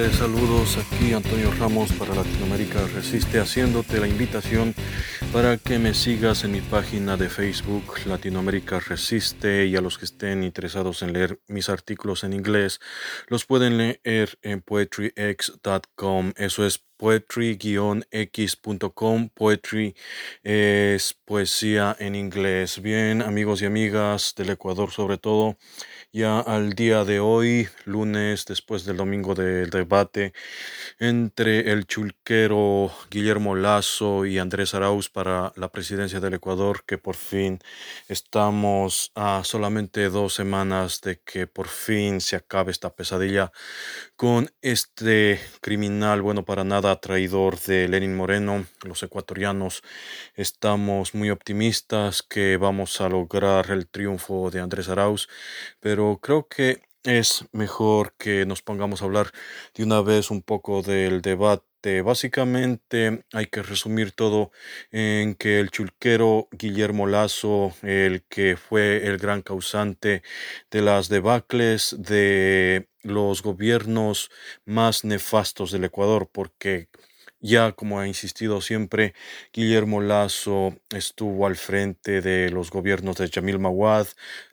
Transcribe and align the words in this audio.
Humildes 0.00 0.18
saludos 0.18 0.78
aquí 0.78 1.12
Antonio 1.12 1.52
Ramos 1.58 1.92
para 1.92 2.14
Latinoamérica 2.14 2.86
Resiste 2.94 3.38
haciéndote 3.38 4.00
la 4.00 4.08
invitación 4.08 4.74
para 5.30 5.58
que 5.58 5.78
me 5.78 5.92
sigas 5.92 6.42
en 6.44 6.52
mi 6.52 6.62
página 6.62 7.18
de 7.18 7.28
Facebook 7.28 8.06
Latinoamérica 8.06 8.80
Resiste 8.80 9.66
y 9.66 9.76
a 9.76 9.82
los 9.82 9.98
que 9.98 10.06
estén 10.06 10.42
interesados 10.42 11.02
en 11.02 11.12
leer 11.12 11.38
mis 11.48 11.68
artículos 11.68 12.24
en 12.24 12.32
inglés 12.32 12.80
los 13.28 13.44
pueden 13.44 13.76
leer 13.76 14.38
en 14.40 14.62
poetryx.com 14.62 16.32
eso 16.36 16.64
es 16.64 16.82
poetry-x.com 17.00 19.28
poetry 19.30 19.96
es 20.42 21.14
poesía 21.24 21.96
en 21.98 22.14
inglés. 22.14 22.82
Bien 22.82 23.22
amigos 23.22 23.62
y 23.62 23.64
amigas 23.64 24.34
del 24.36 24.50
Ecuador 24.50 24.90
sobre 24.90 25.16
todo 25.16 25.56
ya 26.12 26.40
al 26.40 26.72
día 26.72 27.04
de 27.04 27.20
hoy, 27.20 27.68
lunes, 27.84 28.44
después 28.44 28.84
del 28.84 28.96
domingo 28.96 29.34
del 29.34 29.70
debate 29.70 30.32
entre 30.98 31.70
el 31.72 31.86
chulquero 31.86 32.90
Guillermo 33.10 33.54
Lazo 33.54 34.26
y 34.26 34.38
Andrés 34.38 34.74
Arauz 34.74 35.08
para 35.08 35.52
la 35.56 35.70
presidencia 35.70 36.18
del 36.20 36.34
Ecuador, 36.34 36.84
que 36.84 36.98
por 36.98 37.14
fin 37.14 37.60
estamos 38.08 39.12
a 39.14 39.42
solamente 39.44 40.08
dos 40.10 40.34
semanas 40.34 41.00
de 41.00 41.20
que 41.20 41.46
por 41.46 41.68
fin 41.68 42.20
se 42.20 42.36
acabe 42.36 42.72
esta 42.72 42.94
pesadilla 42.94 43.52
con 44.20 44.50
este 44.60 45.40
criminal, 45.62 46.20
bueno, 46.20 46.44
para 46.44 46.62
nada 46.62 47.00
traidor 47.00 47.58
de 47.58 47.88
Lenin 47.88 48.14
Moreno. 48.14 48.66
Los 48.84 49.02
ecuatorianos 49.02 49.82
estamos 50.34 51.14
muy 51.14 51.30
optimistas 51.30 52.22
que 52.22 52.58
vamos 52.58 53.00
a 53.00 53.08
lograr 53.08 53.70
el 53.70 53.86
triunfo 53.88 54.50
de 54.50 54.60
Andrés 54.60 54.90
Arauz, 54.90 55.26
pero 55.80 56.18
creo 56.20 56.46
que 56.48 56.82
es 57.02 57.46
mejor 57.52 58.12
que 58.18 58.44
nos 58.44 58.60
pongamos 58.60 59.00
a 59.00 59.06
hablar 59.06 59.30
de 59.74 59.84
una 59.84 60.02
vez 60.02 60.30
un 60.30 60.42
poco 60.42 60.82
del 60.82 61.22
debate. 61.22 61.69
Básicamente 62.04 63.24
hay 63.32 63.46
que 63.46 63.62
resumir 63.62 64.12
todo 64.12 64.50
en 64.90 65.34
que 65.34 65.60
el 65.60 65.70
chulquero 65.70 66.48
Guillermo 66.52 67.06
Lazo, 67.06 67.74
el 67.82 68.22
que 68.28 68.56
fue 68.58 69.06
el 69.06 69.16
gran 69.16 69.40
causante 69.40 70.22
de 70.70 70.82
las 70.82 71.08
debacles 71.08 71.96
de 71.98 72.88
los 73.02 73.42
gobiernos 73.42 74.30
más 74.66 75.04
nefastos 75.04 75.70
del 75.72 75.84
Ecuador, 75.84 76.28
porque 76.30 76.88
ya, 77.40 77.72
como 77.72 77.98
ha 78.00 78.06
insistido 78.06 78.60
siempre, 78.60 79.14
Guillermo 79.52 80.00
Lazo 80.00 80.76
estuvo 80.90 81.46
al 81.46 81.56
frente 81.56 82.20
de 82.20 82.50
los 82.50 82.70
gobiernos 82.70 83.16
de 83.16 83.28
Jamil 83.28 83.58
Mawad, 83.58 84.06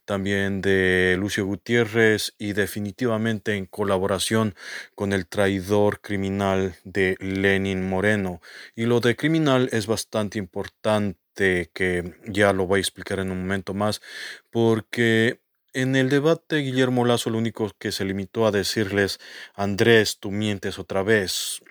también 0.06 0.62
de 0.62 1.16
Lucio 1.20 1.46
Gutiérrez 1.46 2.34
y 2.38 2.54
definitivamente 2.54 3.56
en 3.56 3.66
colaboración 3.66 4.56
con 4.96 5.12
el 5.14 5.28
traidor 5.28 6.00
criminal 6.02 6.76
de 6.86 7.18
Lenin 7.20 7.88
Moreno. 7.88 8.42
Y 8.76 8.86
lo 8.86 9.02
de 9.02 9.16
criminal 9.16 9.70
es 9.74 9.86
bastante 9.86 10.40
importante 10.40 11.70
que 11.74 12.16
ya 12.26 12.54
lo 12.54 12.68
voy 12.68 12.80
a 12.80 12.82
explicar 12.82 13.20
en 13.20 13.32
un 13.32 13.42
momento 13.42 13.74
más 13.74 14.02
porque 14.50 15.42
en 15.74 15.96
el 15.96 16.10
debate, 16.10 16.58
Guillermo 16.58 17.06
Lazo 17.06 17.30
lo 17.30 17.38
único 17.38 17.70
que 17.78 17.92
se 17.92 18.06
limitó 18.06 18.48
a 18.48 18.52
decirles, 18.52 19.20
Andrés, 19.54 20.18
tú 20.20 20.32
mientes 20.32 20.80
otra 20.80 21.04
vez 21.04 21.62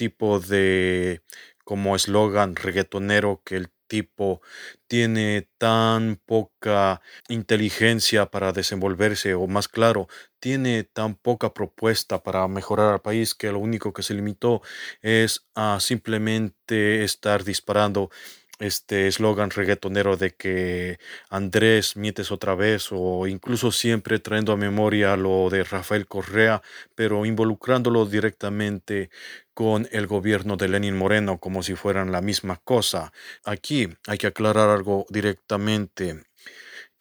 tipo 0.00 0.40
de 0.40 1.20
como 1.62 1.94
eslogan 1.94 2.56
reggaetonero 2.56 3.42
que 3.44 3.56
el 3.56 3.68
tipo 3.86 4.40
tiene 4.86 5.50
tan 5.58 6.16
poca 6.24 7.02
inteligencia 7.28 8.30
para 8.30 8.52
desenvolverse 8.52 9.34
o 9.34 9.46
más 9.46 9.68
claro, 9.68 10.08
tiene 10.38 10.84
tan 10.84 11.16
poca 11.16 11.52
propuesta 11.52 12.22
para 12.22 12.48
mejorar 12.48 12.94
al 12.94 13.02
país 13.02 13.34
que 13.34 13.52
lo 13.52 13.58
único 13.58 13.92
que 13.92 14.02
se 14.02 14.14
limitó 14.14 14.62
es 15.02 15.46
a 15.54 15.80
simplemente 15.80 17.04
estar 17.04 17.44
disparando 17.44 18.10
este 18.60 19.08
eslogan 19.08 19.50
reggaetonero 19.50 20.16
de 20.16 20.30
que 20.32 20.98
Andrés 21.30 21.96
mientes 21.96 22.30
otra 22.30 22.54
vez 22.54 22.88
o 22.92 23.26
incluso 23.26 23.72
siempre 23.72 24.18
trayendo 24.18 24.52
a 24.52 24.56
memoria 24.56 25.16
lo 25.16 25.50
de 25.50 25.64
Rafael 25.64 26.06
Correa, 26.06 26.62
pero 26.94 27.24
involucrándolo 27.26 28.06
directamente 28.06 29.10
con 29.54 29.88
el 29.92 30.06
gobierno 30.06 30.56
de 30.56 30.68
Lenin 30.68 30.96
Moreno 30.96 31.38
como 31.38 31.62
si 31.62 31.74
fueran 31.74 32.12
la 32.12 32.20
misma 32.22 32.56
cosa. 32.62 33.12
Aquí 33.44 33.88
hay 34.06 34.18
que 34.18 34.28
aclarar 34.28 34.68
algo 34.70 35.06
directamente. 35.10 36.29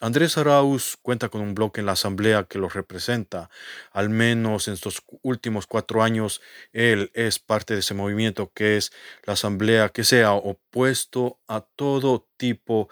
Andrés 0.01 0.37
Arauz 0.37 0.95
cuenta 1.01 1.27
con 1.27 1.41
un 1.41 1.53
bloque 1.53 1.81
en 1.81 1.85
la 1.85 1.91
Asamblea 1.91 2.45
que 2.45 2.57
lo 2.57 2.69
representa. 2.69 3.49
Al 3.91 4.09
menos 4.09 4.67
en 4.67 4.75
estos 4.75 5.03
últimos 5.23 5.67
cuatro 5.67 6.03
años, 6.03 6.41
él 6.71 7.11
es 7.13 7.39
parte 7.39 7.73
de 7.73 7.81
ese 7.81 7.93
movimiento 7.93 8.51
que 8.53 8.77
es 8.77 8.91
la 9.25 9.33
Asamblea 9.33 9.89
que 9.89 10.05
sea 10.05 10.31
opuesto 10.33 11.39
a 11.47 11.61
todo 11.61 12.27
tipo 12.37 12.89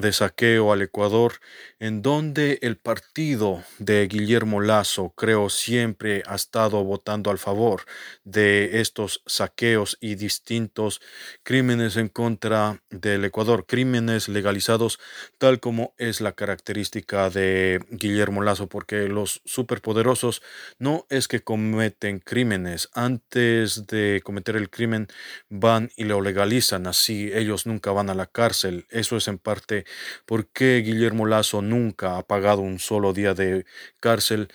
de 0.00 0.12
saqueo 0.12 0.72
al 0.72 0.82
Ecuador, 0.82 1.34
en 1.78 2.02
donde 2.02 2.58
el 2.62 2.76
partido 2.76 3.62
de 3.78 4.06
Guillermo 4.06 4.60
Lazo, 4.60 5.12
creo, 5.16 5.50
siempre 5.50 6.22
ha 6.26 6.34
estado 6.34 6.82
votando 6.84 7.30
al 7.30 7.38
favor 7.38 7.84
de 8.24 8.80
estos 8.80 9.22
saqueos 9.26 9.96
y 10.00 10.14
distintos 10.14 11.00
crímenes 11.42 11.96
en 11.96 12.08
contra 12.08 12.82
del 12.90 13.24
Ecuador, 13.24 13.66
crímenes 13.66 14.28
legalizados, 14.28 14.98
tal 15.38 15.60
como 15.60 15.94
es 15.98 16.20
la 16.20 16.32
característica 16.32 17.30
de 17.30 17.84
Guillermo 17.90 18.42
Lazo, 18.42 18.68
porque 18.68 19.08
los 19.08 19.42
superpoderosos 19.44 20.42
no 20.78 21.06
es 21.08 21.28
que 21.28 21.42
cometen 21.42 22.20
crímenes, 22.20 22.88
antes 22.94 23.86
de 23.86 24.20
cometer 24.24 24.56
el 24.56 24.70
crimen 24.70 25.08
van 25.48 25.90
y 25.96 26.04
lo 26.04 26.20
legalizan, 26.20 26.86
así 26.86 27.30
ellos 27.32 27.66
nunca 27.66 27.92
van 27.92 28.10
a 28.10 28.14
la 28.14 28.26
cárcel. 28.26 28.86
Eso 28.90 29.16
es 29.16 29.28
en 29.28 29.38
parte 29.38 29.84
por 30.26 30.48
qué 30.48 30.78
Guillermo 30.84 31.26
Lazo 31.26 31.62
nunca 31.62 32.18
ha 32.18 32.26
pagado 32.26 32.60
un 32.62 32.78
solo 32.78 33.12
día 33.12 33.34
de 33.34 33.64
cárcel 34.00 34.48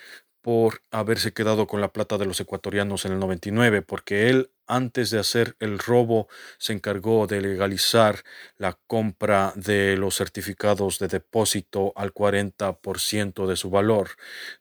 por 0.46 0.80
haberse 0.92 1.32
quedado 1.32 1.66
con 1.66 1.80
la 1.80 1.92
plata 1.92 2.18
de 2.18 2.26
los 2.26 2.38
ecuatorianos 2.40 3.04
en 3.04 3.12
el 3.12 3.18
99, 3.18 3.82
porque 3.82 4.28
él 4.28 4.52
antes 4.68 5.10
de 5.10 5.18
hacer 5.18 5.56
el 5.58 5.78
robo 5.80 6.28
se 6.58 6.72
encargó 6.72 7.26
de 7.26 7.40
legalizar 7.40 8.22
la 8.56 8.78
compra 8.86 9.52
de 9.56 9.96
los 9.96 10.16
certificados 10.16 11.00
de 11.00 11.08
depósito 11.08 11.92
al 11.96 12.12
40% 12.14 13.46
de 13.48 13.56
su 13.56 13.70
valor. 13.70 14.10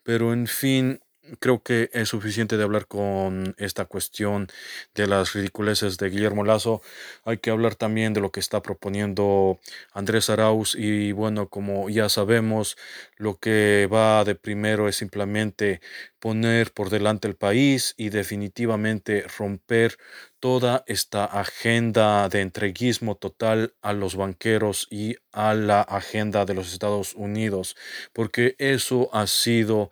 Pero 0.01 0.33
en 0.33 0.47
fin, 0.47 1.01
creo 1.39 1.61
que 1.63 1.89
es 1.93 2.09
suficiente 2.09 2.57
de 2.57 2.63
hablar 2.63 2.87
con 2.87 3.55
esta 3.57 3.85
cuestión 3.85 4.47
de 4.93 5.07
las 5.07 5.33
ridiculeces 5.33 5.97
de 5.97 6.09
Guillermo 6.09 6.43
Lazo. 6.43 6.81
Hay 7.23 7.37
que 7.37 7.51
hablar 7.51 7.75
también 7.75 8.13
de 8.13 8.21
lo 8.21 8.31
que 8.31 8.39
está 8.39 8.61
proponiendo 8.61 9.59
Andrés 9.93 10.29
Arauz 10.29 10.75
y 10.75 11.11
bueno, 11.11 11.49
como 11.49 11.89
ya 11.89 12.09
sabemos, 12.09 12.77
lo 13.17 13.37
que 13.39 13.87
va 13.91 14.23
de 14.23 14.35
primero 14.35 14.87
es 14.87 14.97
simplemente 14.97 15.81
poner 16.19 16.71
por 16.73 16.89
delante 16.89 17.27
el 17.27 17.35
país 17.35 17.93
y 17.97 18.09
definitivamente 18.09 19.25
romper 19.37 19.97
toda 20.39 20.83
esta 20.87 21.25
agenda 21.25 22.29
de 22.29 22.41
entreguismo 22.41 23.15
total 23.15 23.73
a 23.81 23.93
los 23.93 24.15
banqueros 24.15 24.87
y 24.91 25.15
a 25.31 25.53
la 25.53 25.81
agenda 25.81 26.45
de 26.45 26.53
los 26.53 26.71
Estados 26.71 27.13
Unidos, 27.15 27.75
porque 28.13 28.55
eso 28.59 29.09
ha 29.13 29.27
sido 29.27 29.91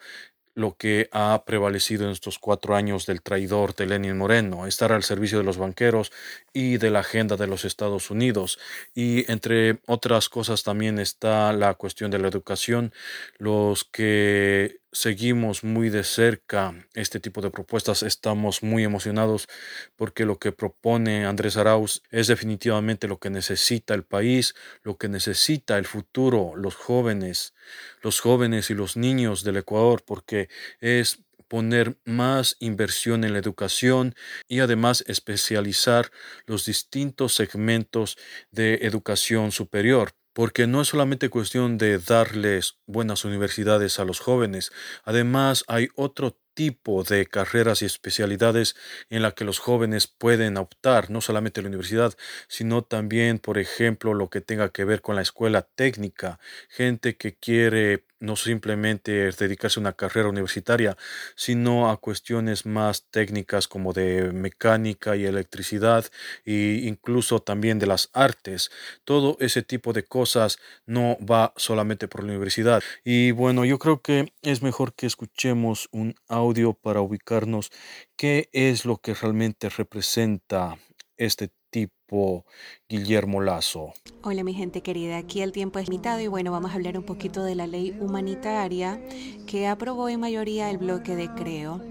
lo 0.56 0.76
que 0.78 1.10
ha 1.12 1.44
prevalecido 1.46 2.06
en 2.06 2.12
estos 2.12 2.40
cuatro 2.40 2.76
años 2.76 3.06
del 3.06 3.22
traidor 3.22 3.76
de 3.76 3.88
Lenin 3.88 4.18
Moreno, 4.18 4.68
estar 4.68 4.92
al 4.92 5.04
servicio 5.04 5.38
de 5.38 5.44
los 5.44 5.58
banqueros 5.58 6.12
y 6.54 6.78
de 6.78 6.92
la 6.92 7.00
agenda 7.00 7.36
de 7.36 7.48
los 7.48 7.66
Estados 7.66 8.12
Unidos. 8.12 8.60
Y 8.94 9.30
entre 9.32 9.80
otras 9.88 10.30
cosas 10.30 10.64
también 10.64 11.00
está 11.00 11.52
la 11.52 11.74
cuestión 11.74 12.12
de 12.12 12.20
la 12.20 12.28
educación. 12.28 12.94
Los 13.38 13.84
que 13.84 14.80
seguimos 14.92 15.64
muy 15.64 15.90
de 15.90 16.04
cerca 16.04 16.76
este 16.94 17.20
tipo 17.20 17.42
de 17.42 17.50
propuestas 17.50 18.04
estamos 18.04 18.62
muy 18.62 18.84
emocionados 18.84 19.48
porque 19.96 20.24
lo 20.24 20.38
que 20.38 20.52
propone 20.52 21.26
Andrés 21.26 21.58
Arauz 21.58 22.04
es 22.12 22.28
definitivamente 22.28 23.08
lo 23.08 23.18
que 23.18 23.32
necesita 23.32 23.96
el 23.96 24.04
país, 24.04 24.54
lo 24.84 24.98
que 24.98 25.10
necesita 25.10 25.80
el 25.80 25.86
futuro, 25.86 26.56
los 26.56 26.76
jóvenes, 26.76 27.56
los 28.04 28.20
jóvenes 28.20 28.70
y 28.70 28.76
los 28.76 28.96
niños 28.96 29.44
del 29.44 29.58
Ecuador, 29.58 30.04
porque 30.06 30.48
es 30.80 31.24
poner 31.54 32.00
más 32.04 32.58
inversión 32.60 33.24
en 33.24 33.34
la 33.34 33.38
educación 33.38 34.16
y 34.48 34.62
además 34.62 35.04
especializar 35.06 36.10
los 36.48 36.66
distintos 36.66 37.36
segmentos 37.36 38.18
de 38.50 38.80
educación 38.82 39.52
superior 39.52 40.16
porque 40.34 40.66
no 40.66 40.82
es 40.82 40.88
solamente 40.88 41.30
cuestión 41.30 41.78
de 41.78 42.00
darles 42.00 42.80
buenas 42.88 43.24
universidades 43.24 44.00
a 44.00 44.04
los 44.04 44.20
jóvenes, 44.20 44.72
además 45.04 45.64
hay 45.68 45.90
otro 45.94 46.36
tipo 46.56 47.04
de 47.04 47.26
carreras 47.28 47.82
y 47.82 47.86
especialidades 47.86 48.76
en 49.10 49.22
la 49.22 49.32
que 49.32 49.46
los 49.46 49.60
jóvenes 49.60 50.08
pueden 50.08 50.58
optar, 50.58 51.10
no 51.10 51.22
solamente 51.22 51.62
la 51.62 51.68
universidad, 51.68 52.14
sino 52.48 52.84
también, 52.84 53.40
por 53.40 53.58
ejemplo, 53.58 54.14
lo 54.14 54.30
que 54.30 54.42
tenga 54.42 54.70
que 54.70 54.86
ver 54.86 55.02
con 55.02 55.16
la 55.16 55.22
escuela 55.22 55.62
técnica, 55.62 56.40
gente 56.70 57.16
que 57.16 57.36
quiere 57.36 58.06
no 58.24 58.38
simplemente 58.38 59.30
dedicarse 59.32 59.80
a 59.80 59.82
una 59.82 59.94
carrera 59.94 60.30
universitaria, 60.30 60.98
sino 61.36 61.92
a 61.92 61.98
cuestiones 61.98 62.66
más 62.66 63.06
técnicas 63.12 63.68
como 63.68 63.92
de 63.92 64.32
mecánica 64.32 65.18
y 65.18 65.26
electricidad 65.26 66.06
e 66.46 66.84
incluso 66.86 67.40
también 67.40 67.80
de 67.80 67.88
las 67.88 68.10
artes. 68.14 68.72
Todo 69.04 69.36
ese 69.42 69.62
tipo 69.62 69.92
de 69.92 70.04
cosas 70.04 70.58
no 70.86 71.18
va 71.20 71.54
solamente 71.58 72.08
por 72.08 72.24
la 72.24 72.30
universidad. 72.30 72.82
Y 73.04 73.32
bueno, 73.32 73.66
yo 73.66 73.78
creo 73.78 74.02
que 74.02 74.32
es 74.42 74.62
mejor 74.62 74.94
que 74.94 75.06
escuchemos 75.06 75.90
un 75.92 76.16
audio 76.30 76.74
para 76.74 77.02
ubicarnos 77.02 77.72
qué 78.16 78.50
es 78.54 78.86
lo 78.86 78.98
que 78.98 79.14
realmente 79.14 79.68
representa 79.68 80.78
este 81.18 81.52
tipo 81.74 82.46
Guillermo 82.88 83.42
Lazo. 83.42 83.94
Hola 84.22 84.44
mi 84.44 84.54
gente 84.54 84.82
querida, 84.82 85.18
aquí 85.18 85.42
el 85.42 85.52
tiempo 85.52 85.80
es 85.80 85.90
limitado 85.90 86.22
y 86.22 86.28
bueno, 86.28 86.52
vamos 86.52 86.72
a 86.72 86.76
hablar 86.76 86.98
un 86.98 87.04
poquito 87.04 87.44
de 87.44 87.56
la 87.56 87.66
ley 87.66 87.98
humanitaria 88.00 89.02
que 89.48 89.68
aprobó 89.68 90.08
en 90.08 90.20
mayoría 90.20 90.70
el 90.70 90.78
bloque 90.78 91.16
de 91.16 91.30
Creo 91.34 91.82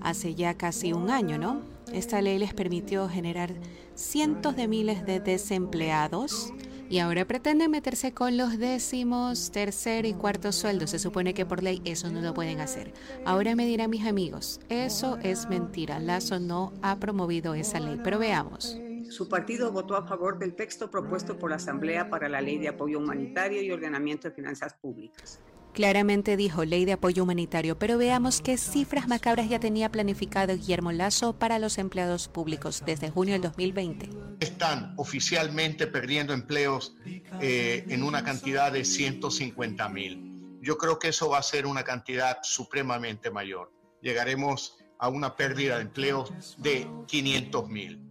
hace 0.00 0.34
ya 0.34 0.54
casi 0.54 0.92
un 0.92 1.10
año, 1.10 1.38
¿no? 1.38 1.62
Esta 1.92 2.20
ley 2.20 2.38
les 2.38 2.52
permitió 2.54 3.08
generar 3.08 3.54
cientos 3.94 4.56
de 4.56 4.66
miles 4.66 5.06
de 5.06 5.20
desempleados 5.20 6.52
y 6.90 6.98
ahora 6.98 7.24
pretenden 7.24 7.70
meterse 7.70 8.12
con 8.12 8.36
los 8.36 8.58
décimos, 8.58 9.52
tercer 9.52 10.06
y 10.06 10.12
cuarto 10.12 10.50
sueldos. 10.50 10.90
Se 10.90 10.98
supone 10.98 11.32
que 11.34 11.46
por 11.46 11.62
ley 11.62 11.80
eso 11.84 12.10
no 12.10 12.20
lo 12.20 12.34
pueden 12.34 12.60
hacer. 12.60 12.92
Ahora 13.24 13.54
me 13.54 13.64
dirán 13.64 13.90
mis 13.90 14.06
amigos, 14.06 14.60
eso 14.68 15.18
es 15.22 15.48
mentira. 15.48 16.00
Lazo 16.00 16.40
no 16.40 16.72
ha 16.82 16.98
promovido 16.98 17.54
esa 17.54 17.78
ley, 17.78 17.98
pero 18.02 18.18
veamos. 18.18 18.76
Su 19.10 19.28
partido 19.28 19.70
votó 19.72 19.96
a 19.96 20.06
favor 20.06 20.38
del 20.38 20.54
texto 20.54 20.90
propuesto 20.90 21.38
por 21.38 21.50
la 21.50 21.56
Asamblea 21.56 22.10
para 22.10 22.28
la 22.28 22.40
Ley 22.40 22.58
de 22.58 22.68
Apoyo 22.68 22.98
Humanitario 22.98 23.62
y 23.62 23.70
Ordenamiento 23.70 24.28
de 24.28 24.34
Finanzas 24.34 24.74
Públicas. 24.74 25.40
Claramente 25.74 26.36
dijo 26.36 26.64
ley 26.64 26.84
de 26.84 26.92
apoyo 26.92 27.24
humanitario, 27.24 27.76
pero 27.76 27.98
veamos 27.98 28.40
qué 28.40 28.56
cifras 28.56 29.08
macabras 29.08 29.48
ya 29.48 29.58
tenía 29.58 29.90
planificado 29.90 30.54
Guillermo 30.54 30.92
Lazo 30.92 31.36
para 31.36 31.58
los 31.58 31.78
empleados 31.78 32.28
públicos 32.28 32.84
desde 32.86 33.10
junio 33.10 33.32
del 33.32 33.42
2020. 33.42 34.08
Están 34.38 34.94
oficialmente 34.96 35.88
perdiendo 35.88 36.32
empleos 36.32 36.94
eh, 37.40 37.84
en 37.88 38.04
una 38.04 38.22
cantidad 38.22 38.70
de 38.70 38.84
150 38.84 39.88
mil. 39.88 40.58
Yo 40.62 40.78
creo 40.78 41.00
que 41.00 41.08
eso 41.08 41.28
va 41.28 41.38
a 41.38 41.42
ser 41.42 41.66
una 41.66 41.82
cantidad 41.82 42.38
supremamente 42.42 43.32
mayor. 43.32 43.72
Llegaremos 44.00 44.78
a 45.00 45.08
una 45.08 45.34
pérdida 45.34 45.76
de 45.76 45.82
empleos 45.82 46.56
de 46.58 46.88
500 47.08 47.68
mil. 47.68 48.03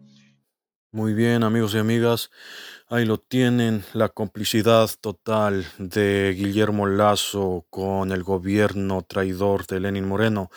Muy 0.95 1.15
bien, 1.15 1.41
amigos 1.41 1.73
y 1.73 1.79
amigas. 1.79 2.29
Ahí 2.87 3.05
lo 3.05 3.17
tienen, 3.17 3.83
la 3.93 4.09
complicidad 4.09 4.87
total 5.01 5.65
de 5.79 6.35
Guillermo 6.37 6.85
Lazo 6.85 7.65
con 7.71 8.11
el 8.11 8.21
gobierno 8.21 9.01
traidor 9.01 9.65
de 9.65 9.79
Lenin 9.79 10.07
Moreno. 10.07 10.51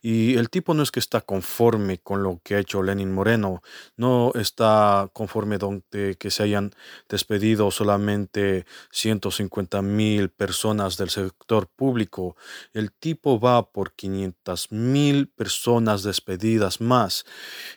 Y 0.00 0.36
el 0.38 0.48
tipo 0.48 0.72
no 0.72 0.82
es 0.82 0.90
que 0.90 1.00
está 1.00 1.20
conforme 1.20 1.98
con 1.98 2.22
lo 2.22 2.40
que 2.42 2.54
ha 2.54 2.60
hecho 2.60 2.82
Lenin 2.82 3.12
Moreno, 3.12 3.60
no 3.98 4.32
está 4.34 5.10
conforme 5.12 5.58
de 5.90 6.14
que 6.16 6.30
se 6.30 6.44
hayan 6.44 6.72
despedido 7.10 7.70
solamente 7.70 8.64
150 8.92 9.82
mil 9.82 10.30
personas 10.30 10.96
del 10.96 11.10
sector 11.10 11.68
público. 11.68 12.34
El 12.72 12.92
tipo 12.92 13.38
va 13.38 13.70
por 13.70 13.92
500 13.92 14.72
mil 14.72 15.28
personas 15.28 16.02
despedidas 16.02 16.80
más. 16.80 17.26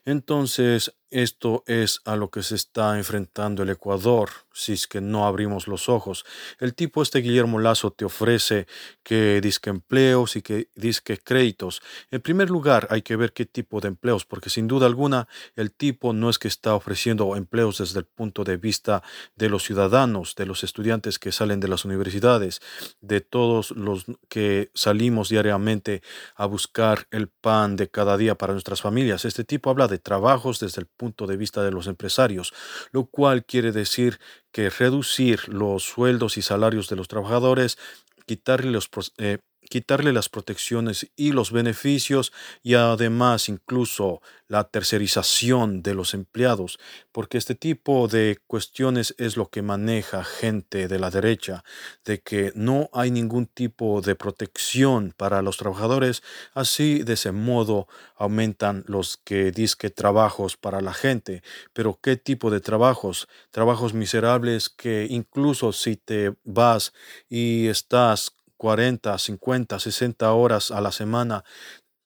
Entonces, 0.06 0.94
esto 1.16 1.64
es 1.66 2.02
a 2.04 2.18
lo 2.18 2.30
que 2.30 2.44
se 2.44 2.56
está 2.56 2.98
enfrentando 2.98 3.64
el 3.64 3.70
Ecuador 3.70 4.30
si 4.56 4.74
es 4.74 4.88
que 4.88 5.02
no 5.02 5.26
abrimos 5.28 5.68
los 5.68 5.90
ojos. 5.90 6.26
El 6.60 6.74
tipo 6.74 7.02
este 7.02 7.20
Guillermo 7.20 7.60
Lazo 7.60 7.92
te 7.92 8.06
ofrece 8.06 8.68
que 9.04 9.42
disque 9.42 9.70
empleos 9.70 10.38
y 10.38 10.42
que 10.42 10.70
disque 10.76 11.18
créditos. 11.18 11.82
En 12.10 12.22
primer 12.22 12.50
lugar, 12.50 12.88
hay 12.90 13.02
que 13.02 13.18
ver 13.18 13.34
qué 13.34 13.46
tipo 13.46 13.82
de 13.82 13.90
empleos, 13.90 14.26
porque 14.26 14.50
sin 14.50 14.68
duda 14.68 14.88
alguna 14.88 15.28
el 15.56 15.72
tipo 15.72 16.14
no 16.14 16.30
es 16.30 16.40
que 16.40 16.48
está 16.48 16.74
ofreciendo 16.74 17.36
empleos 17.36 17.80
desde 17.80 18.00
el 18.00 18.06
punto 18.06 18.46
de 18.46 18.56
vista 18.56 19.04
de 19.36 19.50
los 19.50 19.64
ciudadanos, 19.64 20.36
de 20.36 20.46
los 20.46 20.64
estudiantes 20.64 21.20
que 21.20 21.34
salen 21.34 21.60
de 21.60 21.68
las 21.68 21.84
universidades, 21.84 22.62
de 23.02 23.20
todos 23.20 23.72
los 23.72 24.06
que 24.30 24.72
salimos 24.74 25.28
diariamente 25.28 26.02
a 26.36 26.46
buscar 26.46 27.08
el 27.12 27.28
pan 27.28 27.76
de 27.76 27.90
cada 27.90 28.16
día 28.16 28.36
para 28.36 28.54
nuestras 28.54 28.82
familias. 28.82 29.26
Este 29.26 29.44
tipo 29.44 29.70
habla 29.70 29.90
de 29.90 30.00
trabajos 30.00 30.62
desde 30.62 30.80
el 30.80 30.88
punto 30.88 31.05
de 31.28 31.38
vista 31.38 31.64
de 31.64 31.72
los 31.72 31.88
empresarios, 31.88 32.54
lo 32.92 33.06
cual 33.06 33.46
quiere 33.46 33.72
decir 33.72 34.20
que 34.52 34.70
reducir 34.70 35.48
los 35.50 35.84
sueldos 35.84 36.38
y 36.38 36.42
salarios 36.42 36.90
de 36.90 36.96
los 36.96 37.08
trabajadores, 37.08 37.78
quitarle 38.26 38.72
los, 38.72 38.90
eh, 39.18 39.40
quitarle 39.70 40.14
las 40.14 40.30
protecciones 40.30 41.08
y 41.16 41.32
los 41.32 41.52
beneficios 41.52 42.32
y 42.64 42.76
además 42.76 43.50
incluso 43.50 44.22
la 44.48 44.66
tercerización 44.66 45.82
de 45.82 45.96
los 45.96 46.14
empleados, 46.14 46.80
porque 47.12 47.38
este 47.38 47.56
tipo 47.56 48.08
de 48.08 48.38
cuestiones 48.48 49.16
es 49.18 49.38
lo 49.38 49.50
que 49.50 49.62
maneja 49.62 50.24
gente 50.24 50.88
de 50.88 51.00
la 51.00 51.10
derecha, 51.10 51.64
de 52.06 52.22
que 52.22 52.52
no 52.56 52.90
hay 52.94 53.10
ningún 53.10 53.48
tipo 53.48 54.02
de 54.02 54.16
protección 54.16 55.14
para 55.18 55.42
los 55.42 55.58
trabajadores, 55.58 56.22
así 56.54 57.04
de 57.04 57.14
ese 57.14 57.32
modo 57.32 57.88
aumentan 58.16 58.84
los 58.88 59.18
que 59.18 59.52
disque 59.52 59.90
trabajos 59.90 60.58
para 60.58 60.82
la 60.82 60.94
gente, 60.94 61.42
pero 61.74 62.00
qué 62.02 62.16
tipo 62.16 62.52
de 62.52 62.60
trabajos, 62.60 63.28
trabajos 63.52 63.94
miserables 63.94 64.70
que 64.70 65.08
incluso 65.10 65.72
si 65.72 65.96
te 65.96 66.36
vas 66.44 66.94
y 67.30 67.68
estás 67.68 68.36
40, 68.58 69.18
50, 69.18 69.80
60 69.80 70.34
horas 70.34 70.72
a 70.72 70.82
la 70.82 70.92
semana 70.92 71.44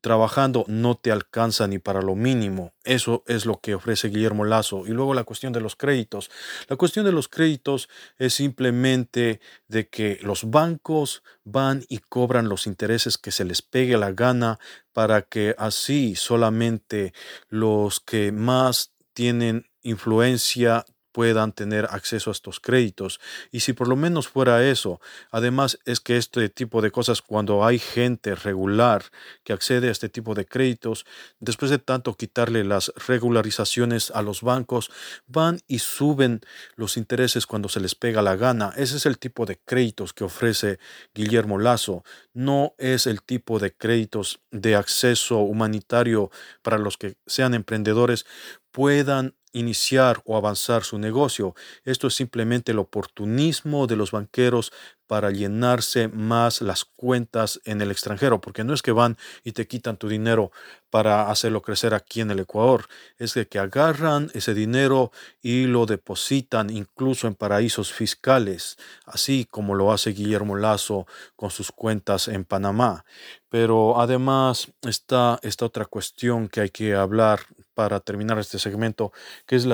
trabajando 0.01 0.63
no 0.67 0.95
te 0.95 1.11
alcanza 1.11 1.67
ni 1.67 1.79
para 1.79 2.01
lo 2.01 2.15
mínimo. 2.15 2.73
Eso 2.83 3.23
es 3.27 3.45
lo 3.45 3.59
que 3.59 3.75
ofrece 3.75 4.09
Guillermo 4.09 4.45
Lazo. 4.45 4.85
Y 4.85 4.91
luego 4.91 5.13
la 5.13 5.23
cuestión 5.23 5.51
de 5.53 5.61
los 5.61 5.75
créditos. 5.75 6.31
La 6.67 6.77
cuestión 6.77 7.05
de 7.05 7.11
los 7.11 7.27
créditos 7.27 7.89
es 8.17 8.33
simplemente 8.33 9.41
de 9.67 9.89
que 9.89 10.19
los 10.21 10.49
bancos 10.49 11.23
van 11.43 11.83
y 11.89 11.99
cobran 11.99 12.49
los 12.49 12.67
intereses 12.67 13.17
que 13.17 13.31
se 13.31 13.45
les 13.45 13.61
pegue 13.61 13.97
la 13.97 14.11
gana 14.11 14.59
para 14.93 15.23
que 15.23 15.55
así 15.57 16.15
solamente 16.15 17.13
los 17.49 17.99
que 17.99 18.31
más 18.31 18.93
tienen 19.13 19.69
influencia 19.81 20.85
puedan 21.19 21.51
tener 21.51 21.85
acceso 21.91 22.29
a 22.29 22.31
estos 22.31 22.61
créditos. 22.61 23.19
Y 23.51 23.59
si 23.59 23.73
por 23.73 23.89
lo 23.89 23.97
menos 23.97 24.29
fuera 24.29 24.65
eso, 24.65 25.01
además 25.31 25.77
es 25.83 25.99
que 25.99 26.15
este 26.15 26.47
tipo 26.47 26.81
de 26.81 26.91
cosas, 26.91 27.21
cuando 27.21 27.65
hay 27.65 27.77
gente 27.77 28.35
regular 28.35 29.03
que 29.43 29.51
accede 29.51 29.89
a 29.89 29.91
este 29.91 30.07
tipo 30.07 30.33
de 30.33 30.45
créditos, 30.45 31.05
después 31.41 31.71
de 31.71 31.77
tanto 31.77 32.13
quitarle 32.13 32.63
las 32.63 32.93
regularizaciones 33.05 34.11
a 34.11 34.21
los 34.21 34.43
bancos, 34.43 34.91
van 35.27 35.59
y 35.67 35.79
suben 35.79 36.39
los 36.77 36.95
intereses 36.95 37.45
cuando 37.45 37.67
se 37.67 37.81
les 37.81 37.95
pega 37.95 38.21
la 38.21 38.37
gana. 38.37 38.71
Ese 38.77 38.95
es 38.95 39.05
el 39.05 39.17
tipo 39.17 39.45
de 39.45 39.59
créditos 39.65 40.13
que 40.13 40.23
ofrece 40.23 40.79
Guillermo 41.13 41.59
Lazo. 41.59 42.05
No 42.33 42.75
es 42.77 43.07
el 43.07 43.23
tipo 43.23 43.59
de 43.59 43.73
créditos 43.73 44.39
de 44.51 44.77
acceso 44.77 45.39
humanitario 45.39 46.31
para 46.61 46.77
los 46.77 46.95
que 46.95 47.17
sean 47.25 47.55
emprendedores 47.55 48.25
puedan 48.71 49.35
iniciar 49.53 50.21
o 50.25 50.37
avanzar 50.37 50.83
su 50.83 50.97
negocio. 50.99 51.55
Esto 51.83 52.07
es 52.07 52.15
simplemente 52.15 52.71
el 52.71 52.79
oportunismo 52.79 53.87
de 53.87 53.95
los 53.95 54.11
banqueros 54.11 54.71
para 55.09 55.31
llenarse 55.31 56.07
más 56.07 56.61
las 56.61 56.85
cuentas 56.85 57.59
en 57.65 57.81
el 57.81 57.89
extranjero, 57.89 58.39
porque 58.39 58.63
no 58.63 58.75
es 58.75 58.83
que 58.83 58.91
van 58.91 59.17
y 59.43 59.53
te 59.53 59.65
quitan 59.65 59.97
tu 59.97 60.07
dinero 60.07 60.51
para 60.91 61.31
hacerlo 61.31 61.63
crecer 61.63 61.95
aquí 61.95 62.21
en 62.21 62.29
el 62.29 62.37
Ecuador, 62.37 62.85
es 63.17 63.33
que, 63.33 63.47
que 63.47 63.57
agarran 63.57 64.29
ese 64.35 64.53
dinero 64.53 65.11
y 65.41 65.65
lo 65.65 65.87
depositan 65.87 66.69
incluso 66.69 67.25
en 67.25 67.33
paraísos 67.33 67.91
fiscales, 67.91 68.77
así 69.07 69.47
como 69.49 69.73
lo 69.73 69.91
hace 69.91 70.11
Guillermo 70.11 70.55
Lazo 70.55 71.07
con 71.35 71.49
sus 71.49 71.71
cuentas 71.71 72.27
en 72.27 72.45
Panamá. 72.45 73.03
Pero 73.49 73.99
además 73.99 74.71
está 74.83 75.39
esta 75.41 75.65
otra 75.65 75.85
cuestión 75.85 76.49
que 76.49 76.61
hay 76.61 76.69
que 76.69 76.93
hablar 76.93 77.39
para 77.73 77.99
terminar 77.99 78.37
este 78.37 78.59
segmento, 78.59 79.11
que 79.47 79.55
es, 79.55 79.65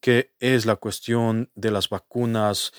que 0.00 0.32
es 0.40 0.66
la 0.66 0.74
cuestión 0.74 1.48
de 1.54 1.70
las 1.70 1.88
vacunas 1.88 2.72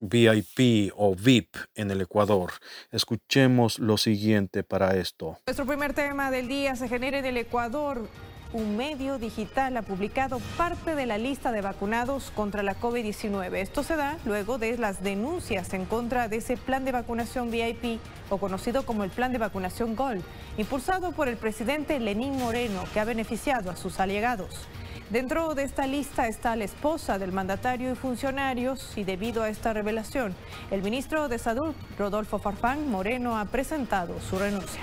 VIP 0.00 0.92
o 0.96 1.14
VIP 1.14 1.56
en 1.74 1.90
el 1.90 2.00
Ecuador. 2.00 2.52
Escuchemos 2.90 3.78
lo 3.78 3.96
siguiente 3.96 4.62
para 4.62 4.96
esto. 4.96 5.38
Nuestro 5.46 5.66
primer 5.66 5.94
tema 5.94 6.30
del 6.30 6.48
día 6.48 6.76
se 6.76 6.88
genera 6.88 7.18
en 7.18 7.26
el 7.26 7.36
Ecuador 7.36 8.08
un 8.52 8.76
medio 8.76 9.18
digital 9.18 9.76
ha 9.76 9.82
publicado 9.82 10.40
parte 10.56 10.96
de 10.96 11.06
la 11.06 11.18
lista 11.18 11.52
de 11.52 11.60
vacunados 11.60 12.32
contra 12.34 12.64
la 12.64 12.74
COVID-19. 12.74 13.54
Esto 13.56 13.84
se 13.84 13.94
da 13.94 14.18
luego 14.24 14.58
de 14.58 14.76
las 14.76 15.04
denuncias 15.04 15.72
en 15.72 15.84
contra 15.84 16.26
de 16.26 16.38
ese 16.38 16.56
plan 16.56 16.84
de 16.84 16.90
vacunación 16.90 17.50
VIP 17.50 18.00
o 18.28 18.38
conocido 18.38 18.84
como 18.84 19.04
el 19.04 19.10
plan 19.10 19.30
de 19.30 19.38
vacunación 19.38 19.94
Gold, 19.94 20.22
impulsado 20.58 21.12
por 21.12 21.28
el 21.28 21.36
presidente 21.36 22.00
Lenín 22.00 22.38
Moreno, 22.38 22.82
que 22.92 22.98
ha 22.98 23.04
beneficiado 23.04 23.70
a 23.70 23.76
sus 23.76 24.00
allegados. 24.00 24.66
Dentro 25.10 25.56
de 25.56 25.64
esta 25.64 25.88
lista 25.88 26.28
está 26.28 26.54
la 26.54 26.62
esposa 26.62 27.18
del 27.18 27.32
mandatario 27.32 27.90
y 27.90 27.96
funcionarios 27.96 28.96
y 28.96 29.02
debido 29.02 29.42
a 29.42 29.48
esta 29.48 29.72
revelación, 29.72 30.36
el 30.70 30.84
ministro 30.84 31.28
de 31.28 31.40
Salud, 31.40 31.74
Rodolfo 31.98 32.38
Farfán 32.38 32.88
Moreno, 32.88 33.36
ha 33.36 33.44
presentado 33.46 34.20
su 34.20 34.38
renuncia. 34.38 34.82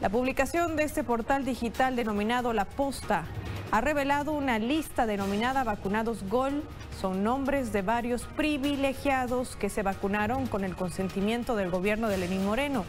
La 0.00 0.08
publicación 0.08 0.74
de 0.74 0.82
este 0.82 1.04
portal 1.04 1.44
digital 1.44 1.94
denominado 1.94 2.52
La 2.52 2.64
Posta 2.64 3.26
ha 3.70 3.80
revelado 3.80 4.32
una 4.32 4.58
lista 4.58 5.06
denominada 5.06 5.62
Vacunados 5.62 6.28
Gol. 6.28 6.64
Son 7.00 7.22
nombres 7.22 7.72
de 7.72 7.82
varios 7.82 8.24
privilegiados 8.24 9.54
que 9.54 9.68
se 9.68 9.84
vacunaron 9.84 10.48
con 10.48 10.64
el 10.64 10.74
consentimiento 10.74 11.54
del 11.54 11.70
gobierno 11.70 12.08
de 12.08 12.18
Lenín 12.18 12.44
Moreno, 12.44 12.84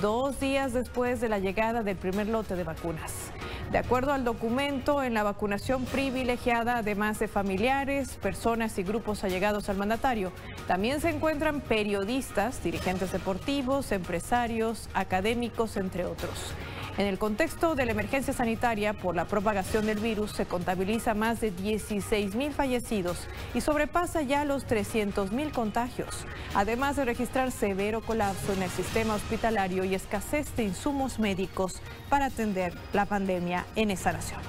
dos 0.00 0.38
días 0.40 0.72
después 0.72 1.20
de 1.20 1.28
la 1.28 1.38
llegada 1.38 1.82
del 1.82 1.96
primer 1.96 2.28
lote 2.28 2.56
de 2.56 2.64
vacunas. 2.64 3.32
De 3.70 3.78
acuerdo 3.78 4.12
al 4.12 4.24
documento, 4.24 5.02
en 5.02 5.12
la 5.12 5.24
vacunación 5.24 5.84
privilegiada, 5.86 6.78
además 6.78 7.18
de 7.18 7.26
familiares, 7.26 8.16
personas 8.22 8.78
y 8.78 8.84
grupos 8.84 9.24
allegados 9.24 9.68
al 9.68 9.76
mandatario, 9.76 10.30
también 10.68 11.00
se 11.00 11.10
encuentran 11.10 11.60
periodistas, 11.60 12.62
dirigentes 12.62 13.10
deportivos, 13.10 13.90
empresarios, 13.90 14.88
académicos, 14.94 15.76
entre 15.76 16.04
otros. 16.04 16.54
En 16.98 17.06
el 17.06 17.18
contexto 17.18 17.74
de 17.74 17.84
la 17.84 17.92
emergencia 17.92 18.32
sanitaria 18.32 18.94
por 18.94 19.14
la 19.14 19.26
propagación 19.26 19.84
del 19.84 19.98
virus 19.98 20.32
se 20.32 20.46
contabiliza 20.46 21.12
más 21.12 21.42
de 21.42 21.50
16 21.50 22.34
mil 22.34 22.54
fallecidos 22.54 23.18
y 23.54 23.60
sobrepasa 23.60 24.22
ya 24.22 24.46
los 24.46 24.64
300 24.64 25.30
mil 25.30 25.52
contagios, 25.52 26.24
además 26.54 26.96
de 26.96 27.04
registrar 27.04 27.52
severo 27.52 28.00
colapso 28.00 28.54
en 28.54 28.62
el 28.62 28.70
sistema 28.70 29.14
hospitalario 29.14 29.84
y 29.84 29.94
escasez 29.94 30.56
de 30.56 30.64
insumos 30.64 31.18
médicos 31.18 31.82
para 32.08 32.26
atender 32.26 32.72
la 32.94 33.04
pandemia 33.04 33.66
en 33.76 33.90
esa 33.90 34.12
nación. 34.12 34.40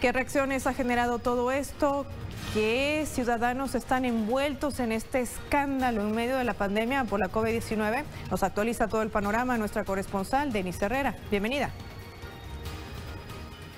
¿Qué 0.00 0.10
reacciones 0.10 0.66
ha 0.66 0.74
generado 0.74 1.20
todo 1.20 1.52
esto? 1.52 2.06
¿Qué 2.52 3.06
ciudadanos 3.10 3.74
están 3.74 4.04
envueltos 4.04 4.78
en 4.78 4.92
este 4.92 5.20
escándalo 5.20 6.02
en 6.02 6.14
medio 6.14 6.36
de 6.36 6.44
la 6.44 6.52
pandemia 6.52 7.04
por 7.04 7.18
la 7.18 7.30
COVID-19? 7.30 8.04
Nos 8.30 8.42
actualiza 8.42 8.88
todo 8.88 9.00
el 9.00 9.08
panorama 9.08 9.56
nuestra 9.56 9.84
corresponsal, 9.84 10.52
Denise 10.52 10.84
Herrera. 10.84 11.16
Bienvenida. 11.30 11.70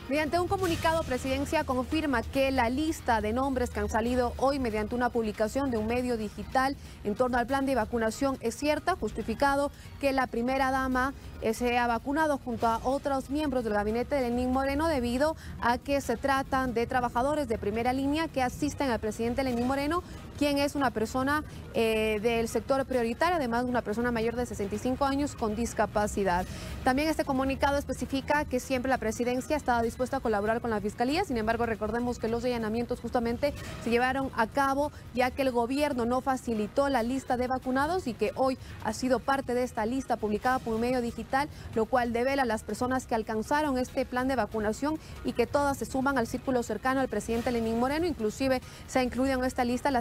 Mediante 0.06 0.38
un 0.38 0.48
comunicado, 0.48 1.02
Presidencia 1.02 1.64
confirma 1.64 2.20
que 2.20 2.50
la 2.50 2.68
lista 2.68 3.22
de 3.22 3.32
nombres 3.32 3.70
que 3.70 3.80
han 3.80 3.88
salido 3.88 4.34
hoy 4.36 4.58
mediante 4.58 4.94
una 4.94 5.08
publicación 5.08 5.70
de 5.70 5.78
un 5.78 5.86
medio 5.86 6.18
digital 6.18 6.76
en 7.04 7.14
torno 7.14 7.38
al 7.38 7.46
plan 7.46 7.64
de 7.64 7.74
vacunación 7.74 8.36
es 8.42 8.54
cierta, 8.54 8.96
justificado 8.96 9.72
que 10.02 10.12
la 10.12 10.26
primera 10.26 10.70
dama 10.70 11.14
se 11.54 11.78
ha 11.78 11.86
vacunado 11.86 12.36
junto 12.36 12.66
a 12.66 12.80
otros 12.84 13.30
miembros 13.30 13.64
del 13.64 13.72
gabinete 13.72 14.16
de 14.16 14.28
Lenín 14.28 14.52
Moreno 14.52 14.88
debido 14.88 15.36
a 15.62 15.78
que 15.78 16.02
se 16.02 16.18
tratan 16.18 16.74
de 16.74 16.86
trabajadores 16.86 17.48
de 17.48 17.56
primera 17.56 17.94
línea 17.94 18.28
que 18.28 18.42
asisten 18.42 18.90
al 18.90 19.00
presidente 19.00 19.42
Lenín 19.42 19.66
Moreno, 19.66 20.02
quien 20.38 20.58
es 20.58 20.74
una 20.74 20.90
persona 20.90 21.44
eh, 21.74 22.20
del 22.22 22.48
sector 22.48 22.84
prioritario, 22.86 23.36
además 23.36 23.64
de 23.64 23.70
una 23.70 23.82
persona 23.82 24.10
mayor 24.10 24.36
de 24.36 24.46
65 24.46 25.04
años 25.04 25.34
con 25.34 25.56
discapacidad. 25.56 26.46
También 26.84 27.08
este 27.08 27.24
comunicado 27.24 27.78
especifica 27.78 28.44
que 28.44 28.60
siempre 28.60 28.90
la 28.90 28.98
presidencia 28.98 29.56
ha 29.56 29.58
estado 29.58 29.82
dispuesta 29.82 30.18
a 30.18 30.20
colaborar 30.20 30.60
con 30.60 30.70
la 30.70 30.80
Fiscalía. 30.80 31.24
Sin 31.24 31.36
embargo, 31.36 31.66
recordemos 31.66 32.18
que 32.18 32.28
los 32.28 32.44
allanamientos 32.44 33.00
justamente 33.00 33.54
se 33.82 33.90
llevaron 33.90 34.30
a 34.36 34.46
cabo 34.46 34.92
ya 35.14 35.30
que 35.30 35.42
el 35.42 35.50
gobierno 35.50 36.04
no 36.04 36.20
facilitó 36.20 36.88
la 36.88 37.02
lista 37.02 37.36
de 37.36 37.46
vacunados 37.46 38.06
y 38.06 38.14
que 38.14 38.32
hoy 38.34 38.58
ha 38.84 38.92
sido 38.92 39.18
parte 39.18 39.54
de 39.54 39.62
esta 39.62 39.86
lista 39.86 40.16
publicada 40.16 40.58
por 40.58 40.74
un 40.74 40.80
medio 40.80 41.00
digital, 41.00 41.48
lo 41.74 41.86
cual 41.86 42.12
devela 42.12 42.42
a 42.42 42.46
las 42.46 42.62
personas 42.62 43.06
que 43.06 43.14
alcanzaron 43.14 43.78
este 43.78 44.04
plan 44.04 44.28
de 44.28 44.36
vacunación 44.36 44.98
y 45.24 45.32
que 45.32 45.46
todas 45.46 45.78
se 45.78 45.86
suman 45.86 46.18
al 46.18 46.26
círculo 46.26 46.62
cercano 46.62 47.00
al 47.00 47.08
presidente 47.08 47.50
Lenín 47.50 47.78
Moreno. 47.78 48.06
Inclusive 48.06 48.60
se 48.86 48.98
ha 48.98 49.02
incluido 49.02 49.38
en 49.38 49.44
esta 49.44 49.64
lista 49.64 49.88
el 49.88 49.96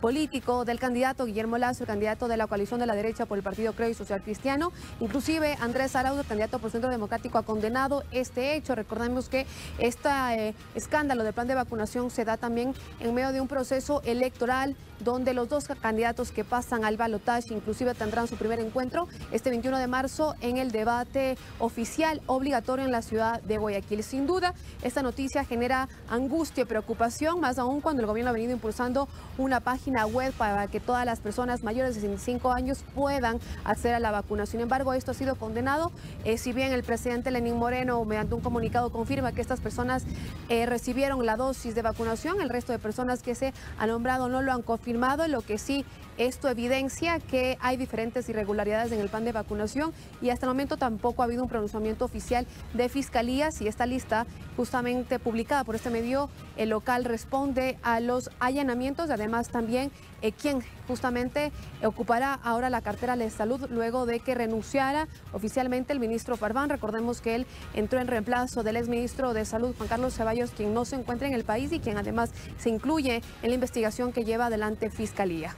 político 0.00 0.64
del 0.64 0.78
candidato 0.78 1.26
Guillermo 1.26 1.58
Lazo, 1.58 1.84
el 1.84 1.88
candidato 1.88 2.28
de 2.28 2.36
la 2.36 2.46
coalición 2.46 2.80
de 2.80 2.86
la 2.86 2.94
derecha 2.94 3.26
por 3.26 3.38
el 3.38 3.44
Partido 3.44 3.72
Creo 3.72 3.88
y 3.88 3.94
Social 3.94 4.22
Cristiano. 4.22 4.72
Inclusive 5.00 5.56
Andrés 5.60 5.96
Araudo, 5.96 6.24
candidato 6.24 6.58
por 6.58 6.70
Centro 6.70 6.90
Democrático, 6.90 7.38
ha 7.38 7.42
condenado 7.42 8.04
este 8.12 8.54
hecho. 8.54 8.74
Recordemos 8.74 9.28
que 9.28 9.46
este 9.78 10.08
eh, 10.08 10.54
escándalo 10.74 11.24
del 11.24 11.32
plan 11.32 11.48
de 11.48 11.54
vacunación 11.54 12.10
se 12.10 12.24
da 12.24 12.36
también 12.36 12.74
en 13.00 13.14
medio 13.14 13.32
de 13.32 13.40
un 13.40 13.48
proceso 13.48 14.02
electoral 14.04 14.76
donde 15.00 15.34
los 15.34 15.48
dos 15.48 15.66
candidatos 15.80 16.30
que 16.30 16.44
pasan 16.44 16.84
al 16.84 16.96
balotaje 16.96 17.54
inclusive 17.54 17.94
tendrán 17.94 18.28
su 18.28 18.36
primer 18.36 18.60
encuentro 18.60 19.08
este 19.32 19.50
21 19.50 19.78
de 19.78 19.86
marzo 19.86 20.34
en 20.40 20.56
el 20.56 20.70
debate 20.70 21.36
oficial 21.58 22.20
obligatorio 22.26 22.84
en 22.84 22.92
la 22.92 23.02
ciudad 23.02 23.42
de 23.42 23.58
Guayaquil. 23.58 24.02
Sin 24.02 24.26
duda, 24.26 24.54
esta 24.82 25.02
noticia 25.02 25.44
genera 25.44 25.88
angustia 26.08 26.62
y 26.62 26.66
preocupación, 26.66 27.40
más 27.40 27.58
aún 27.58 27.80
cuando 27.80 28.02
el 28.02 28.06
gobierno 28.06 28.30
ha 28.30 28.34
venido 28.34 28.52
impulsando 28.52 29.08
una 29.36 29.60
página 29.60 30.06
web 30.06 30.32
para 30.34 30.68
que 30.68 30.80
todas 30.80 31.04
las 31.04 31.20
personas 31.20 31.62
mayores 31.62 31.94
de 31.94 32.02
65 32.02 32.52
años 32.52 32.84
puedan 32.94 33.40
acceder 33.64 33.96
a 33.96 34.00
la 34.00 34.10
vacunación. 34.10 34.38
Sin 34.38 34.60
embargo, 34.60 34.92
esto 34.92 35.10
ha 35.10 35.14
sido 35.14 35.34
condenado, 35.34 35.90
eh, 36.24 36.38
si 36.38 36.52
bien 36.52 36.72
el 36.72 36.84
presidente 36.84 37.30
Lenín 37.30 37.56
Moreno, 37.56 38.04
mediante 38.04 38.34
un 38.34 38.40
comunicado 38.40 38.90
con 38.90 38.98
confirma 39.08 39.32
que 39.32 39.40
estas 39.40 39.60
personas 39.60 40.04
eh, 40.50 40.66
recibieron 40.66 41.24
la 41.24 41.36
dosis 41.36 41.74
de 41.74 41.80
vacunación. 41.80 42.42
El 42.42 42.50
resto 42.50 42.72
de 42.72 42.78
personas 42.78 43.22
que 43.22 43.34
se 43.34 43.54
han 43.78 43.88
nombrado 43.88 44.28
no 44.28 44.42
lo 44.42 44.52
han 44.52 44.60
confirmado, 44.60 44.87
lo 45.28 45.42
que 45.42 45.58
sí 45.58 45.84
esto 46.18 46.48
evidencia 46.48 47.20
que 47.20 47.56
hay 47.60 47.76
diferentes 47.76 48.28
irregularidades 48.28 48.92
en 48.92 49.00
el 49.00 49.08
plan 49.08 49.24
de 49.24 49.32
vacunación 49.32 49.92
y 50.20 50.30
hasta 50.30 50.46
el 50.46 50.50
momento 50.50 50.76
tampoco 50.76 51.22
ha 51.22 51.24
habido 51.24 51.42
un 51.42 51.48
pronunciamiento 51.48 52.04
oficial 52.04 52.46
de 52.74 52.88
fiscalía 52.88 53.50
si 53.50 53.68
esta 53.68 53.86
lista 53.86 54.26
justamente 54.56 55.18
publicada 55.18 55.64
por 55.64 55.76
este 55.76 55.90
medio 55.90 56.28
el 56.56 56.70
local 56.70 57.04
responde 57.04 57.78
a 57.82 58.00
los 58.00 58.30
allanamientos, 58.40 59.10
además 59.10 59.48
también 59.48 59.90
eh, 60.20 60.32
quien 60.32 60.62
justamente 60.88 61.52
ocupará 61.84 62.34
ahora 62.34 62.70
la 62.70 62.80
cartera 62.80 63.16
de 63.16 63.30
salud 63.30 63.66
luego 63.70 64.04
de 64.04 64.18
que 64.18 64.34
renunciara 64.34 65.06
oficialmente 65.32 65.92
el 65.92 66.00
ministro 66.00 66.36
Parván. 66.36 66.70
Recordemos 66.70 67.20
que 67.20 67.36
él 67.36 67.46
entró 67.74 68.00
en 68.00 68.08
reemplazo 68.08 68.64
del 68.64 68.76
exministro 68.76 69.32
de 69.34 69.44
Salud, 69.44 69.74
Juan 69.76 69.88
Carlos 69.88 70.14
Ceballos, 70.14 70.50
quien 70.50 70.74
no 70.74 70.84
se 70.84 70.96
encuentra 70.96 71.28
en 71.28 71.34
el 71.34 71.44
país 71.44 71.70
y 71.72 71.78
quien 71.78 71.98
además 71.98 72.32
se 72.58 72.70
incluye 72.70 73.22
en 73.42 73.48
la 73.50 73.54
investigación 73.54 74.12
que 74.12 74.24
lleva 74.24 74.46
adelante 74.46 74.90
Fiscalía. 74.90 75.54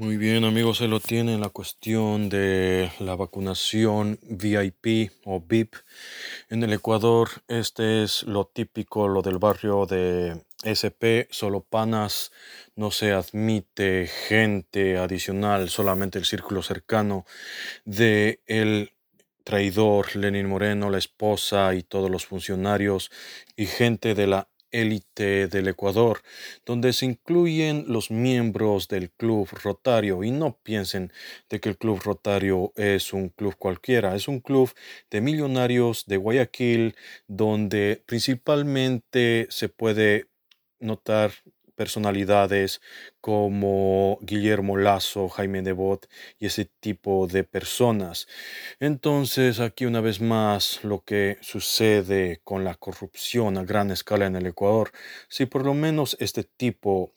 Muy 0.00 0.16
bien, 0.16 0.44
amigos, 0.44 0.78
se 0.78 0.86
lo 0.86 1.00
tiene 1.00 1.38
la 1.38 1.48
cuestión 1.48 2.28
de 2.28 2.92
la 3.00 3.16
vacunación 3.16 4.20
VIP 4.22 5.10
o 5.24 5.40
VIP. 5.40 5.74
En 6.50 6.62
el 6.62 6.72
Ecuador, 6.72 7.28
este 7.48 8.04
es 8.04 8.22
lo 8.22 8.44
típico, 8.46 9.08
lo 9.08 9.22
del 9.22 9.38
barrio 9.38 9.86
de 9.86 10.44
SP, 10.62 11.26
solo 11.32 11.62
panas, 11.62 12.30
no 12.76 12.92
se 12.92 13.10
admite 13.10 14.06
gente 14.06 14.98
adicional, 14.98 15.68
solamente 15.68 16.20
el 16.20 16.26
círculo 16.26 16.62
cercano 16.62 17.26
de 17.84 18.40
el 18.46 18.92
traidor 19.42 20.14
Lenin 20.14 20.46
Moreno, 20.46 20.90
la 20.90 20.98
esposa 20.98 21.74
y 21.74 21.82
todos 21.82 22.08
los 22.08 22.24
funcionarios 22.24 23.10
y 23.56 23.66
gente 23.66 24.14
de 24.14 24.28
la 24.28 24.48
élite 24.70 25.48
del 25.48 25.68
Ecuador, 25.68 26.20
donde 26.64 26.92
se 26.92 27.06
incluyen 27.06 27.84
los 27.88 28.10
miembros 28.10 28.88
del 28.88 29.10
Club 29.10 29.48
Rotario. 29.62 30.24
Y 30.24 30.30
no 30.30 30.58
piensen 30.62 31.12
de 31.48 31.60
que 31.60 31.68
el 31.68 31.78
Club 31.78 32.00
Rotario 32.02 32.72
es 32.76 33.12
un 33.12 33.28
club 33.30 33.56
cualquiera, 33.56 34.14
es 34.14 34.28
un 34.28 34.40
club 34.40 34.72
de 35.10 35.20
millonarios 35.20 36.06
de 36.06 36.16
Guayaquil, 36.16 36.96
donde 37.26 38.02
principalmente 38.06 39.46
se 39.50 39.68
puede 39.68 40.26
notar 40.80 41.32
personalidades 41.78 42.80
como 43.20 44.18
Guillermo 44.20 44.76
Lazo, 44.76 45.28
Jaime 45.28 45.62
Nebot 45.62 46.08
y 46.40 46.46
ese 46.46 46.64
tipo 46.64 47.28
de 47.28 47.44
personas. 47.44 48.26
Entonces, 48.80 49.60
aquí 49.60 49.86
una 49.86 50.00
vez 50.00 50.20
más 50.20 50.82
lo 50.82 51.04
que 51.04 51.38
sucede 51.40 52.40
con 52.42 52.64
la 52.64 52.74
corrupción 52.74 53.56
a 53.58 53.64
gran 53.64 53.92
escala 53.92 54.26
en 54.26 54.34
el 54.34 54.46
Ecuador, 54.46 54.90
si 55.28 55.46
por 55.46 55.64
lo 55.64 55.74
menos 55.74 56.16
este 56.18 56.42
tipo 56.42 57.12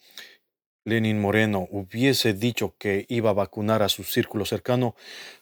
Lenin 0.84 1.20
Moreno 1.20 1.68
hubiese 1.70 2.34
dicho 2.34 2.74
que 2.78 3.06
iba 3.08 3.30
a 3.30 3.34
vacunar 3.34 3.82
a 3.82 3.88
su 3.88 4.02
círculo 4.02 4.44
cercano, 4.44 4.96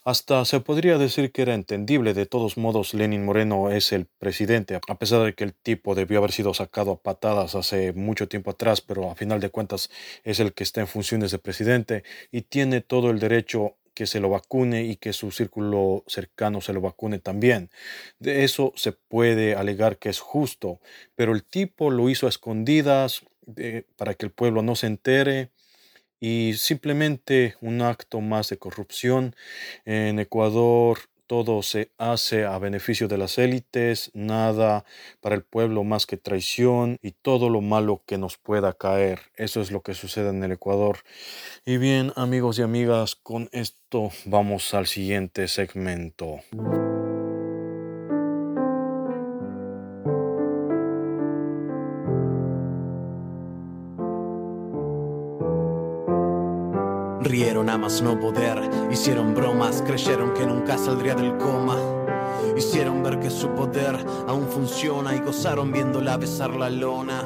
hasta 0.05 0.45
se 0.45 0.61
podría 0.61 0.99
decir 0.99 1.33
que 1.33 1.43
era 1.43 1.55
entendible. 1.55 2.15
De 2.15 2.27
todos 2.27 2.57
modos, 2.57 2.93
Lenin 2.95 3.25
Moreno 3.25 3.71
es 3.71 3.93
el 3.93 4.07
presidente, 4.07 4.79
a 4.87 4.99
pesar 4.99 5.23
de 5.25 5.35
que 5.35 5.45
el 5.45 5.55
tipo 5.55 5.95
debió 5.95 6.19
haber 6.19 6.33
sido 6.33 6.53
sacado 6.53 6.93
a 6.93 7.03
patadas 7.03 7.55
hace 7.55 7.93
mucho 7.93 8.29
tiempo 8.29 8.51
atrás, 8.51 8.81
pero 8.81 9.11
a 9.11 9.15
final 9.15 9.41
de 9.41 9.51
cuentas 9.51 9.91
es 10.25 10.41
el 10.41 10.53
que 10.53 10.65
está 10.65 10.83
en 10.83 10.89
funciones 10.89 11.31
de 11.31 11.39
presidente 11.39 12.05
y 12.31 12.43
tiene 12.43 12.83
todo 12.83 13.11
el 13.11 13.19
derecho 13.19 13.77
que 13.95 14.07
se 14.07 14.21
lo 14.21 14.31
vacune 14.31 14.85
y 14.85 14.97
que 14.97 15.13
su 15.13 15.31
círculo 15.31 16.05
cercano 16.07 16.61
se 16.61 16.73
lo 16.73 16.81
vacune 16.81 17.19
también. 17.19 17.71
De 18.19 18.45
eso 18.45 18.73
se 18.77 18.93
puede 18.93 19.55
alegar 19.55 19.99
que 19.99 20.09
es 20.09 20.21
justo, 20.21 20.81
pero 21.17 21.33
el 21.35 21.45
tipo 21.45 21.91
lo 21.91 22.09
hizo 22.09 22.27
a 22.27 22.31
escondidas 22.31 23.23
para 23.97 24.15
que 24.15 24.27
el 24.27 24.33
pueblo 24.33 24.63
no 24.63 24.77
se 24.77 24.87
entere 24.87 25.51
y 26.21 26.55
simplemente 26.57 27.57
un 27.61 27.83
acto 27.83 28.21
más 28.21 28.49
de 28.51 28.59
corrupción. 28.59 29.35
En 29.85 30.19
Ecuador 30.19 30.99
todo 31.31 31.63
se 31.63 31.93
hace 31.97 32.45
a 32.45 32.59
beneficio 32.59 33.07
de 33.07 33.17
las 33.17 33.39
élites, 33.39 34.11
nada 34.15 34.85
para 35.21 35.37
el 35.37 35.45
pueblo 35.45 35.85
más 35.85 36.05
que 36.05 36.17
traición 36.17 36.99
y 37.03 37.13
todo 37.13 37.49
lo 37.49 37.61
malo 37.61 38.03
que 38.05 38.19
nos 38.19 38.37
pueda 38.37 38.73
caer. 38.73 39.21
Eso 39.37 39.61
es 39.61 39.71
lo 39.71 39.81
que 39.83 39.95
sucede 39.95 40.31
en 40.31 40.43
el 40.43 40.51
Ecuador. 40.51 40.99
Y 41.65 41.77
bien, 41.77 42.13
amigos 42.17 42.59
y 42.59 42.63
amigas, 42.63 43.15
con 43.15 43.49
esto 43.53 44.11
vamos 44.25 44.75
al 44.75 44.89
siguiente 44.89 45.47
segmento. 45.47 46.41
Rieron 57.31 57.71
a 57.71 57.79
más 57.79 58.03
no 58.03 58.19
poder, 58.19 58.59
hicieron 58.91 59.37
bromas, 59.37 59.85
creyeron 59.87 60.35
que 60.35 60.45
nunca 60.45 60.77
saldría 60.77 61.15
del 61.15 61.39
coma. 61.39 61.77
Hicieron 62.57 63.05
ver 63.05 63.21
que 63.21 63.31
su 63.31 63.51
poder 63.51 63.97
aún 64.27 64.49
funciona 64.49 65.15
y 65.15 65.21
gozaron 65.21 65.71
viéndola 65.71 66.17
besar 66.17 66.51
la 66.57 66.69
lona. 66.69 67.23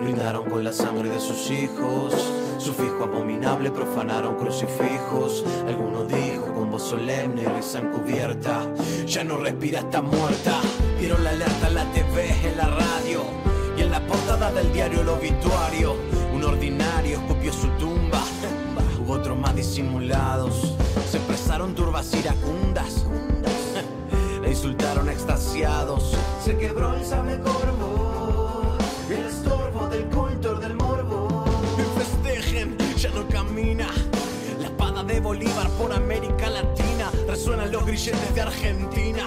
Brindaron 0.00 0.48
con 0.48 0.64
la 0.64 0.72
sangre 0.72 1.10
de 1.10 1.20
sus 1.20 1.50
hijos, 1.50 2.14
su 2.56 2.72
fijo 2.72 3.04
abominable 3.04 3.70
profanaron 3.70 4.36
crucifijos. 4.36 5.44
Alguno 5.68 6.04
dijo 6.04 6.54
con 6.54 6.70
voz 6.70 6.84
solemne 6.84 7.42
y 7.42 7.44
risa 7.44 7.80
encubierta, 7.80 8.62
ya 9.06 9.22
no 9.22 9.36
respira, 9.36 9.80
está 9.80 10.00
muerta. 10.00 10.62
Dieron 10.98 11.22
la 11.22 11.30
alerta 11.30 11.68
en 11.68 11.74
la 11.74 11.92
TV, 11.92 12.48
en 12.48 12.56
la 12.56 12.68
radio 12.68 13.20
y 13.76 13.82
en 13.82 13.90
la 13.90 14.00
portada 14.06 14.50
del 14.50 14.72
diario 14.72 15.02
El 15.02 15.10
Obituario. 15.10 15.94
Un 16.34 16.42
ordinario 16.42 17.18
escupió 17.18 17.52
su 17.52 17.66
tumba 17.78 17.95
más 19.36 19.54
disimulados. 19.54 20.74
Se 21.10 21.18
expresaron 21.18 21.74
turbas 21.74 22.12
iracundas, 22.14 23.04
le 24.42 24.50
insultaron 24.50 25.08
extasiados. 25.08 26.16
Se 26.44 26.56
quebró 26.56 26.94
el 26.94 27.04
sable 27.04 27.38
corvo, 27.40 28.76
el 29.10 29.26
estorbo 29.26 29.88
del 29.88 30.04
cultor 30.06 30.60
del 30.60 30.74
morbo. 30.74 31.44
Festejen, 31.96 32.76
ya 32.96 33.10
no 33.10 33.26
camina. 33.28 33.88
La 34.60 34.66
espada 34.66 35.02
de 35.04 35.20
Bolívar 35.20 35.68
por 35.70 35.92
América 35.92 36.50
Latina. 36.50 37.10
Resuenan 37.28 37.70
los 37.70 37.84
grilletes 37.84 38.34
de 38.34 38.40
Argentina. 38.40 39.26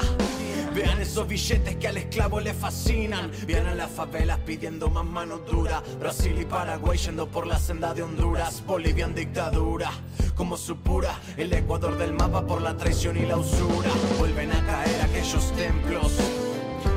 Vean 0.79 1.01
esos 1.01 1.27
billetes 1.27 1.75
que 1.75 1.89
al 1.89 1.98
esclavo 1.98 2.39
le 2.39 2.53
fascinan. 2.53 3.29
Vean 3.45 3.67
a 3.67 3.75
las 3.75 3.91
favelas 3.91 4.39
pidiendo 4.45 4.89
más 4.89 5.03
mano 5.03 5.39
dura. 5.39 5.83
Brasil 6.00 6.39
y 6.39 6.45
Paraguay 6.45 6.98
yendo 6.98 7.27
por 7.27 7.45
la 7.45 7.59
senda 7.59 7.93
de 7.93 8.01
Honduras. 8.01 8.63
Bolivia 8.65 9.03
en 9.03 9.13
dictadura, 9.13 9.91
como 10.36 10.55
su 10.55 10.77
pura. 10.77 11.19
El 11.36 11.51
Ecuador 11.51 11.98
del 11.98 12.13
mapa 12.13 12.48
por 12.48 12.61
la 12.61 12.77
traición 12.77 13.18
y 13.18 13.25
la 13.25 13.35
usura. 13.35 13.89
Vuelven 14.20 14.53
a 14.53 14.65
caer 14.65 15.01
aquellos 15.01 15.51
templos. 15.51 16.18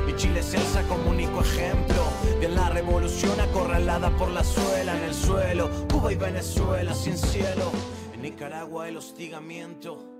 Y 0.07 0.15
Chile 0.15 0.41
se 0.43 0.59
alza 0.59 0.81
como 0.83 1.09
único 1.09 1.41
ejemplo 1.41 2.05
de 2.39 2.47
la 2.47 2.69
revolución 2.69 3.37
acorralada 3.37 4.11
por 4.11 4.29
la 4.31 4.45
suela 4.45 4.95
en 4.97 5.03
el 5.03 5.13
suelo. 5.13 5.69
Cuba 5.91 6.13
y 6.13 6.15
Venezuela 6.15 6.93
sin 6.93 7.17
cielo. 7.17 7.69
En 8.13 8.21
Nicaragua 8.21 8.87
el 8.87 8.95
hostigamiento. 8.95 10.12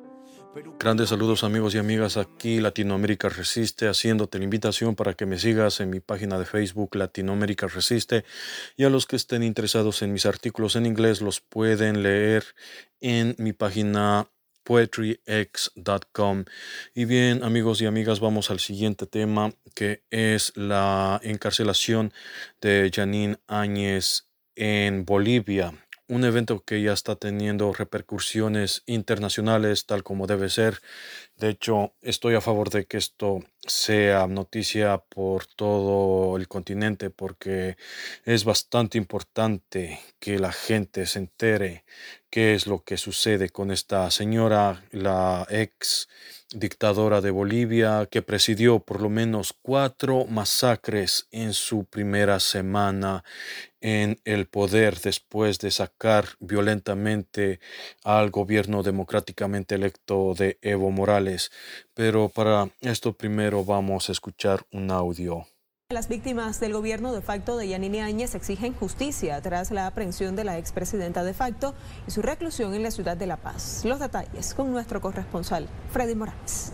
Grandes 0.80 1.10
saludos 1.10 1.44
amigos 1.44 1.74
y 1.74 1.80
amigas, 1.80 2.18
aquí 2.18 2.60
Latinoamérica 2.60 3.28
Resiste, 3.28 3.88
haciéndote 3.88 4.38
la 4.38 4.44
invitación 4.44 4.96
para 4.96 5.16
que 5.16 5.26
me 5.26 5.40
sigas 5.40 5.80
en 5.80 5.90
mi 5.90 6.00
página 6.00 6.38
de 6.38 6.46
Facebook 6.46 6.96
Latinoamérica 6.96 7.68
Resiste. 7.68 8.24
Y 8.78 8.84
a 8.84 8.90
los 8.90 9.08
que 9.08 9.16
estén 9.16 9.42
interesados 9.42 10.04
en 10.04 10.14
mis 10.14 10.28
artículos 10.28 10.76
en 10.76 10.86
inglés 10.86 11.22
los 11.22 11.40
pueden 11.40 12.04
leer 12.04 12.44
en 13.02 13.36
mi 13.40 13.54
página 13.54 14.28
poetryx.com. 14.64 16.46
Y 16.94 17.06
bien 17.06 17.44
amigos 17.44 17.82
y 17.82 17.88
amigas, 17.88 18.20
vamos 18.20 18.52
al 18.52 18.60
siguiente 18.60 19.08
tema 19.08 19.54
que 19.74 20.04
es 20.12 20.56
la 20.56 21.20
encarcelación 21.24 22.14
de 22.62 22.92
Janine 22.94 23.38
Áñez 23.48 24.28
en 24.56 25.04
Bolivia 25.04 25.83
un 26.14 26.26
evento 26.26 26.64
que 26.64 26.82
ya 26.82 26.94
está 26.94 27.16
teniendo 27.16 27.74
repercusiones 27.74 28.84
internacionales 28.86 29.86
tal 29.86 30.04
como 30.04 30.28
debe 30.28 30.50
ser. 30.50 30.80
De 31.38 31.50
hecho, 31.50 31.96
estoy 32.02 32.36
a 32.36 32.42
favor 32.42 32.70
de 32.70 32.86
que 32.86 32.98
esto 32.98 33.40
sea 33.66 34.28
noticia 34.28 34.98
por 34.98 35.46
todo 35.46 36.36
el 36.38 36.48
continente 36.48 37.10
porque 37.10 37.78
es 38.26 38.44
bastante 38.44 38.98
importante 38.98 40.00
que 40.20 40.38
la 40.38 40.52
gente 40.52 41.06
se 41.06 41.20
entere 41.20 41.86
qué 42.34 42.56
es 42.56 42.66
lo 42.66 42.84
que 42.84 42.98
sucede 42.98 43.50
con 43.50 43.70
esta 43.72 44.10
señora, 44.10 44.84
la 44.92 45.46
ex 45.50 46.10
dictadora 46.54 47.22
de 47.22 47.32
Bolivia, 47.32 48.08
que 48.10 48.22
presidió 48.22 48.80
por 48.80 49.02
lo 49.02 49.10
menos 49.10 49.54
cuatro 49.62 50.26
masacres 50.26 51.28
en 51.32 51.54
su 51.54 51.86
primera 51.86 52.40
semana 52.40 53.24
en 53.82 54.20
el 54.24 54.48
poder 54.48 55.00
después 55.00 55.60
de 55.60 55.70
sacar 55.70 56.26
violentamente 56.40 57.60
al 58.04 58.32
gobierno 58.32 58.82
democráticamente 58.82 59.76
electo 59.76 60.34
de 60.34 60.58
Evo 60.62 60.90
Morales. 60.90 61.52
Pero 61.96 62.30
para 62.30 62.70
esto 62.82 63.14
primero 63.14 63.64
vamos 63.64 64.10
a 64.10 64.12
escuchar 64.12 64.66
un 64.72 64.90
audio. 64.90 65.46
Las 65.90 66.08
víctimas 66.10 66.60
del 66.60 66.74
gobierno 66.74 67.14
de 67.14 67.22
facto 67.22 67.56
de 67.56 67.68
Yanine 67.68 68.02
Áñez 68.02 68.34
exigen 68.34 68.74
justicia 68.74 69.40
tras 69.42 69.70
la 69.70 69.86
aprehensión 69.86 70.36
de 70.36 70.44
la 70.44 70.58
expresidenta 70.58 71.24
de 71.24 71.36
facto 71.36 71.76
y 72.08 72.12
su 72.12 72.24
reclusión 72.24 72.74
en 72.74 72.82
la 72.82 72.90
ciudad 72.90 73.16
de 73.16 73.28
La 73.28 73.38
Paz. 73.38 73.84
Los 73.86 74.00
detalles 74.00 74.56
con 74.56 74.72
nuestro 74.72 75.02
corresponsal, 75.02 75.68
Freddy 75.92 76.16
Morales. 76.16 76.74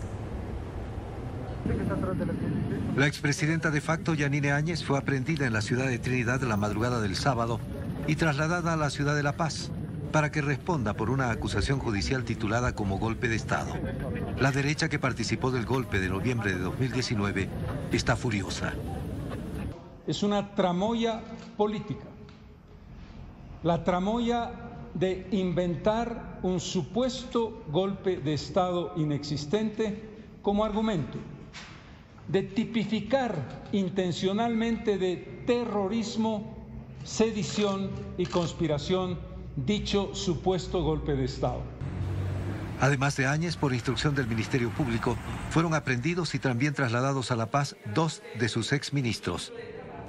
La 2.96 3.06
expresidenta 3.06 3.70
de 3.70 3.82
facto 3.82 4.14
Yanine 4.14 4.52
Áñez 4.52 4.82
fue 4.82 4.96
aprehendida 4.96 5.46
en 5.46 5.52
la 5.52 5.60
ciudad 5.60 5.86
de 5.86 5.98
Trinidad 5.98 6.40
la 6.40 6.56
madrugada 6.56 7.02
del 7.02 7.14
sábado 7.14 7.60
y 8.06 8.16
trasladada 8.16 8.72
a 8.72 8.76
la 8.76 8.88
ciudad 8.88 9.14
de 9.14 9.22
La 9.22 9.36
Paz 9.36 9.70
para 10.10 10.30
que 10.32 10.40
responda 10.42 10.94
por 10.94 11.10
una 11.10 11.30
acusación 11.30 11.78
judicial 11.78 12.24
titulada 12.24 12.74
como 12.74 12.98
golpe 12.98 13.28
de 13.28 13.36
Estado. 13.36 13.72
La 14.40 14.50
derecha 14.50 14.88
que 14.88 14.98
participó 14.98 15.50
del 15.50 15.66
golpe 15.66 16.00
de 16.00 16.08
noviembre 16.08 16.52
de 16.52 16.58
2019 16.58 17.48
está 17.92 18.16
furiosa 18.16 18.74
es 20.10 20.24
una 20.24 20.56
tramoya 20.56 21.22
política. 21.56 22.06
La 23.62 23.84
tramoya 23.84 24.50
de 24.92 25.28
inventar 25.30 26.40
un 26.42 26.58
supuesto 26.58 27.62
golpe 27.70 28.16
de 28.16 28.34
Estado 28.34 28.92
inexistente 28.96 30.02
como 30.42 30.64
argumento, 30.64 31.18
de 32.26 32.42
tipificar 32.42 33.62
intencionalmente 33.70 34.98
de 34.98 35.44
terrorismo, 35.46 36.56
sedición 37.04 37.90
y 38.18 38.26
conspiración 38.26 39.16
dicho 39.54 40.12
supuesto 40.12 40.82
golpe 40.82 41.14
de 41.14 41.26
Estado. 41.26 41.62
Además 42.80 43.16
de 43.16 43.26
Áñez, 43.26 43.56
por 43.56 43.74
instrucción 43.74 44.14
del 44.14 44.26
Ministerio 44.26 44.70
Público, 44.70 45.16
fueron 45.50 45.74
aprendidos 45.74 46.34
y 46.34 46.38
también 46.38 46.74
trasladados 46.74 47.30
a 47.30 47.36
La 47.36 47.50
Paz 47.50 47.76
dos 47.94 48.22
de 48.38 48.48
sus 48.48 48.72
exministros, 48.72 49.52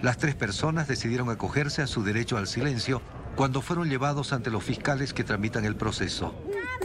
las 0.02 0.18
tres 0.18 0.34
personas 0.34 0.88
decidieron 0.88 1.30
acogerse 1.30 1.84
a 1.84 1.88
su 1.88 2.04
derecho 2.04 2.38
al 2.38 2.48
silencio 2.48 3.04
cuando 3.36 3.62
fueron 3.62 3.88
llevados 3.88 4.34
ante 4.34 4.50
los 4.50 4.64
fiscales 4.64 5.14
que 5.14 5.24
tramitan 5.24 5.64
el 5.64 5.76
proceso. 5.76 6.34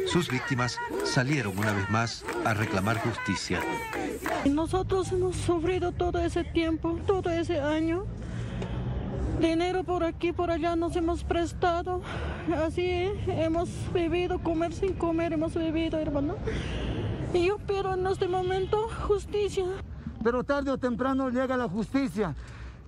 Sus 0.06 0.28
víctimas 0.28 0.78
salieron 1.04 1.58
una 1.58 1.72
vez 1.72 1.88
más 1.88 2.24
a 2.44 2.52
reclamar 2.52 2.98
justicia. 2.98 3.60
Nosotros 4.44 5.10
hemos 5.12 5.34
sufrido 5.34 5.92
todo 5.92 6.20
ese 6.20 6.44
tiempo, 6.44 7.00
todo 7.06 7.30
ese 7.30 7.58
año. 7.58 8.04
Dinero 9.40 9.84
por 9.84 10.02
aquí, 10.02 10.32
por 10.32 10.50
allá 10.50 10.76
nos 10.76 10.96
hemos 10.96 11.22
prestado. 11.22 12.00
Así 12.64 13.12
hemos 13.28 13.68
vivido, 13.92 14.38
comer 14.38 14.72
sin 14.72 14.94
comer 14.94 15.34
hemos 15.34 15.54
vivido, 15.54 15.98
hermano. 15.98 16.36
Y 17.34 17.46
yo 17.46 17.56
espero 17.56 17.94
en 17.94 18.06
este 18.06 18.28
momento 18.28 18.88
justicia. 19.06 19.64
Pero 20.24 20.42
tarde 20.42 20.70
o 20.70 20.78
temprano 20.78 21.28
llega 21.28 21.56
la 21.56 21.68
justicia 21.68 22.34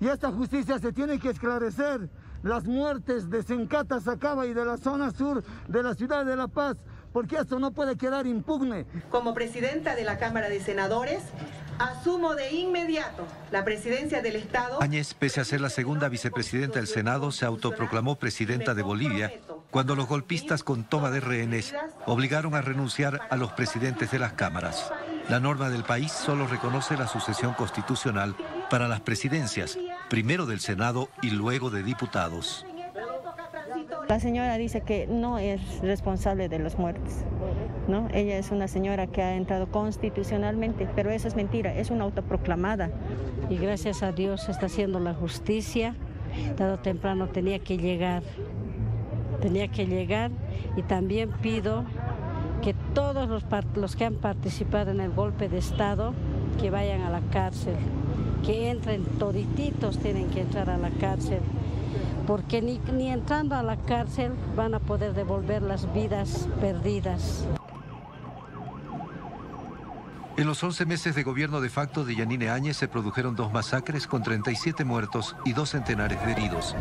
y 0.01 0.09
esta 0.09 0.31
justicia 0.31 0.79
se 0.79 0.93
tiene 0.93 1.19
que 1.19 1.31
esclarecer. 1.31 2.09
Las 2.43 2.65
muertes 2.65 3.29
de 3.29 3.43
Sencata, 3.43 4.01
Sacaba 4.01 4.47
y 4.47 4.55
de 4.55 4.65
la 4.65 4.77
zona 4.77 5.11
sur 5.11 5.43
de 5.67 5.83
la 5.83 5.95
ciudad 5.95 6.25
de 6.25 6.37
La 6.37 6.47
Paz, 6.47 6.79
porque 7.13 7.37
esto 7.37 7.59
no 7.59 7.73
puede 7.73 7.97
quedar 7.97 8.29
impugne. 8.29 8.87
Como 9.11 9.35
presidenta 9.35 9.97
de 9.97 10.05
la 10.05 10.19
Cámara 10.19 10.49
de 10.49 10.61
Senadores, 10.61 11.21
Asumo 11.79 12.35
de 12.35 12.53
inmediato 12.53 13.27
la 13.51 13.65
presidencia 13.65 14.21
del 14.21 14.37
Estado. 14.37 14.83
Áñez, 14.83 15.15
pese 15.15 15.41
a 15.41 15.45
ser 15.45 15.61
la 15.61 15.71
segunda 15.71 16.09
vicepresidenta 16.09 16.79
del 16.79 16.89
Senado, 16.89 17.31
se 17.31 17.45
autoproclamó 17.45 18.17
presidenta 18.17 18.75
de 18.75 18.83
Bolivia 18.83 19.33
cuando 19.71 19.95
los 19.95 20.09
golpistas 20.09 20.65
con 20.65 20.85
toma 20.85 21.11
de 21.11 21.21
rehenes 21.21 21.75
obligaron 22.07 22.55
a 22.55 22.63
renunciar 22.63 23.21
a 23.31 23.37
los 23.37 23.53
presidentes 23.53 24.11
de 24.11 24.19
las 24.19 24.33
cámaras. 24.33 24.93
La 25.29 25.41
norma 25.41 25.71
del 25.71 25.85
país 25.85 26.11
solo 26.11 26.47
reconoce 26.47 26.97
la 26.97 27.07
sucesión 27.07 27.55
constitucional 27.55 28.35
para 28.71 28.89
las 28.89 29.01
presidencias, 29.01 29.79
primero 30.09 30.47
del 30.47 30.61
Senado 30.61 31.11
y 31.23 31.31
luego 31.31 31.71
de 31.71 31.83
diputados. 31.83 32.67
La 34.09 34.21
señora 34.21 34.57
dice 34.57 34.81
que 34.81 35.07
no 35.07 35.39
es 35.39 35.61
responsable 35.83 36.49
de 36.49 36.59
los 36.59 36.79
muertos. 36.79 37.13
¿no? 37.89 38.09
Ella 38.15 38.39
es 38.39 38.51
una 38.51 38.67
señora 38.67 39.07
que 39.07 39.23
ha 39.23 39.37
entrado 39.37 39.71
constitucionalmente, 39.71 40.89
pero 40.97 41.11
eso 41.11 41.29
es 41.29 41.37
mentira, 41.37 41.75
es 41.75 41.91
una 41.91 42.05
autoproclamada. 42.05 42.91
Y 43.51 43.57
gracias 43.57 44.03
a 44.03 44.13
Dios 44.13 44.49
está 44.49 44.67
haciendo 44.67 44.99
la 44.99 45.13
justicia. 45.13 45.95
Dado 46.57 46.79
temprano 46.79 47.29
tenía 47.29 47.59
que 47.59 47.77
llegar. 47.77 48.23
Tenía 49.43 49.69
que 49.69 49.87
llegar 49.87 50.31
y 50.77 50.83
también 50.83 51.31
pido 51.43 51.85
que 52.63 52.75
todos 52.95 53.29
los, 53.29 53.45
los 53.77 53.95
que 53.95 54.07
han 54.07 54.15
participado 54.15 54.91
en 54.91 55.01
el 55.01 55.13
golpe 55.13 55.51
de 55.51 55.59
Estado, 55.59 56.15
que 56.59 56.71
vayan 56.71 57.03
a 57.03 57.11
la 57.11 57.21
cárcel, 57.31 57.77
que 58.45 58.71
entren 58.71 59.05
todititos, 59.19 59.99
tienen 59.99 60.29
que 60.31 60.41
entrar 60.41 60.71
a 60.71 60.79
la 60.79 60.91
cárcel, 60.91 61.41
porque 62.29 62.61
ni, 62.61 63.11
entrando 63.11 63.57
a 63.57 63.63
la 63.63 63.79
cárcel 63.79 64.35
van 64.55 64.75
a 64.75 64.81
poder 64.81 65.15
devolver 65.15 65.63
las 65.63 65.91
vidas 65.95 66.47
perdidas. 66.61 67.47
En 70.37 70.47
los 70.47 70.63
11 70.63 70.85
meses 70.85 71.15
de 71.15 71.23
gobierno 71.23 71.63
de 71.63 71.71
facto 71.71 72.05
de 72.05 72.15
Yanine 72.15 72.51
Áñez 72.51 72.77
se 72.77 72.87
produjeron 72.87 73.35
dos 73.35 73.51
masacres 73.51 74.07
con 74.07 74.23
37 74.23 74.85
muertos 74.85 75.37
y 75.47 75.55
dos 75.55 75.71
centenares 75.71 76.23
de 76.27 76.33
heridos. 76.33 76.77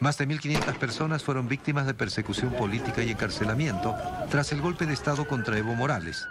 Más 0.00 0.18
de 0.18 0.26
1.500 0.26 0.76
personas 0.78 1.22
fueron 1.22 1.46
víctimas 1.46 1.86
de 1.86 1.94
persecución 1.94 2.50
política 2.50 3.04
y 3.04 3.12
encarcelamiento 3.12 3.94
tras 4.30 4.50
el 4.50 4.60
golpe 4.60 4.86
de 4.86 4.94
Estado 4.94 5.28
contra 5.28 5.56
Evo 5.56 5.76
Morales. 5.76 6.26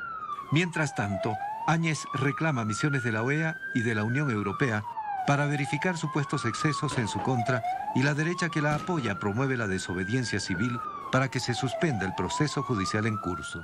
Mientras 0.51 0.93
tanto, 0.93 1.37
Áñez 1.67 1.99
reclama 2.15 2.65
misiones 2.65 3.05
de 3.05 3.13
la 3.13 3.23
OEA 3.23 3.55
y 3.75 3.79
de 3.79 3.95
la 3.95 4.03
Unión 4.03 4.29
Europea 4.29 4.83
para 5.31 5.45
verificar 5.45 5.97
supuestos 5.97 6.43
excesos 6.43 6.97
en 6.97 7.07
su 7.07 7.17
contra 7.21 7.63
y 7.95 8.03
la 8.03 8.13
derecha 8.13 8.49
que 8.49 8.61
la 8.61 8.75
apoya 8.75 9.17
promueve 9.17 9.55
la 9.55 9.65
desobediencia 9.65 10.41
civil 10.41 10.77
para 11.09 11.31
que 11.31 11.39
se 11.39 11.53
suspenda 11.53 12.05
el 12.05 12.13
proceso 12.15 12.63
judicial 12.63 13.07
en 13.07 13.15
curso. 13.15 13.63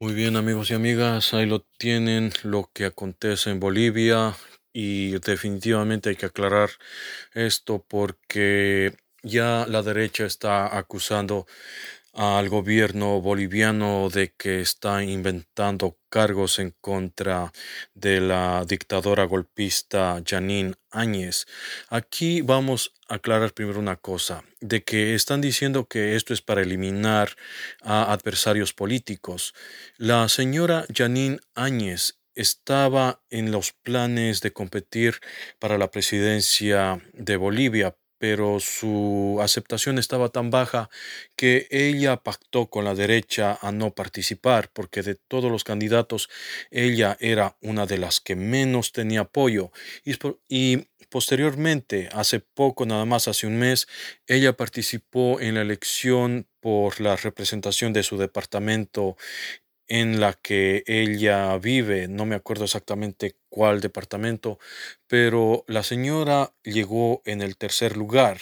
Muy 0.00 0.14
bien 0.14 0.36
amigos 0.36 0.70
y 0.70 0.74
amigas, 0.74 1.34
ahí 1.34 1.44
lo 1.44 1.66
tienen 1.76 2.32
lo 2.44 2.70
que 2.72 2.86
acontece 2.86 3.50
en 3.50 3.60
Bolivia 3.60 4.34
y 4.72 5.18
definitivamente 5.18 6.08
hay 6.08 6.16
que 6.16 6.24
aclarar 6.24 6.70
esto 7.34 7.84
porque 7.86 8.96
ya 9.22 9.66
la 9.68 9.82
derecha 9.82 10.24
está 10.24 10.78
acusando 10.78 11.46
al 12.12 12.48
gobierno 12.48 13.20
boliviano 13.20 14.08
de 14.10 14.32
que 14.36 14.60
está 14.60 15.02
inventando 15.04 15.98
cargos 16.08 16.58
en 16.58 16.74
contra 16.80 17.52
de 17.94 18.20
la 18.20 18.64
dictadora 18.66 19.24
golpista 19.24 20.22
Janine 20.26 20.74
Áñez. 20.90 21.46
Aquí 21.88 22.40
vamos 22.40 22.94
a 23.08 23.16
aclarar 23.16 23.52
primero 23.52 23.78
una 23.78 23.96
cosa, 23.96 24.44
de 24.60 24.82
que 24.82 25.14
están 25.14 25.40
diciendo 25.40 25.86
que 25.86 26.16
esto 26.16 26.32
es 26.34 26.42
para 26.42 26.62
eliminar 26.62 27.36
a 27.82 28.12
adversarios 28.12 28.72
políticos. 28.72 29.54
La 29.96 30.28
señora 30.28 30.86
Janine 30.92 31.40
Áñez 31.54 32.18
estaba 32.34 33.20
en 33.30 33.50
los 33.50 33.72
planes 33.72 34.40
de 34.40 34.52
competir 34.52 35.16
para 35.58 35.76
la 35.76 35.90
presidencia 35.90 37.02
de 37.12 37.36
Bolivia, 37.36 37.96
pero 38.18 38.60
su 38.60 39.38
aceptación 39.40 39.98
estaba 39.98 40.28
tan 40.30 40.50
baja 40.50 40.90
que 41.36 41.66
ella 41.70 42.16
pactó 42.18 42.68
con 42.68 42.84
la 42.84 42.94
derecha 42.94 43.58
a 43.62 43.72
no 43.72 43.94
participar, 43.94 44.70
porque 44.72 45.02
de 45.02 45.14
todos 45.14 45.50
los 45.50 45.64
candidatos 45.64 46.28
ella 46.70 47.16
era 47.20 47.56
una 47.62 47.86
de 47.86 47.98
las 47.98 48.20
que 48.20 48.36
menos 48.36 48.92
tenía 48.92 49.20
apoyo. 49.20 49.72
Y, 50.48 50.88
posteriormente, 51.10 52.08
hace 52.12 52.40
poco, 52.40 52.84
nada 52.86 53.04
más 53.04 53.28
hace 53.28 53.46
un 53.46 53.58
mes, 53.58 53.88
ella 54.26 54.54
participó 54.54 55.40
en 55.40 55.54
la 55.54 55.62
elección 55.62 56.46
por 56.60 57.00
la 57.00 57.16
representación 57.16 57.92
de 57.92 58.02
su 58.02 58.18
departamento 58.18 59.16
en 59.88 60.20
la 60.20 60.34
que 60.34 60.84
ella 60.86 61.56
vive, 61.58 62.08
no 62.08 62.26
me 62.26 62.36
acuerdo 62.36 62.64
exactamente 62.64 63.36
cuál 63.48 63.80
departamento, 63.80 64.58
pero 65.06 65.64
la 65.66 65.82
señora 65.82 66.52
llegó 66.62 67.22
en 67.24 67.42
el 67.42 67.56
tercer 67.56 67.96
lugar. 67.96 68.38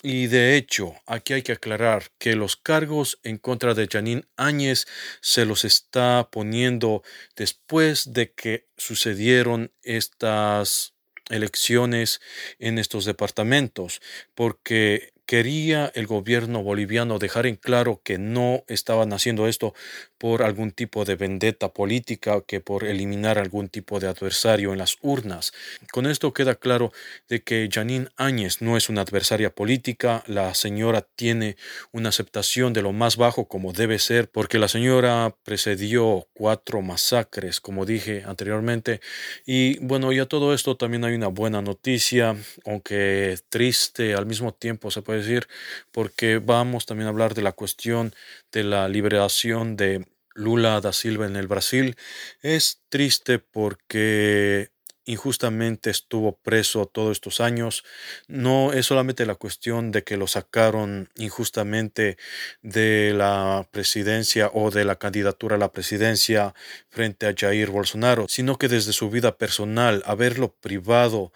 Y 0.00 0.28
de 0.28 0.56
hecho, 0.56 0.94
aquí 1.06 1.32
hay 1.32 1.42
que 1.42 1.52
aclarar 1.52 2.12
que 2.18 2.36
los 2.36 2.54
cargos 2.56 3.18
en 3.24 3.36
contra 3.38 3.74
de 3.74 3.88
Janine 3.88 4.26
Áñez 4.36 4.86
se 5.20 5.44
los 5.44 5.64
está 5.64 6.28
poniendo 6.30 7.02
después 7.34 8.12
de 8.12 8.32
que 8.32 8.68
sucedieron 8.76 9.72
estas 9.82 10.94
elecciones 11.30 12.20
en 12.60 12.78
estos 12.78 13.04
departamentos, 13.04 14.00
porque 14.36 15.12
quería 15.28 15.92
el 15.94 16.06
gobierno 16.06 16.62
boliviano 16.62 17.18
dejar 17.18 17.44
en 17.44 17.56
claro 17.56 18.00
que 18.02 18.16
no 18.16 18.64
estaban 18.66 19.12
haciendo 19.12 19.46
esto 19.46 19.74
por 20.16 20.42
algún 20.42 20.70
tipo 20.72 21.04
de 21.04 21.16
vendetta 21.16 21.74
política 21.74 22.40
que 22.46 22.62
por 22.62 22.84
eliminar 22.84 23.38
algún 23.38 23.68
tipo 23.68 24.00
de 24.00 24.08
adversario 24.08 24.72
en 24.72 24.78
las 24.78 24.96
urnas. 25.02 25.52
Con 25.92 26.06
esto 26.06 26.32
queda 26.32 26.54
claro 26.54 26.92
de 27.28 27.42
que 27.42 27.68
Janine 27.70 28.08
Áñez 28.16 28.62
no 28.62 28.78
es 28.78 28.88
una 28.88 29.02
adversaria 29.02 29.54
política, 29.54 30.24
la 30.26 30.54
señora 30.54 31.02
tiene 31.02 31.58
una 31.92 32.08
aceptación 32.08 32.72
de 32.72 32.80
lo 32.80 32.94
más 32.94 33.18
bajo 33.18 33.48
como 33.48 33.74
debe 33.74 33.98
ser, 33.98 34.30
porque 34.30 34.58
la 34.58 34.68
señora 34.68 35.36
precedió 35.44 36.26
cuatro 36.32 36.80
masacres, 36.80 37.60
como 37.60 37.84
dije 37.84 38.24
anteriormente, 38.26 39.02
y 39.44 39.78
bueno, 39.80 40.10
y 40.10 40.20
a 40.20 40.26
todo 40.26 40.54
esto 40.54 40.78
también 40.78 41.04
hay 41.04 41.14
una 41.14 41.28
buena 41.28 41.60
noticia, 41.60 42.34
aunque 42.64 43.38
triste 43.50 44.14
al 44.14 44.24
mismo 44.24 44.54
tiempo 44.54 44.90
se 44.90 45.02
puede 45.02 45.17
decir, 45.18 45.48
porque 45.92 46.38
vamos 46.38 46.86
también 46.86 47.06
a 47.06 47.10
hablar 47.10 47.34
de 47.34 47.42
la 47.42 47.52
cuestión 47.52 48.14
de 48.52 48.64
la 48.64 48.88
liberación 48.88 49.76
de 49.76 50.06
Lula 50.34 50.80
da 50.80 50.92
Silva 50.92 51.26
en 51.26 51.36
el 51.36 51.48
Brasil. 51.48 51.96
Es 52.42 52.82
triste 52.88 53.38
porque 53.38 54.70
injustamente 55.08 55.88
estuvo 55.88 56.36
preso 56.36 56.86
todos 56.86 57.12
estos 57.12 57.40
años. 57.40 57.82
No 58.28 58.72
es 58.72 58.86
solamente 58.86 59.24
la 59.24 59.36
cuestión 59.36 59.90
de 59.90 60.04
que 60.04 60.18
lo 60.18 60.26
sacaron 60.26 61.08
injustamente 61.16 62.18
de 62.62 63.14
la 63.16 63.66
presidencia 63.70 64.50
o 64.52 64.70
de 64.70 64.84
la 64.84 64.96
candidatura 64.96 65.56
a 65.56 65.58
la 65.58 65.72
presidencia 65.72 66.54
frente 66.90 67.26
a 67.26 67.34
Jair 67.36 67.70
Bolsonaro, 67.70 68.26
sino 68.28 68.58
que 68.58 68.68
desde 68.68 68.92
su 68.92 69.08
vida 69.08 69.38
personal, 69.38 70.02
haberlo 70.04 70.54
privado 70.60 71.32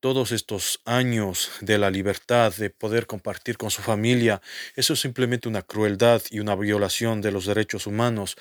todos 0.00 0.32
estos 0.32 0.80
años 0.84 1.50
de 1.60 1.78
la 1.78 1.90
libertad 1.90 2.52
de 2.56 2.70
poder 2.70 3.06
compartir 3.06 3.56
con 3.56 3.70
su 3.70 3.82
familia, 3.82 4.40
eso 4.74 4.94
es 4.94 5.00
simplemente 5.00 5.48
una 5.48 5.62
crueldad 5.62 6.22
y 6.30 6.40
una 6.40 6.56
violación 6.56 7.20
de 7.20 7.32
los 7.32 7.46
derechos 7.46 7.86
humanos, 7.86 8.36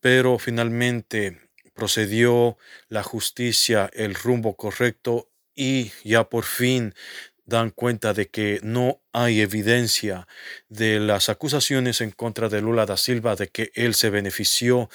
pero 0.00 0.38
finalmente 0.38 1.40
procedió 1.74 2.58
la 2.88 3.02
justicia 3.02 3.90
el 3.94 4.14
rumbo 4.14 4.56
correcto 4.56 5.30
y 5.54 5.92
ya 6.04 6.28
por 6.28 6.44
fin 6.44 6.94
dan 7.46 7.70
cuenta 7.70 8.14
de 8.14 8.28
que 8.28 8.60
no 8.62 9.02
hay 9.12 9.40
evidencia 9.40 10.26
de 10.68 10.98
las 10.98 11.28
acusaciones 11.28 12.00
en 12.00 12.10
contra 12.10 12.48
de 12.48 12.60
Lula 12.62 12.86
da 12.86 12.96
Silva 12.96 13.36
de 13.36 13.48
que 13.48 13.70
él 13.74 13.94
se 13.94 14.10
benefició 14.10 14.88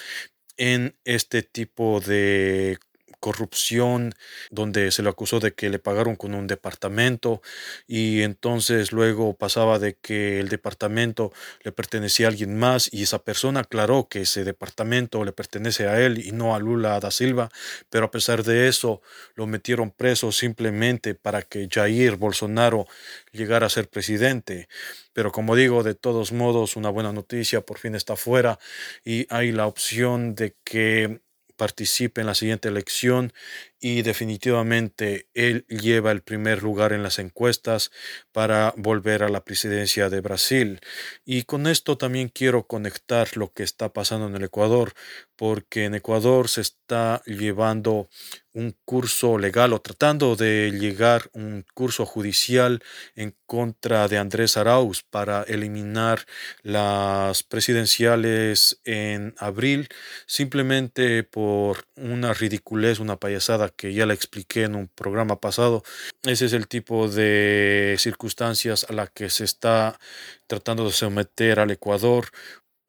en 0.58 0.98
este 1.06 1.44
tipo 1.44 2.02
de 2.02 2.80
corrupción, 3.20 4.14
donde 4.50 4.92
se 4.92 5.04
le 5.04 5.10
acusó 5.10 5.40
de 5.40 5.54
que 5.54 5.70
le 5.70 5.80
pagaron 5.80 6.16
con 6.16 6.34
un 6.34 6.48
departamento 6.48 7.42
y 7.88 8.22
entonces 8.22 8.92
luego 8.92 9.36
pasaba 9.36 9.80
de 9.80 9.96
que 9.96 10.40
el 10.40 10.50
departamento 10.50 11.32
le 11.64 11.72
pertenecía 11.72 12.28
a 12.28 12.30
alguien 12.30 12.58
más 12.58 12.90
y 12.92 13.04
esa 13.04 13.24
persona 13.24 13.62
aclaró 13.62 14.08
que 14.10 14.22
ese 14.22 14.44
departamento 14.44 15.24
le 15.26 15.32
pertenece 15.32 15.88
a 15.88 16.00
él 16.00 16.26
y 16.26 16.32
no 16.32 16.56
a 16.56 16.60
Lula 16.60 17.00
da 17.00 17.12
Silva, 17.12 17.50
pero 17.90 18.06
a 18.06 18.12
pesar 18.12 18.44
de 18.44 18.68
eso 18.68 19.02
lo 19.36 19.48
metieron 19.48 19.92
preso 19.92 20.32
simplemente 20.32 21.16
para 21.16 21.42
que 21.42 21.68
Jair 21.70 22.16
Bolsonaro 22.16 22.88
llegara 23.32 23.68
a 23.68 23.70
ser 23.70 23.90
presidente. 23.90 24.68
Pero 25.14 25.32
como 25.32 25.56
digo, 25.56 25.84
de 25.84 25.96
todos 25.96 26.32
modos, 26.32 26.76
una 26.76 26.90
buena 26.90 27.12
noticia, 27.14 27.62
por 27.62 27.78
fin 27.80 27.96
está 27.96 28.16
fuera 28.16 28.60
y 29.04 29.26
hay 29.30 29.52
la 29.52 29.68
opción 29.68 30.36
de 30.36 30.56
que 30.64 31.22
participe 31.60 32.22
en 32.22 32.28
la 32.28 32.34
siguiente 32.34 32.70
elección 32.70 33.34
y 33.80 34.02
definitivamente 34.02 35.28
él 35.34 35.66
lleva 35.68 36.12
el 36.12 36.22
primer 36.22 36.64
lugar 36.64 36.94
en 36.94 37.04
las 37.04 37.20
encuestas 37.20 37.92
para 38.32 38.74
volver 38.78 39.24
a 39.24 39.30
la 39.30 39.44
presidencia 39.44 40.10
de 40.10 40.22
Brasil. 40.22 40.80
Y 41.26 41.44
con 41.44 41.68
esto 41.68 41.98
también 41.98 42.30
quiero 42.30 42.68
conectar 42.68 43.38
lo 43.38 43.54
que 43.54 43.64
está 43.64 43.94
pasando 43.94 44.28
en 44.28 44.36
el 44.36 44.44
Ecuador, 44.44 44.94
porque 45.36 45.86
en 45.86 45.96
Ecuador 45.96 46.50
se 46.50 46.62
está 46.62 47.22
llevando 47.26 48.10
un 48.54 48.76
curso 48.84 49.38
legal 49.38 49.74
o 49.74 49.80
tratando 49.80 50.36
de 50.36 50.72
llegar 50.72 51.30
un 51.34 51.66
curso 51.74 52.06
judicial 52.06 52.84
en 53.16 53.36
contra 53.46 54.08
de 54.08 54.18
Andrés 54.18 54.58
Arauz 54.58 55.04
para 55.04 55.44
eliminar 55.44 56.26
las 56.62 57.44
presidenciales 57.44 58.82
en 58.84 59.34
abril 59.38 59.88
simplemente 60.26 61.24
por 61.24 61.88
una 61.96 62.34
ridiculez, 62.34 63.00
una 63.00 63.18
payasada 63.18 63.69
que 63.70 63.94
ya 63.94 64.06
la 64.06 64.14
expliqué 64.14 64.64
en 64.64 64.76
un 64.76 64.88
programa 64.88 65.40
pasado. 65.40 65.84
Ese 66.24 66.46
es 66.46 66.54
el 66.54 66.68
tipo 66.68 67.08
de 67.08 67.96
circunstancias 67.98 68.86
a 68.90 68.94
la 68.94 69.08
que 69.08 69.30
se 69.30 69.44
está 69.44 70.00
tratando 70.48 70.86
de 70.86 70.92
someter 70.92 71.60
al 71.60 71.72
Ecuador 71.72 72.30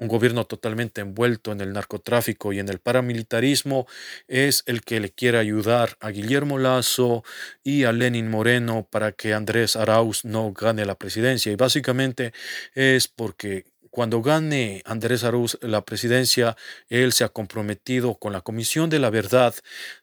un 0.01 0.09
gobierno 0.09 0.47
totalmente 0.47 1.03
envuelto 1.03 1.53
en 1.53 1.61
el 1.61 1.73
narcotráfico 1.75 2.53
y 2.53 2.59
en 2.59 2.69
el 2.71 2.81
paramilitarismo 2.81 3.87
es 4.29 4.63
el 4.67 4.81
que 4.81 4.99
le 4.99 5.11
quiere 5.11 5.39
ayudar 5.39 5.97
a 6.01 6.11
Guillermo 6.11 6.59
Lazo 6.59 7.23
y 7.63 7.85
a 7.85 7.93
Lenin 7.93 8.31
Moreno 8.31 8.89
para 8.91 9.13
que 9.13 9.35
Andrés 9.35 9.77
Arauz 9.77 10.25
no 10.25 10.53
gane 10.53 10.87
la 10.87 10.97
presidencia. 10.97 11.53
Y 11.53 11.57
básicamente 11.57 12.33
es 12.75 13.09
porque 13.09 13.67
cuando 13.91 14.23
gane 14.23 14.83
Andrés 14.85 15.25
Arauz 15.25 15.59
la 15.63 15.85
presidencia, 15.85 16.57
él 16.89 17.13
se 17.13 17.25
ha 17.25 17.29
comprometido 17.29 18.17
con 18.17 18.33
la 18.33 18.41
Comisión 18.41 18.89
de 18.91 18.99
la 18.99 19.11
Verdad 19.11 19.55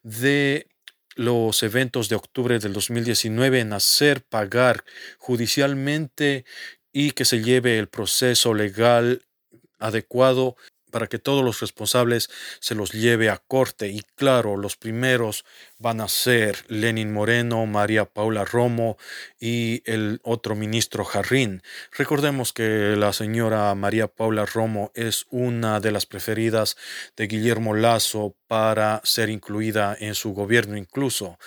de 0.04 0.68
los 1.16 1.64
eventos 1.64 2.10
de 2.10 2.16
octubre 2.16 2.60
del 2.60 2.74
2019 2.74 3.62
en 3.62 3.74
hacer 3.74 4.24
pagar 4.24 4.84
judicialmente 5.18 6.46
y 6.92 7.12
que 7.12 7.26
se 7.26 7.42
lleve 7.42 7.80
el 7.80 7.88
proceso 7.88 8.54
legal 8.54 9.24
adecuado 9.80 10.56
para 10.98 11.06
que 11.06 11.20
todos 11.20 11.46
los 11.46 11.60
responsables 11.60 12.28
se 12.60 12.74
los 12.74 12.92
lleve 12.92 13.30
a 13.30 13.38
corte. 13.38 13.88
Y 13.88 14.02
claro, 14.16 14.58
los 14.58 14.78
primeros 14.78 15.46
van 15.78 16.02
a 16.02 16.08
ser 16.08 16.66
Lenin 16.70 17.14
Moreno, 17.14 17.68
María 17.68 18.06
Paula 18.06 18.46
Romo 18.46 18.98
y 19.40 19.84
el 19.86 20.20
otro 20.24 20.56
ministro 20.56 21.06
Jarrín. 21.06 21.62
Recordemos 21.96 22.52
que 22.52 22.96
la 22.98 23.14
señora 23.14 23.76
María 23.76 24.08
Paula 24.08 24.48
Romo 24.48 24.92
es 24.96 25.28
una 25.30 25.80
de 25.80 25.92
las 25.92 26.08
preferidas 26.08 26.78
de 27.16 27.28
Guillermo 27.28 27.76
Lazo 27.76 28.36
para 28.48 29.00
ser 29.04 29.30
incluida 29.30 29.96
en 30.00 30.16
su 30.16 30.34
gobierno 30.34 30.78
incluso. 30.78 31.38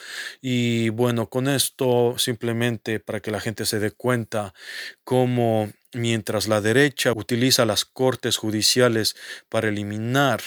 Y 0.41 0.91
bueno, 0.91 1.29
con 1.29 1.49
esto 1.49 2.15
simplemente 2.19 3.01
para 3.01 3.19
que 3.19 3.33
la 3.33 3.41
gente 3.41 3.67
se 3.67 3.81
dé 3.81 3.91
cuenta 3.91 4.55
cómo 5.03 5.73
mientras 5.93 6.49
la 6.49 6.61
derecha 6.61 7.13
utiliza 7.13 7.65
las 7.67 7.85
cortes 7.85 8.37
judiciales 8.37 9.17
para 9.49 9.69
eliminar 9.69 10.41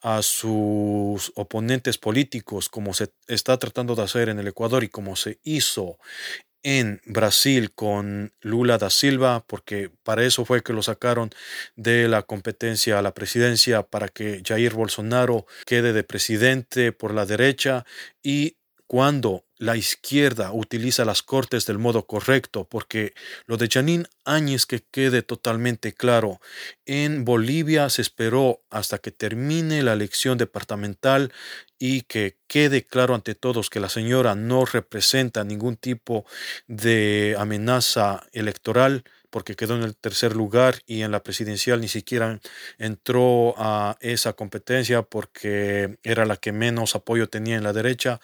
a 0.00 0.22
sus 0.22 1.32
oponentes 1.34 1.98
políticos, 1.98 2.68
como 2.68 2.94
se 2.94 3.10
está 3.26 3.58
tratando 3.58 3.94
de 3.94 4.02
hacer 4.02 4.28
en 4.28 4.38
el 4.38 4.48
Ecuador 4.48 4.84
y 4.84 4.88
como 4.88 5.16
se 5.16 5.38
hizo 5.44 5.98
en 6.62 7.00
Brasil 7.06 7.72
con 7.74 8.32
Lula 8.40 8.78
da 8.78 8.90
Silva, 8.90 9.44
porque 9.46 9.90
para 10.02 10.24
eso 10.24 10.44
fue 10.44 10.62
que 10.62 10.72
lo 10.72 10.82
sacaron 10.82 11.30
de 11.76 12.08
la 12.08 12.22
competencia 12.22 12.98
a 12.98 13.02
la 13.02 13.14
presidencia, 13.14 13.82
para 13.84 14.08
que 14.08 14.42
Jair 14.44 14.74
Bolsonaro 14.74 15.46
quede 15.66 15.92
de 15.92 16.04
presidente 16.04 16.92
por 16.92 17.14
la 17.14 17.26
derecha 17.26 17.84
y 18.22 18.56
cuando 18.88 19.44
la 19.58 19.76
izquierda 19.76 20.50
utiliza 20.52 21.04
las 21.04 21.22
cortes 21.22 21.66
del 21.66 21.78
modo 21.78 22.06
correcto, 22.06 22.66
porque 22.66 23.12
lo 23.46 23.58
de 23.58 23.68
Janine 23.68 24.06
Áñez 24.24 24.64
que 24.64 24.82
quede 24.90 25.22
totalmente 25.22 25.92
claro, 25.92 26.40
en 26.86 27.24
Bolivia 27.26 27.90
se 27.90 28.00
esperó 28.02 28.62
hasta 28.70 28.98
que 28.98 29.10
termine 29.10 29.82
la 29.82 29.92
elección 29.92 30.38
departamental 30.38 31.32
y 31.78 32.02
que 32.02 32.38
quede 32.46 32.86
claro 32.86 33.14
ante 33.14 33.34
todos 33.34 33.68
que 33.68 33.78
la 33.78 33.90
señora 33.90 34.34
no 34.34 34.64
representa 34.64 35.44
ningún 35.44 35.76
tipo 35.76 36.24
de 36.66 37.36
amenaza 37.38 38.26
electoral 38.32 39.04
porque 39.30 39.56
quedó 39.56 39.76
en 39.76 39.82
el 39.82 39.96
tercer 39.96 40.34
lugar 40.34 40.80
y 40.86 41.02
en 41.02 41.10
la 41.10 41.22
presidencial 41.22 41.80
ni 41.80 41.88
siquiera 41.88 42.40
entró 42.78 43.54
a 43.56 43.96
esa 44.00 44.32
competencia 44.32 45.02
porque 45.02 45.98
era 46.02 46.26
la 46.26 46.36
que 46.36 46.52
menos 46.52 46.94
apoyo 46.94 47.28
tenía 47.28 47.56
en 47.56 47.64
la 47.64 47.72
derecha. 47.72 48.20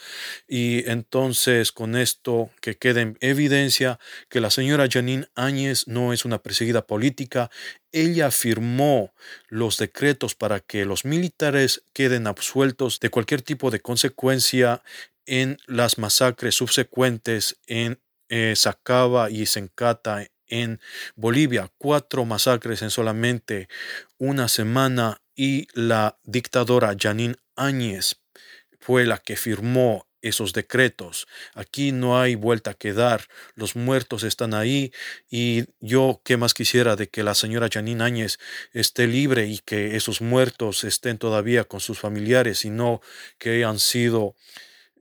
Y 0.48 0.88
entonces 0.88 1.72
con 1.72 1.96
esto 1.96 2.50
que 2.60 2.76
quede 2.76 3.02
en 3.02 3.18
evidencia 3.20 3.98
que 4.28 4.40
la 4.40 4.50
señora 4.50 4.88
Janine 4.90 5.28
Áñez 5.34 5.86
no 5.86 6.12
es 6.12 6.24
una 6.24 6.42
perseguida 6.42 6.86
política, 6.86 7.50
ella 7.92 8.30
firmó 8.30 9.14
los 9.48 9.78
decretos 9.78 10.34
para 10.34 10.60
que 10.60 10.84
los 10.84 11.04
militares 11.04 11.84
queden 11.92 12.26
absueltos 12.26 12.98
de 13.00 13.10
cualquier 13.10 13.42
tipo 13.42 13.70
de 13.70 13.80
consecuencia 13.80 14.82
en 15.26 15.58
las 15.66 15.98
masacres 15.98 16.56
subsecuentes 16.56 17.56
en 17.66 18.00
eh, 18.28 18.54
Sacaba 18.56 19.30
y 19.30 19.46
Sencata 19.46 20.26
en 20.48 20.80
Bolivia, 21.16 21.70
cuatro 21.78 22.24
masacres 22.24 22.82
en 22.82 22.90
solamente 22.90 23.68
una 24.18 24.48
semana 24.48 25.20
y 25.34 25.68
la 25.74 26.18
dictadora 26.24 26.94
Janine 26.98 27.36
Áñez 27.56 28.20
fue 28.78 29.06
la 29.06 29.18
que 29.18 29.36
firmó 29.36 30.06
esos 30.24 30.52
decretos. 30.54 31.26
Aquí 31.54 31.92
no 31.92 32.18
hay 32.18 32.34
vuelta 32.34 32.70
a 32.70 32.74
quedar, 32.74 33.26
los 33.54 33.76
muertos 33.76 34.24
están 34.24 34.54
ahí 34.54 34.92
y 35.30 35.64
yo 35.80 36.22
qué 36.24 36.36
más 36.36 36.54
quisiera 36.54 36.96
de 36.96 37.08
que 37.08 37.22
la 37.22 37.34
señora 37.34 37.68
Janine 37.70 38.02
Áñez 38.02 38.38
esté 38.72 39.06
libre 39.06 39.46
y 39.46 39.58
que 39.58 39.96
esos 39.96 40.22
muertos 40.22 40.84
estén 40.84 41.18
todavía 41.18 41.64
con 41.64 41.80
sus 41.80 41.98
familiares 41.98 42.64
y 42.64 42.70
no 42.70 43.02
que 43.38 43.56
hayan 43.56 43.78
sido 43.78 44.34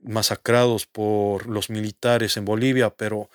masacrados 0.02 0.86
por 0.86 1.46
los 1.46 1.70
militares 1.70 2.36
en 2.36 2.44
Bolivia, 2.44 2.90
pero 2.90 3.30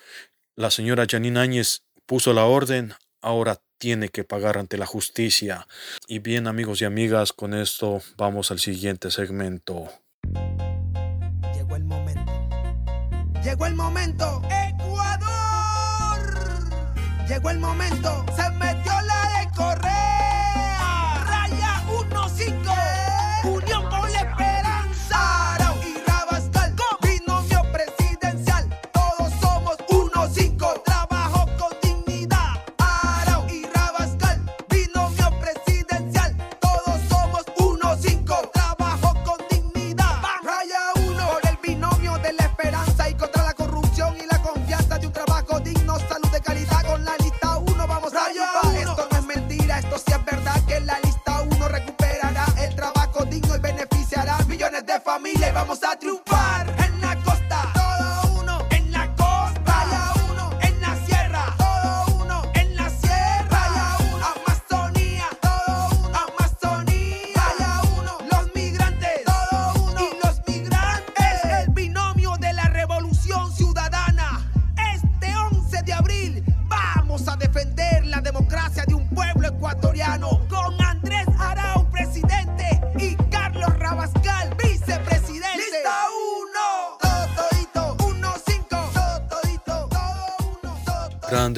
la 0.55 0.69
señora 0.69 1.07
Janine 1.09 1.39
Áñez 1.39 1.83
puso 2.09 2.33
la 2.33 2.45
orden, 2.45 2.95
ahora 3.21 3.61
tiene 3.77 4.09
que 4.09 4.23
pagar 4.23 4.57
ante 4.57 4.79
la 4.79 4.87
justicia. 4.87 5.67
Y 6.07 6.17
bien 6.17 6.47
amigos 6.47 6.81
y 6.81 6.85
amigas, 6.85 7.33
con 7.33 7.53
esto 7.53 8.01
vamos 8.17 8.49
al 8.49 8.57
siguiente 8.57 9.11
segmento. 9.11 9.89
Llegó 11.53 11.75
el 11.75 11.83
momento. 11.83 12.31
Llegó 13.43 13.67
el 13.67 13.75
momento. 13.75 14.41
Ecuador. 14.71 15.29
Llegó 17.27 17.51
el 17.51 17.59
momento. 17.59 18.25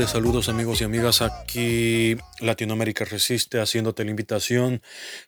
Saludos 0.08 0.50
amigos 0.50 0.82
y 0.82 0.84
amigas. 0.84 1.22
Aquí 1.22 2.18
Latinoamérica 2.40 3.06
Resiste 3.06 3.60
haciéndote 3.60 4.04
la 4.04 4.10
invitación 4.10 4.82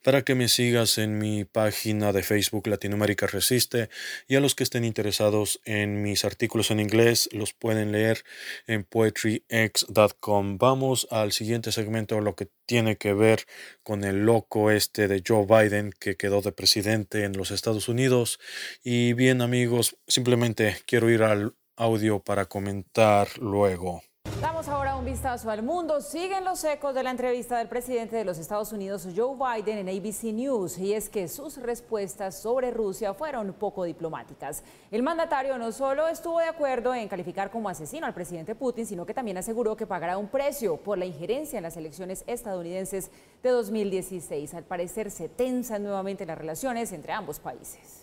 para 0.04 0.24
que 0.24 0.36
me 0.36 0.48
sigas 0.48 0.98
en 0.98 1.18
mi 1.20 1.46
página 1.46 2.12
de 2.12 2.24
Facebook 2.24 2.68
Latinoamérica 2.68 3.28
Resiste 3.28 3.90
y 4.28 4.36
a 4.36 4.40
los 4.40 4.56
que 4.56 4.64
estén 4.64 4.84
interesados 4.84 5.62
en 5.66 6.02
mis 6.02 6.26
artículos 6.26 6.72
en 6.72 6.80
inglés 6.80 7.30
los 7.34 7.54
pueden 7.54 7.92
leer 7.92 8.24
en 8.66 8.84
poetryx.com. 8.84 10.58
Vamos 10.58 11.08
al 11.12 11.34
siguiente 11.34 11.72
segmento, 11.72 12.20
lo 12.22 12.36
que 12.36 12.50
tiene 12.66 12.98
que 12.98 13.14
ver 13.14 13.46
con 13.84 14.04
el 14.04 14.26
loco 14.26 14.72
este 14.72 15.08
de 15.08 15.22
Joe 15.26 15.46
Biden 15.46 15.94
que 16.00 16.16
quedó 16.16 16.42
de 16.42 16.52
presidente 16.52 17.26
en 17.26 17.38
los 17.38 17.52
Estados 17.52 17.90
Unidos. 17.90 18.40
Y 18.84 19.14
bien 19.14 19.42
amigos, 19.42 19.98
simplemente 20.08 20.78
quiero 20.86 21.10
ir 21.10 21.22
al 21.24 21.56
audio 21.76 22.24
para 22.24 22.46
comentar 22.46 23.28
luego. 23.40 24.02
Damos 24.44 24.68
ahora 24.68 24.98
un 24.98 25.06
vistazo 25.06 25.50
al 25.50 25.64
mundo. 25.64 26.02
Siguen 26.02 26.44
los 26.44 26.62
ecos 26.66 26.94
de 26.94 27.02
la 27.02 27.12
entrevista 27.12 27.58
del 27.60 27.70
presidente 27.70 28.18
de 28.18 28.26
los 28.26 28.38
Estados 28.38 28.74
Unidos, 28.74 29.08
Joe 29.16 29.38
Biden, 29.38 29.78
en 29.78 29.88
ABC 29.88 30.34
News, 30.34 30.78
y 30.80 30.94
es 30.94 31.08
que 31.08 31.30
sus 31.30 31.56
respuestas 31.56 32.42
sobre 32.42 32.70
Rusia 32.70 33.14
fueron 33.14 33.54
poco 33.54 33.86
diplomáticas. 33.86 34.62
El 34.92 35.02
mandatario 35.02 35.58
no 35.58 35.72
solo 35.72 36.10
estuvo 36.10 36.40
de 36.40 36.48
acuerdo 36.48 36.94
en 36.94 37.08
calificar 37.08 37.52
como 37.52 37.70
asesino 37.70 38.06
al 38.06 38.14
presidente 38.14 38.54
Putin, 38.54 38.86
sino 38.86 39.06
que 39.06 39.14
también 39.14 39.38
aseguró 39.38 39.78
que 39.78 39.88
pagará 39.88 40.18
un 40.18 40.28
precio 40.28 40.76
por 40.76 40.98
la 40.98 41.06
injerencia 41.06 41.56
en 41.56 41.64
las 41.64 41.78
elecciones 41.78 42.26
estadounidenses 42.28 43.12
de 43.42 43.50
2016. 43.50 44.56
Al 44.56 44.66
parecer 44.66 45.10
se 45.10 45.30
tensan 45.30 45.84
nuevamente 45.84 46.26
las 46.26 46.38
relaciones 46.38 46.92
entre 46.92 47.14
ambos 47.14 47.40
países. 47.40 48.03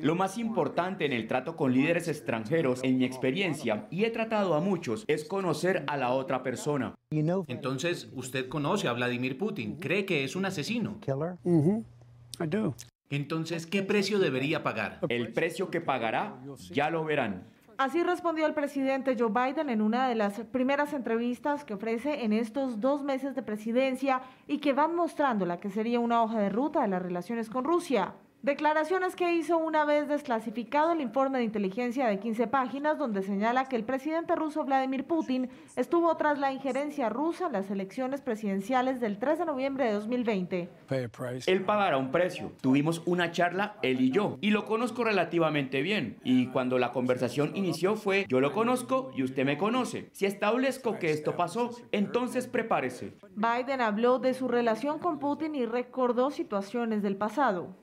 Lo 0.00 0.14
más 0.14 0.38
importante 0.38 1.04
en 1.04 1.12
el 1.12 1.26
trato 1.26 1.56
con 1.56 1.72
líderes 1.72 2.08
extranjeros, 2.08 2.80
en 2.82 2.98
mi 2.98 3.04
experiencia, 3.04 3.86
y 3.90 4.04
he 4.04 4.10
tratado 4.10 4.54
a 4.54 4.60
muchos, 4.60 5.04
es 5.06 5.24
conocer 5.24 5.84
a 5.86 5.96
la 5.96 6.10
otra 6.10 6.42
persona. 6.42 6.94
Entonces, 7.10 8.08
usted 8.14 8.48
conoce 8.48 8.88
a 8.88 8.92
Vladimir 8.92 9.38
Putin, 9.38 9.76
cree 9.76 10.04
que 10.04 10.24
es 10.24 10.36
un 10.36 10.44
asesino. 10.46 10.98
Entonces, 13.10 13.66
¿qué 13.66 13.82
precio 13.82 14.18
debería 14.18 14.62
pagar? 14.62 15.00
El 15.08 15.32
precio 15.32 15.70
que 15.70 15.82
pagará, 15.82 16.40
ya 16.70 16.88
lo 16.88 17.04
verán. 17.04 17.46
Así 17.82 18.04
respondió 18.04 18.46
el 18.46 18.54
presidente 18.54 19.16
Joe 19.18 19.32
Biden 19.32 19.68
en 19.68 19.82
una 19.82 20.06
de 20.06 20.14
las 20.14 20.38
primeras 20.52 20.92
entrevistas 20.92 21.64
que 21.64 21.74
ofrece 21.74 22.22
en 22.22 22.32
estos 22.32 22.78
dos 22.80 23.02
meses 23.02 23.34
de 23.34 23.42
presidencia 23.42 24.22
y 24.46 24.58
que 24.58 24.72
van 24.72 24.94
mostrando 24.94 25.46
la 25.46 25.58
que 25.58 25.68
sería 25.68 25.98
una 25.98 26.22
hoja 26.22 26.38
de 26.38 26.48
ruta 26.48 26.82
de 26.82 26.86
las 26.86 27.02
relaciones 27.02 27.50
con 27.50 27.64
Rusia. 27.64 28.14
Declaraciones 28.42 29.14
que 29.14 29.36
hizo 29.36 29.56
una 29.56 29.84
vez 29.84 30.08
desclasificado 30.08 30.90
el 30.90 31.00
informe 31.00 31.38
de 31.38 31.44
inteligencia 31.44 32.08
de 32.08 32.18
15 32.18 32.48
páginas 32.48 32.98
donde 32.98 33.22
señala 33.22 33.68
que 33.68 33.76
el 33.76 33.84
presidente 33.84 34.34
ruso 34.34 34.64
Vladimir 34.64 35.04
Putin 35.04 35.48
estuvo 35.76 36.16
tras 36.16 36.40
la 36.40 36.52
injerencia 36.52 37.08
rusa 37.08 37.46
en 37.46 37.52
las 37.52 37.70
elecciones 37.70 38.20
presidenciales 38.20 39.00
del 39.00 39.20
3 39.20 39.38
de 39.38 39.44
noviembre 39.44 39.84
de 39.84 39.92
2020. 39.92 40.68
Él 41.46 41.64
pagará 41.64 41.98
un 41.98 42.10
precio. 42.10 42.50
Tuvimos 42.60 43.02
una 43.06 43.30
charla, 43.30 43.76
él 43.80 44.00
y 44.00 44.10
yo, 44.10 44.38
y 44.40 44.50
lo 44.50 44.64
conozco 44.64 45.04
relativamente 45.04 45.80
bien. 45.80 46.18
Y 46.24 46.48
cuando 46.48 46.78
la 46.78 46.90
conversación 46.90 47.52
inició 47.54 47.94
fue, 47.94 48.26
yo 48.28 48.40
lo 48.40 48.52
conozco 48.52 49.12
y 49.14 49.22
usted 49.22 49.44
me 49.44 49.56
conoce. 49.56 50.08
Si 50.10 50.26
establezco 50.26 50.98
que 50.98 51.12
esto 51.12 51.36
pasó, 51.36 51.70
entonces 51.92 52.48
prepárese. 52.48 53.12
Biden 53.36 53.80
habló 53.80 54.18
de 54.18 54.34
su 54.34 54.48
relación 54.48 54.98
con 54.98 55.20
Putin 55.20 55.54
y 55.54 55.64
recordó 55.64 56.32
situaciones 56.32 57.04
del 57.04 57.14
pasado. 57.14 57.76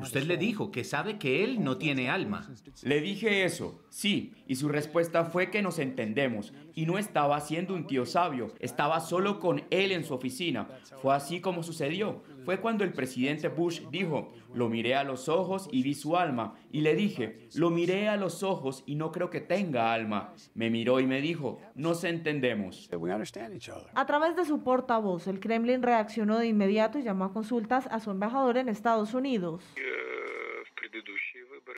Usted 0.00 0.24
le 0.24 0.36
dijo 0.36 0.70
que 0.70 0.84
sabe 0.84 1.18
que 1.18 1.44
él 1.44 1.62
no 1.62 1.78
tiene 1.78 2.08
alma. 2.08 2.48
Le 2.82 3.00
dije 3.00 3.44
eso, 3.44 3.82
sí, 3.88 4.34
y 4.46 4.56
su 4.56 4.68
respuesta 4.68 5.24
fue 5.24 5.50
que 5.50 5.62
nos 5.62 5.78
entendemos. 5.78 6.52
Y 6.74 6.86
no 6.86 6.98
estaba 6.98 7.40
siendo 7.40 7.74
un 7.74 7.86
tío 7.86 8.06
sabio, 8.06 8.52
estaba 8.60 9.00
solo 9.00 9.40
con 9.40 9.64
él 9.70 9.92
en 9.92 10.04
su 10.04 10.14
oficina. 10.14 10.68
Fue 11.00 11.14
así 11.14 11.40
como 11.40 11.62
sucedió. 11.62 12.22
Fue 12.44 12.60
cuando 12.60 12.84
el 12.84 12.92
presidente 12.92 13.48
Bush 13.48 13.82
dijo, 13.90 14.32
lo 14.54 14.68
miré 14.68 14.94
a 14.94 15.04
los 15.04 15.28
ojos 15.28 15.68
y 15.70 15.82
vi 15.82 15.94
su 15.94 16.16
alma. 16.16 16.54
Y 16.70 16.80
le 16.80 16.94
dije, 16.94 17.48
lo 17.54 17.70
miré 17.70 18.08
a 18.08 18.16
los 18.16 18.42
ojos 18.42 18.82
y 18.86 18.96
no 18.96 19.12
creo 19.12 19.30
que 19.30 19.40
tenga 19.40 19.92
alma. 19.92 20.34
Me 20.54 20.70
miró 20.70 21.00
y 21.00 21.06
me 21.06 21.20
dijo, 21.20 21.60
nos 21.74 22.04
entendemos. 22.04 22.90
A 23.94 24.06
través 24.06 24.36
de 24.36 24.44
su 24.44 24.62
portavoz, 24.62 25.26
el 25.26 25.40
Kremlin 25.40 25.82
reaccionó 25.82 26.38
de 26.38 26.46
inmediato 26.46 26.98
y 26.98 27.02
llamó 27.02 27.24
a 27.24 27.32
consultas 27.32 27.86
a 27.90 28.00
su 28.00 28.10
embajador 28.10 28.56
en 28.58 28.68
Estados 28.68 29.14
Unidos. 29.14 29.64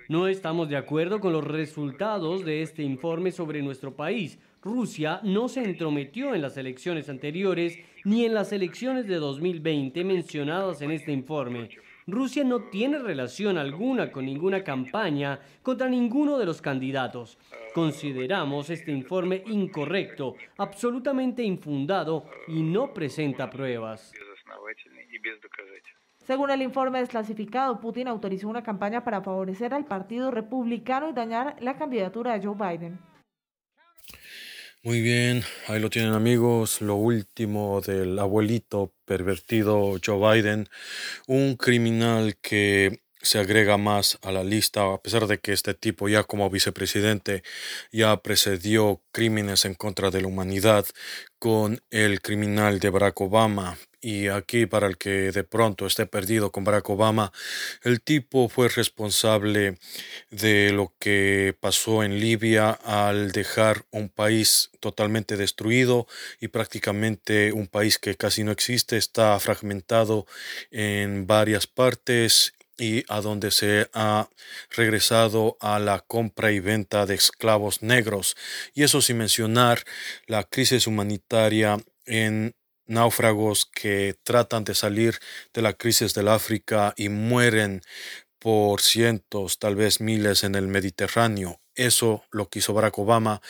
No 0.09 0.29
estamos 0.29 0.69
de 0.69 0.77
acuerdo 0.77 1.21
con 1.21 1.33
los 1.33 1.45
resultados 1.45 2.45
de 2.45 2.63
este 2.63 2.83
informe 2.83 3.33
sobre 3.33 3.63
nuestro 3.63 3.95
país. 3.95 4.39
Rusia 4.63 5.21
no 5.23 5.49
se 5.49 5.63
entrometió 5.63 6.35
en 6.35 6.43
las 6.43 6.57
elecciones 6.57 7.09
anteriores 7.09 7.79
ni 8.05 8.25
en 8.25 8.35
las 8.35 8.53
elecciones 8.53 9.07
de 9.07 9.17
2020 9.17 10.05
mencionadas 10.05 10.83
en 10.83 10.91
este 10.91 11.13
informe. 11.13 11.71
Rusia 12.07 12.45
no 12.45 12.65
tiene 12.65 12.99
relación 12.99 13.57
alguna 13.57 14.13
con 14.13 14.27
ninguna 14.27 14.63
campaña 14.63 15.41
contra 15.63 15.89
ninguno 15.89 16.37
de 16.37 16.45
los 16.45 16.61
candidatos. 16.61 17.39
Consideramos 17.75 18.69
este 18.69 18.93
informe 18.93 19.43
incorrecto, 19.47 20.37
absolutamente 20.59 21.43
infundado 21.43 22.27
y 22.47 22.63
no 22.63 22.93
presenta 22.93 23.49
pruebas. 23.49 24.13
Según 26.19 26.51
el 26.51 26.63
informe 26.63 27.01
desclasificado, 27.01 27.81
Putin 27.81 28.09
autorizó 28.09 28.49
una 28.49 28.63
campaña 28.63 29.03
para 29.03 29.23
favorecer 29.23 29.73
al 29.73 29.87
Partido 29.87 30.31
Republicano 30.31 31.09
y 31.09 31.13
dañar 31.15 31.57
la 31.61 31.77
candidatura 31.77 32.39
de 32.39 32.47
Joe 32.47 32.55
Biden. 32.55 32.99
Muy 34.85 35.01
bien, 35.01 35.45
ahí 35.67 35.81
lo 35.81 35.89
tienen 35.89 36.13
amigos, 36.13 36.83
lo 36.83 36.97
último 36.97 37.81
del 37.81 38.19
abuelito 38.19 38.93
pervertido 39.07 39.97
Joe 40.05 40.43
Biden, 40.43 40.69
un 41.27 41.57
criminal 41.57 42.37
que 42.43 43.01
se 43.23 43.39
agrega 43.39 43.79
más 43.79 44.19
a 44.23 44.33
la 44.33 44.45
lista, 44.45 44.93
a 44.93 45.01
pesar 45.03 45.27
de 45.27 45.39
que 45.41 45.53
este 45.53 45.75
tipo 45.75 46.09
ya 46.09 46.25
como 46.25 46.51
vicepresidente 46.51 47.43
ya 47.93 48.19
precedió 48.23 49.03
crímenes 49.13 49.65
en 49.65 49.75
contra 49.75 50.11
de 50.11 50.21
la 50.23 50.29
humanidad 50.29 50.87
con 51.39 51.81
el 51.91 52.21
criminal 52.21 52.79
de 52.81 52.91
Barack 52.91 53.21
Obama, 53.23 53.79
y 54.05 54.29
aquí 54.29 54.67
para 54.67 54.87
el 54.87 54.99
que 54.99 55.33
de 55.33 55.45
pronto 55.45 55.87
esté 55.87 56.05
perdido 56.05 56.53
con 56.53 56.63
Barack 56.63 56.91
Obama, 56.91 57.33
el 57.83 58.03
tipo 58.03 58.51
fue 58.51 58.69
responsable 58.69 59.79
de 60.31 60.73
lo 60.73 60.93
que 60.99 61.57
pasó 61.59 62.05
en 62.05 62.21
Libia 62.21 62.71
al 62.71 63.33
dejar 63.33 63.87
un 63.91 64.11
país 64.11 64.71
totalmente 64.81 65.39
destruido 65.39 66.07
y 66.39 66.49
prácticamente 66.49 67.53
un 67.53 67.67
país 67.67 67.99
que 67.99 68.15
casi 68.15 68.45
no 68.45 68.53
existe, 68.53 68.99
está 68.99 69.41
fragmentado 69.41 70.27
en 70.71 71.27
varias 71.27 71.67
partes 71.67 72.53
y 72.77 73.05
a 73.09 73.23
donde 73.23 73.51
se 73.51 73.89
ha 73.95 74.29
regresado 74.77 75.57
a 75.61 75.79
la 75.79 76.01
compra 76.01 76.53
y 76.53 76.61
venta 76.61 77.07
de 77.07 77.15
esclavos 77.15 77.83
negros. 77.83 78.37
Y 78.75 78.83
eso 78.83 79.01
sin 79.01 79.17
mencionar 79.17 79.83
la 80.27 80.45
crisis 80.45 80.87
humanitaria 80.87 81.79
en 82.05 82.55
náufragos 82.87 83.67
que 83.67 84.17
tratan 84.23 84.65
de 84.65 84.75
salir 84.75 85.19
de 85.53 85.63
la 85.63 85.73
crisis 85.75 86.15
del 86.15 86.29
África 86.29 86.95
y 86.97 87.09
mueren 87.09 87.83
por 88.39 88.81
cientos, 88.83 89.59
tal 89.59 89.77
vez 89.77 90.01
miles 90.01 90.45
en 90.45 90.55
el 90.55 90.69
Mediterráneo. 90.69 91.61
Eso 91.75 92.25
lo 92.31 92.49
quiso 92.49 92.75
Barack 92.75 92.99
Obama. 92.99 93.41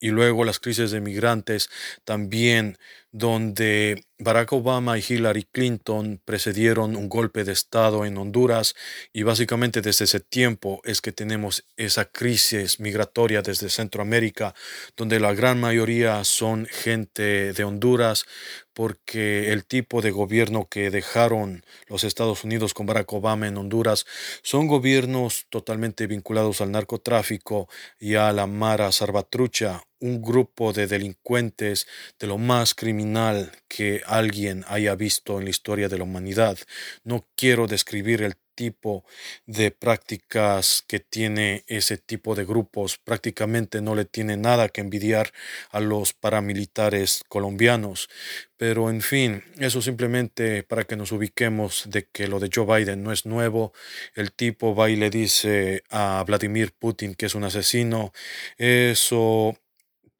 Y 0.00 0.10
luego 0.10 0.44
las 0.44 0.60
crisis 0.60 0.90
de 0.92 1.00
migrantes 1.00 1.70
también 2.04 2.78
donde 3.12 4.04
Barack 4.18 4.52
Obama 4.52 4.98
y 4.98 5.04
Hillary 5.06 5.44
Clinton 5.50 6.20
precedieron 6.24 6.94
un 6.94 7.08
golpe 7.08 7.42
de 7.42 7.52
Estado 7.52 8.04
en 8.04 8.18
Honduras 8.18 8.74
y 9.12 9.24
básicamente 9.24 9.80
desde 9.80 10.04
ese 10.04 10.20
tiempo 10.20 10.80
es 10.84 11.00
que 11.00 11.10
tenemos 11.10 11.64
esa 11.76 12.04
crisis 12.04 12.78
migratoria 12.78 13.42
desde 13.42 13.68
Centroamérica, 13.70 14.54
donde 14.96 15.18
la 15.18 15.34
gran 15.34 15.58
mayoría 15.58 16.22
son 16.24 16.66
gente 16.66 17.52
de 17.52 17.64
Honduras, 17.64 18.26
porque 18.74 19.52
el 19.52 19.64
tipo 19.64 20.02
de 20.02 20.10
gobierno 20.10 20.68
que 20.70 20.90
dejaron 20.90 21.64
los 21.88 22.04
Estados 22.04 22.44
Unidos 22.44 22.74
con 22.74 22.86
Barack 22.86 23.12
Obama 23.12 23.48
en 23.48 23.56
Honduras 23.56 24.06
son 24.42 24.68
gobiernos 24.68 25.46
totalmente 25.50 26.06
vinculados 26.06 26.60
al 26.60 26.70
narcotráfico 26.70 27.68
y 27.98 28.14
a 28.14 28.32
la 28.32 28.46
Mara 28.46 28.92
Sarbatrucha 28.92 29.82
un 30.00 30.22
grupo 30.22 30.72
de 30.72 30.86
delincuentes 30.86 31.86
de 32.18 32.26
lo 32.26 32.38
más 32.38 32.74
criminal 32.74 33.52
que 33.68 34.02
alguien 34.06 34.64
haya 34.68 34.94
visto 34.94 35.38
en 35.38 35.44
la 35.44 35.50
historia 35.50 35.88
de 35.88 35.98
la 35.98 36.04
humanidad. 36.04 36.58
No 37.04 37.26
quiero 37.36 37.66
describir 37.66 38.22
el 38.22 38.34
tipo 38.60 39.06
de 39.46 39.70
prácticas 39.70 40.84
que 40.86 41.00
tiene 41.00 41.64
ese 41.66 41.96
tipo 41.96 42.34
de 42.34 42.44
grupos. 42.44 42.98
Prácticamente 42.98 43.80
no 43.80 43.94
le 43.94 44.04
tiene 44.04 44.36
nada 44.36 44.68
que 44.68 44.82
envidiar 44.82 45.32
a 45.70 45.80
los 45.80 46.12
paramilitares 46.12 47.22
colombianos. 47.28 48.10
Pero 48.58 48.90
en 48.90 49.00
fin, 49.00 49.42
eso 49.58 49.80
simplemente 49.80 50.62
para 50.62 50.84
que 50.84 50.96
nos 50.96 51.10
ubiquemos 51.10 51.84
de 51.88 52.06
que 52.12 52.28
lo 52.28 52.38
de 52.38 52.50
Joe 52.54 52.66
Biden 52.66 53.02
no 53.02 53.12
es 53.12 53.24
nuevo. 53.24 53.72
El 54.14 54.32
tipo 54.32 54.74
va 54.74 54.90
y 54.90 54.96
le 54.96 55.08
dice 55.08 55.82
a 55.88 56.22
Vladimir 56.26 56.72
Putin 56.78 57.14
que 57.14 57.26
es 57.26 57.34
un 57.34 57.44
asesino. 57.44 58.12
Eso 58.58 59.56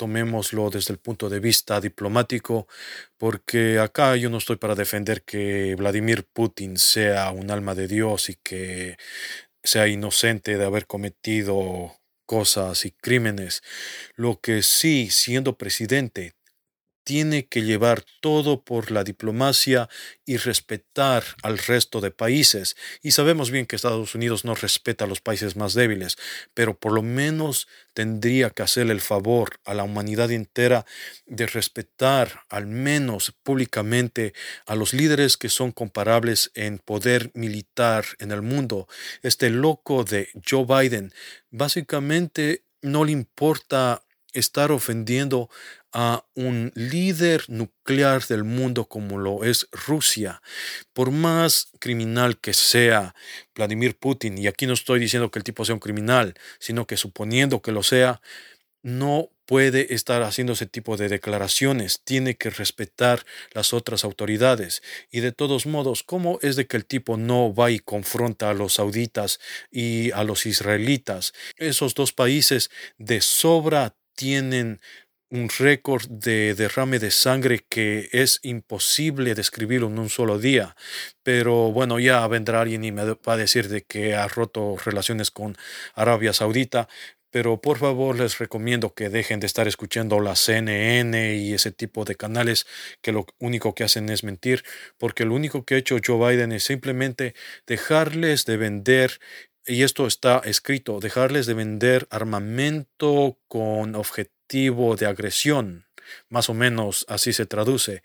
tomémoslo 0.00 0.70
desde 0.70 0.94
el 0.94 0.98
punto 0.98 1.28
de 1.28 1.40
vista 1.40 1.78
diplomático, 1.78 2.66
porque 3.18 3.78
acá 3.78 4.16
yo 4.16 4.30
no 4.30 4.38
estoy 4.38 4.56
para 4.56 4.74
defender 4.74 5.24
que 5.24 5.74
Vladimir 5.76 6.24
Putin 6.32 6.78
sea 6.78 7.30
un 7.32 7.50
alma 7.50 7.74
de 7.74 7.86
Dios 7.86 8.30
y 8.30 8.36
que 8.36 8.96
sea 9.62 9.88
inocente 9.88 10.56
de 10.56 10.64
haber 10.64 10.86
cometido 10.86 11.98
cosas 12.24 12.86
y 12.86 12.92
crímenes. 12.92 13.60
Lo 14.16 14.40
que 14.40 14.62
sí, 14.62 15.10
siendo 15.10 15.58
presidente, 15.58 16.32
tiene 17.10 17.48
que 17.48 17.64
llevar 17.64 18.04
todo 18.20 18.62
por 18.62 18.92
la 18.92 19.02
diplomacia 19.02 19.88
y 20.24 20.36
respetar 20.36 21.24
al 21.42 21.58
resto 21.58 22.00
de 22.00 22.12
países. 22.12 22.76
Y 23.02 23.10
sabemos 23.10 23.50
bien 23.50 23.66
que 23.66 23.74
Estados 23.74 24.14
Unidos 24.14 24.44
no 24.44 24.54
respeta 24.54 25.06
a 25.06 25.08
los 25.08 25.20
países 25.20 25.56
más 25.56 25.74
débiles, 25.74 26.18
pero 26.54 26.78
por 26.78 26.92
lo 26.92 27.02
menos 27.02 27.66
tendría 27.94 28.50
que 28.50 28.62
hacerle 28.62 28.92
el 28.92 29.00
favor 29.00 29.58
a 29.64 29.74
la 29.74 29.82
humanidad 29.82 30.30
entera 30.30 30.86
de 31.26 31.48
respetar 31.48 32.44
al 32.48 32.68
menos 32.68 33.34
públicamente 33.42 34.32
a 34.64 34.76
los 34.76 34.94
líderes 34.94 35.36
que 35.36 35.48
son 35.48 35.72
comparables 35.72 36.52
en 36.54 36.78
poder 36.78 37.32
militar 37.34 38.04
en 38.20 38.30
el 38.30 38.42
mundo. 38.42 38.86
Este 39.22 39.50
loco 39.50 40.04
de 40.04 40.28
Joe 40.48 40.64
Biden 40.64 41.12
básicamente 41.50 42.62
no 42.82 43.04
le 43.04 43.10
importa 43.10 44.04
estar 44.32 44.72
ofendiendo 44.72 45.50
a 45.92 46.24
un 46.34 46.72
líder 46.74 47.44
nuclear 47.48 48.24
del 48.26 48.44
mundo 48.44 48.86
como 48.86 49.18
lo 49.18 49.44
es 49.44 49.68
Rusia. 49.72 50.40
Por 50.92 51.10
más 51.10 51.68
criminal 51.80 52.38
que 52.38 52.52
sea 52.52 53.14
Vladimir 53.54 53.96
Putin, 53.96 54.38
y 54.38 54.46
aquí 54.46 54.66
no 54.66 54.74
estoy 54.74 55.00
diciendo 55.00 55.30
que 55.30 55.38
el 55.38 55.44
tipo 55.44 55.64
sea 55.64 55.74
un 55.74 55.80
criminal, 55.80 56.34
sino 56.58 56.86
que 56.86 56.96
suponiendo 56.96 57.60
que 57.60 57.72
lo 57.72 57.82
sea, 57.82 58.20
no 58.82 59.30
puede 59.50 59.94
estar 59.94 60.22
haciendo 60.22 60.52
ese 60.52 60.66
tipo 60.66 60.96
de 60.96 61.08
declaraciones, 61.08 62.02
tiene 62.04 62.36
que 62.36 62.50
respetar 62.50 63.26
las 63.52 63.74
otras 63.74 64.04
autoridades. 64.04 64.80
Y 65.10 65.20
de 65.20 65.32
todos 65.32 65.66
modos, 65.66 66.04
¿cómo 66.04 66.38
es 66.40 66.54
de 66.54 66.66
que 66.66 66.76
el 66.76 66.86
tipo 66.86 67.16
no 67.16 67.52
va 67.52 67.72
y 67.72 67.80
confronta 67.80 68.50
a 68.50 68.54
los 68.54 68.74
sauditas 68.74 69.40
y 69.70 70.12
a 70.12 70.22
los 70.22 70.46
israelitas? 70.46 71.32
Esos 71.56 71.94
dos 71.94 72.12
países 72.12 72.70
de 72.96 73.20
sobra 73.20 73.96
tienen 74.20 74.80
un 75.30 75.48
récord 75.48 76.06
de 76.10 76.54
derrame 76.54 76.98
de 76.98 77.10
sangre 77.10 77.64
que 77.70 78.10
es 78.12 78.38
imposible 78.42 79.34
describirlo 79.34 79.86
en 79.86 79.98
un 79.98 80.10
solo 80.10 80.38
día. 80.38 80.76
Pero 81.22 81.72
bueno, 81.72 81.98
ya 81.98 82.26
vendrá 82.28 82.60
alguien 82.60 82.84
y 82.84 82.92
me 82.92 83.04
va 83.04 83.32
a 83.32 83.36
decir 83.38 83.68
de 83.68 83.82
que 83.82 84.14
ha 84.14 84.28
roto 84.28 84.76
relaciones 84.84 85.30
con 85.30 85.56
Arabia 85.94 86.34
Saudita. 86.34 86.86
Pero 87.30 87.60
por 87.62 87.78
favor 87.78 88.18
les 88.18 88.38
recomiendo 88.38 88.92
que 88.92 89.08
dejen 89.08 89.40
de 89.40 89.46
estar 89.46 89.68
escuchando 89.68 90.20
la 90.20 90.34
CNN 90.36 91.36
y 91.36 91.54
ese 91.54 91.70
tipo 91.70 92.04
de 92.04 92.16
canales 92.16 92.66
que 93.00 93.12
lo 93.12 93.24
único 93.38 93.74
que 93.74 93.84
hacen 93.84 94.08
es 94.10 94.24
mentir, 94.24 94.64
porque 94.98 95.24
lo 95.24 95.34
único 95.34 95.64
que 95.64 95.76
ha 95.76 95.78
hecho 95.78 95.96
Joe 96.04 96.18
Biden 96.18 96.52
es 96.52 96.64
simplemente 96.64 97.34
dejarles 97.66 98.44
de 98.46 98.56
vender 98.58 99.20
y 99.70 99.84
esto 99.84 100.08
está 100.08 100.42
escrito, 100.44 100.98
dejarles 100.98 101.46
de 101.46 101.54
vender 101.54 102.08
armamento 102.10 103.38
con 103.46 103.94
objetivos 103.94 104.98
de 104.98 105.06
agresión, 105.06 105.86
más 106.28 106.48
o 106.48 106.54
menos 106.54 107.06
así 107.08 107.32
se 107.32 107.46
traduce. 107.46 108.02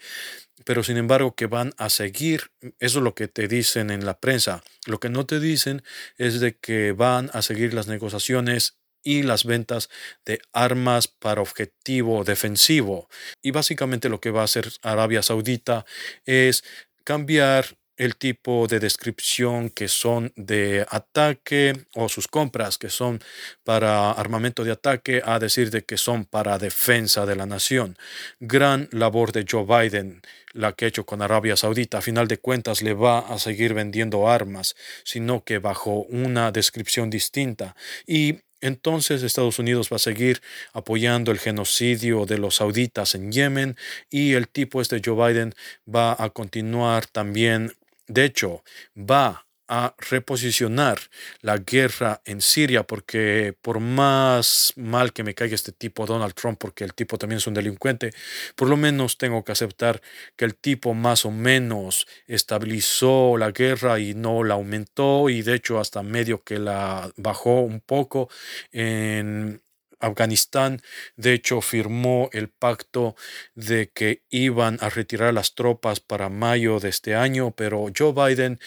Pero 0.63 0.83
sin 0.83 0.97
embargo 0.97 1.35
que 1.35 1.47
van 1.47 1.73
a 1.77 1.89
seguir, 1.89 2.51
eso 2.79 2.99
es 2.99 3.03
lo 3.03 3.15
que 3.15 3.27
te 3.27 3.47
dicen 3.47 3.89
en 3.89 4.05
la 4.05 4.19
prensa. 4.19 4.63
Lo 4.85 4.99
que 4.99 5.09
no 5.09 5.25
te 5.25 5.39
dicen 5.39 5.83
es 6.17 6.39
de 6.39 6.55
que 6.55 6.91
van 6.91 7.31
a 7.33 7.41
seguir 7.41 7.73
las 7.73 7.87
negociaciones 7.87 8.77
y 9.03 9.23
las 9.23 9.43
ventas 9.43 9.89
de 10.23 10.39
armas 10.53 11.07
para 11.07 11.41
objetivo 11.41 12.23
defensivo. 12.23 13.09
Y 13.41 13.51
básicamente 13.51 14.09
lo 14.09 14.19
que 14.21 14.29
va 14.29 14.41
a 14.41 14.45
hacer 14.45 14.71
Arabia 14.83 15.23
Saudita 15.23 15.85
es 16.25 16.63
cambiar 17.03 17.75
el 17.97 18.15
tipo 18.15 18.67
de 18.67 18.79
descripción 18.79 19.69
que 19.69 19.87
son 19.87 20.33
de 20.35 20.85
ataque 20.89 21.85
o 21.93 22.09
sus 22.09 22.27
compras 22.27 22.77
que 22.77 22.89
son 22.89 23.21
para 23.63 24.11
armamento 24.11 24.63
de 24.63 24.71
ataque 24.71 25.21
a 25.23 25.39
decir 25.39 25.71
de 25.71 25.83
que 25.83 25.97
son 25.97 26.25
para 26.25 26.57
defensa 26.57 27.25
de 27.25 27.35
la 27.35 27.45
nación. 27.45 27.97
Gran 28.39 28.89
labor 28.91 29.31
de 29.31 29.45
Joe 29.49 29.65
Biden 29.65 30.21
la 30.55 30.71
que 30.71 30.85
ha 30.85 30.87
hecho 30.87 31.05
con 31.05 31.21
Arabia 31.21 31.57
Saudita. 31.57 31.97
A 31.97 32.01
final 32.01 32.27
de 32.27 32.37
cuentas 32.37 32.81
le 32.81 32.93
va 32.93 33.19
a 33.19 33.37
seguir 33.39 33.73
vendiendo 33.73 34.29
armas, 34.29 34.75
sino 35.03 35.43
que 35.43 35.59
bajo 35.59 36.03
una 36.03 36.51
descripción 36.51 37.09
distinta. 37.09 37.75
Y 38.07 38.39
entonces 38.61 39.21
Estados 39.21 39.59
Unidos 39.59 39.89
va 39.91 39.97
a 39.97 39.99
seguir 39.99 40.41
apoyando 40.73 41.31
el 41.31 41.39
genocidio 41.39 42.25
de 42.25 42.37
los 42.37 42.55
sauditas 42.55 43.13
en 43.13 43.31
Yemen 43.31 43.75
y 44.09 44.33
el 44.33 44.47
tipo 44.47 44.81
este 44.81 45.01
Joe 45.03 45.33
Biden 45.33 45.53
va 45.93 46.15
a 46.17 46.29
continuar 46.29 47.05
también 47.05 47.73
de 48.07 48.25
hecho, 48.25 48.63
va 48.97 49.45
a 49.67 49.95
reposicionar 49.97 50.99
la 51.41 51.57
guerra 51.57 52.21
en 52.25 52.41
Siria 52.41 52.83
porque 52.83 53.55
por 53.61 53.79
más 53.79 54.73
mal 54.75 55.11
que 55.11 55.23
me 55.23 55.33
caiga 55.33 55.55
este 55.55 55.71
tipo 55.71 56.05
Donald 56.05 56.33
Trump 56.35 56.59
porque 56.59 56.83
el 56.83 56.93
tipo 56.93 57.17
también 57.17 57.37
es 57.37 57.47
un 57.47 57.55
delincuente, 57.55 58.11
por 58.55 58.69
lo 58.69 58.77
menos 58.77 59.17
tengo 59.17 59.43
que 59.43 59.51
aceptar 59.53 60.01
que 60.35 60.45
el 60.45 60.55
tipo 60.55 60.93
más 60.93 61.25
o 61.25 61.31
menos 61.31 62.07
estabilizó 62.27 63.37
la 63.37 63.51
guerra 63.51 63.99
y 63.99 64.13
no 64.13 64.43
la 64.43 64.53
aumentó 64.55 65.29
y 65.29 65.41
de 65.41 65.55
hecho 65.55 65.79
hasta 65.79 66.03
medio 66.03 66.43
que 66.43 66.59
la 66.59 67.11
bajó 67.17 67.61
un 67.61 67.79
poco 67.81 68.29
en 68.71 69.61
Afganistán, 70.05 70.81
de 71.15 71.33
hecho, 71.33 71.61
firmó 71.61 72.29
el 72.31 72.49
pacto 72.49 73.15
de 73.55 73.89
que 73.89 74.23
iban 74.29 74.77
a 74.81 74.89
retirar 74.89 75.33
las 75.33 75.55
tropas 75.55 75.99
para 75.99 76.29
mayo 76.29 76.79
de 76.79 76.89
este 76.89 77.15
año, 77.15 77.51
pero 77.51 77.87
Joe 77.95 78.13
Biden 78.13 78.59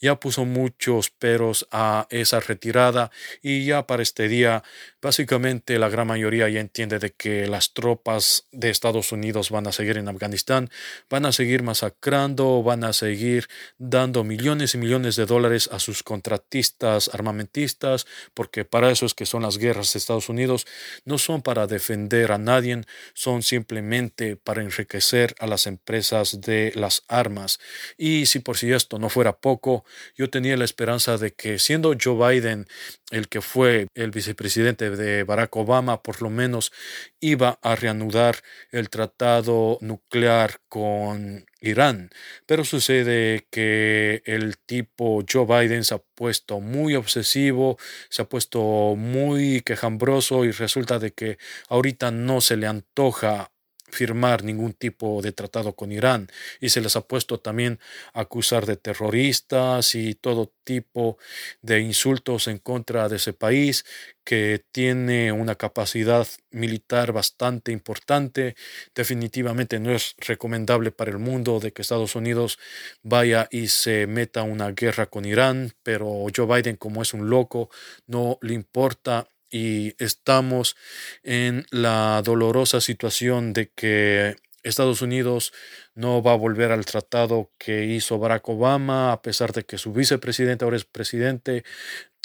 ya 0.00 0.20
puso 0.20 0.44
muchos 0.44 1.10
peros 1.10 1.66
a 1.70 2.06
esa 2.10 2.40
retirada 2.40 3.10
y 3.42 3.64
ya 3.64 3.86
para 3.86 4.02
este 4.02 4.28
día 4.28 4.62
básicamente 5.00 5.78
la 5.78 5.88
gran 5.88 6.08
mayoría 6.08 6.48
ya 6.48 6.60
entiende 6.60 6.98
de 6.98 7.12
que 7.12 7.46
las 7.46 7.72
tropas 7.72 8.46
de 8.52 8.70
Estados 8.70 9.12
Unidos 9.12 9.50
van 9.50 9.66
a 9.66 9.72
seguir 9.72 9.96
en 9.98 10.08
Afganistán, 10.08 10.68
van 11.08 11.26
a 11.26 11.32
seguir 11.32 11.62
masacrando, 11.62 12.62
van 12.62 12.84
a 12.84 12.92
seguir 12.92 13.48
dando 13.78 14.24
millones 14.24 14.74
y 14.74 14.78
millones 14.78 15.16
de 15.16 15.26
dólares 15.26 15.70
a 15.72 15.78
sus 15.78 16.02
contratistas 16.02 17.08
armamentistas, 17.12 18.06
porque 18.34 18.64
para 18.64 18.90
eso 18.90 19.06
es 19.06 19.14
que 19.14 19.26
son 19.26 19.42
las 19.42 19.58
guerras 19.58 19.92
de 19.92 19.98
Estados 19.98 20.28
Unidos, 20.28 20.66
no 21.04 21.18
son 21.18 21.40
para 21.40 21.66
defender 21.66 22.32
a 22.32 22.38
nadie, 22.38 22.82
son 23.14 23.42
simplemente 23.42 24.36
para 24.36 24.62
enriquecer 24.62 25.34
a 25.38 25.46
las 25.46 25.66
empresas 25.66 26.40
de 26.40 26.72
las 26.74 27.04
armas. 27.08 27.60
Y 27.96 28.26
si 28.26 28.40
por 28.40 28.58
si 28.58 28.72
esto 28.72 28.98
no 28.98 29.08
fuera 29.08 29.36
poco, 29.36 29.84
yo 30.16 30.30
tenía 30.30 30.56
la 30.56 30.64
esperanza 30.64 31.18
de 31.18 31.32
que 31.32 31.58
siendo 31.58 31.94
Joe 32.00 32.34
Biden 32.34 32.66
el 33.10 33.28
que 33.28 33.40
fue 33.40 33.86
el 33.94 34.10
vicepresidente 34.10 34.90
de 34.90 35.22
Barack 35.22 35.54
Obama, 35.56 36.02
por 36.02 36.22
lo 36.22 36.30
menos 36.30 36.72
iba 37.20 37.58
a 37.62 37.76
reanudar 37.76 38.42
el 38.72 38.90
tratado 38.90 39.78
nuclear 39.80 40.60
con 40.68 41.46
Irán. 41.60 42.10
Pero 42.46 42.64
sucede 42.64 43.46
que 43.50 44.22
el 44.24 44.58
tipo 44.58 45.24
Joe 45.30 45.46
Biden 45.46 45.84
se 45.84 45.94
ha 45.94 45.98
puesto 45.98 46.60
muy 46.60 46.96
obsesivo, 46.96 47.78
se 48.08 48.22
ha 48.22 48.28
puesto 48.28 48.94
muy 48.96 49.60
quejambroso 49.60 50.44
y 50.44 50.50
resulta 50.50 50.98
de 50.98 51.12
que 51.12 51.38
ahorita 51.68 52.10
no 52.10 52.40
se 52.40 52.56
le 52.56 52.66
antoja 52.66 53.52
firmar 53.90 54.44
ningún 54.44 54.72
tipo 54.72 55.22
de 55.22 55.32
tratado 55.32 55.74
con 55.74 55.92
Irán 55.92 56.28
y 56.60 56.70
se 56.70 56.80
les 56.80 56.96
ha 56.96 57.02
puesto 57.02 57.38
también 57.40 57.78
a 58.12 58.22
acusar 58.22 58.66
de 58.66 58.76
terroristas 58.76 59.94
y 59.94 60.14
todo 60.14 60.52
tipo 60.64 61.18
de 61.62 61.80
insultos 61.80 62.48
en 62.48 62.58
contra 62.58 63.08
de 63.08 63.16
ese 63.16 63.32
país 63.32 63.84
que 64.24 64.64
tiene 64.72 65.30
una 65.30 65.54
capacidad 65.54 66.26
militar 66.50 67.12
bastante 67.12 67.70
importante. 67.70 68.56
Definitivamente 68.94 69.78
no 69.78 69.92
es 69.92 70.16
recomendable 70.18 70.90
para 70.90 71.12
el 71.12 71.18
mundo 71.18 71.60
de 71.60 71.72
que 71.72 71.82
Estados 71.82 72.16
Unidos 72.16 72.58
vaya 73.02 73.46
y 73.52 73.68
se 73.68 74.08
meta 74.08 74.42
una 74.42 74.72
guerra 74.72 75.06
con 75.06 75.24
Irán, 75.24 75.74
pero 75.84 76.26
Joe 76.34 76.46
Biden 76.46 76.76
como 76.76 77.02
es 77.02 77.14
un 77.14 77.30
loco 77.30 77.70
no 78.06 78.38
le 78.42 78.54
importa 78.54 79.28
y 79.50 79.94
estamos 80.02 80.76
en 81.22 81.66
la 81.70 82.22
dolorosa 82.24 82.80
situación 82.80 83.52
de 83.52 83.70
que 83.70 84.36
Estados 84.62 85.00
Unidos 85.02 85.52
no 85.94 86.22
va 86.22 86.32
a 86.32 86.36
volver 86.36 86.72
al 86.72 86.84
tratado 86.84 87.52
que 87.58 87.84
hizo 87.84 88.18
Barack 88.18 88.48
Obama, 88.48 89.12
a 89.12 89.22
pesar 89.22 89.52
de 89.52 89.64
que 89.64 89.78
su 89.78 89.92
vicepresidente 89.92 90.64
ahora 90.64 90.76
es 90.76 90.84
presidente, 90.84 91.64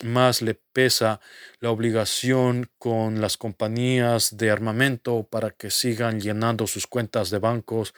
más 0.04 0.42
le 0.42 0.56
pesa 0.56 1.20
la 1.60 1.70
obligación 1.70 2.70
con 2.78 3.22
las 3.22 3.38
compañías 3.38 4.38
de 4.38 4.50
armamento 4.50 5.28
para 5.30 5.52
que 5.52 5.70
sigan 5.70 6.20
llenando 6.20 6.68
sus 6.68 6.88
cuentas 6.88 7.30
de 7.30 7.40
bancos 7.40 7.94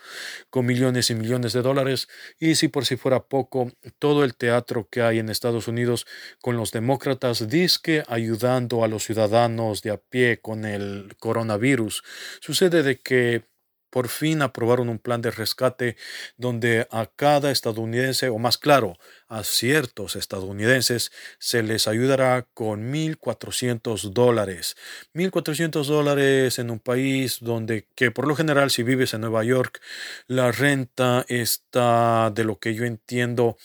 con 0.49 0.65
millones 0.65 1.09
y 1.09 1.15
millones 1.15 1.53
de 1.53 1.61
dólares. 1.61 2.07
Y 2.39 2.55
si 2.55 2.67
por 2.67 2.85
si 2.85 2.97
fuera 2.97 3.23
poco, 3.23 3.71
todo 3.99 4.23
el 4.23 4.35
teatro 4.35 4.87
que 4.89 5.01
hay 5.01 5.19
en 5.19 5.29
Estados 5.29 5.67
Unidos 5.67 6.05
con 6.41 6.57
los 6.57 6.71
demócratas 6.71 7.47
disque 7.47 8.03
ayudando 8.07 8.83
a 8.83 8.87
los 8.87 9.03
ciudadanos 9.03 9.81
de 9.81 9.91
a 9.91 9.97
pie 9.97 10.39
con 10.41 10.65
el 10.65 11.15
coronavirus. 11.19 12.03
Sucede 12.41 12.83
de 12.83 12.99
que 12.99 13.52
por 13.93 14.09
fin 14.09 14.41
aprobaron 14.41 14.89
un 14.89 14.97
plan 14.97 15.21
de 15.21 15.29
rescate 15.29 15.97
donde 16.35 16.87
a 16.89 17.05
cada 17.05 17.51
estadounidense, 17.51 18.27
o 18.29 18.39
más 18.39 18.57
claro, 18.57 18.97
a 19.27 19.43
ciertos 19.43 20.15
estadounidenses, 20.15 21.11
se 21.37 21.61
les 21.61 21.87
ayudará 21.87 22.47
con 22.55 22.91
1.400 22.91 24.11
dólares. 24.11 24.75
1.400 25.13 25.85
dólares 25.85 26.57
en 26.57 26.71
un 26.71 26.79
país 26.79 27.37
donde, 27.39 27.87
que 27.93 28.09
por 28.09 28.27
lo 28.27 28.35
general, 28.35 28.71
si 28.71 28.81
vives 28.81 29.13
en 29.13 29.21
Nueva 29.21 29.43
York, 29.43 29.79
la 30.25 30.51
renta 30.51 31.23
está, 31.27 32.31
de 32.33 32.45
lo 32.45 32.57
que 32.57 32.73
yo 32.73 32.85
entiendo, 32.85 33.57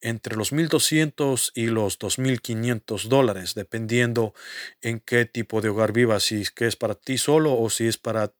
entre 0.00 0.34
los 0.36 0.54
1.200 0.54 1.52
y 1.54 1.66
los 1.66 1.98
2.500 1.98 3.08
dólares, 3.08 3.54
dependiendo 3.54 4.32
en 4.80 5.00
qué 5.00 5.26
tipo 5.26 5.60
de 5.60 5.68
hogar 5.68 5.92
vivas, 5.92 6.22
si 6.22 6.40
es 6.40 6.50
que 6.50 6.66
es 6.66 6.76
para 6.76 6.94
ti 6.94 7.18
solo 7.18 7.54
o 7.54 7.68
si 7.68 7.86
es 7.86 7.98
para 7.98 8.32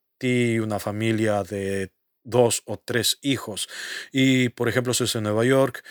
una 0.61 0.79
familia 0.79 1.43
de 1.43 1.93
dos 2.25 2.63
o 2.65 2.79
tres 2.79 3.19
hijos. 3.23 3.69
Y, 4.13 4.49
por 4.51 4.69
ejemplo, 4.69 4.95
si 4.95 5.05
es 5.05 5.15
en 5.15 5.25
Nueva 5.25 5.45
York, 5.45 5.85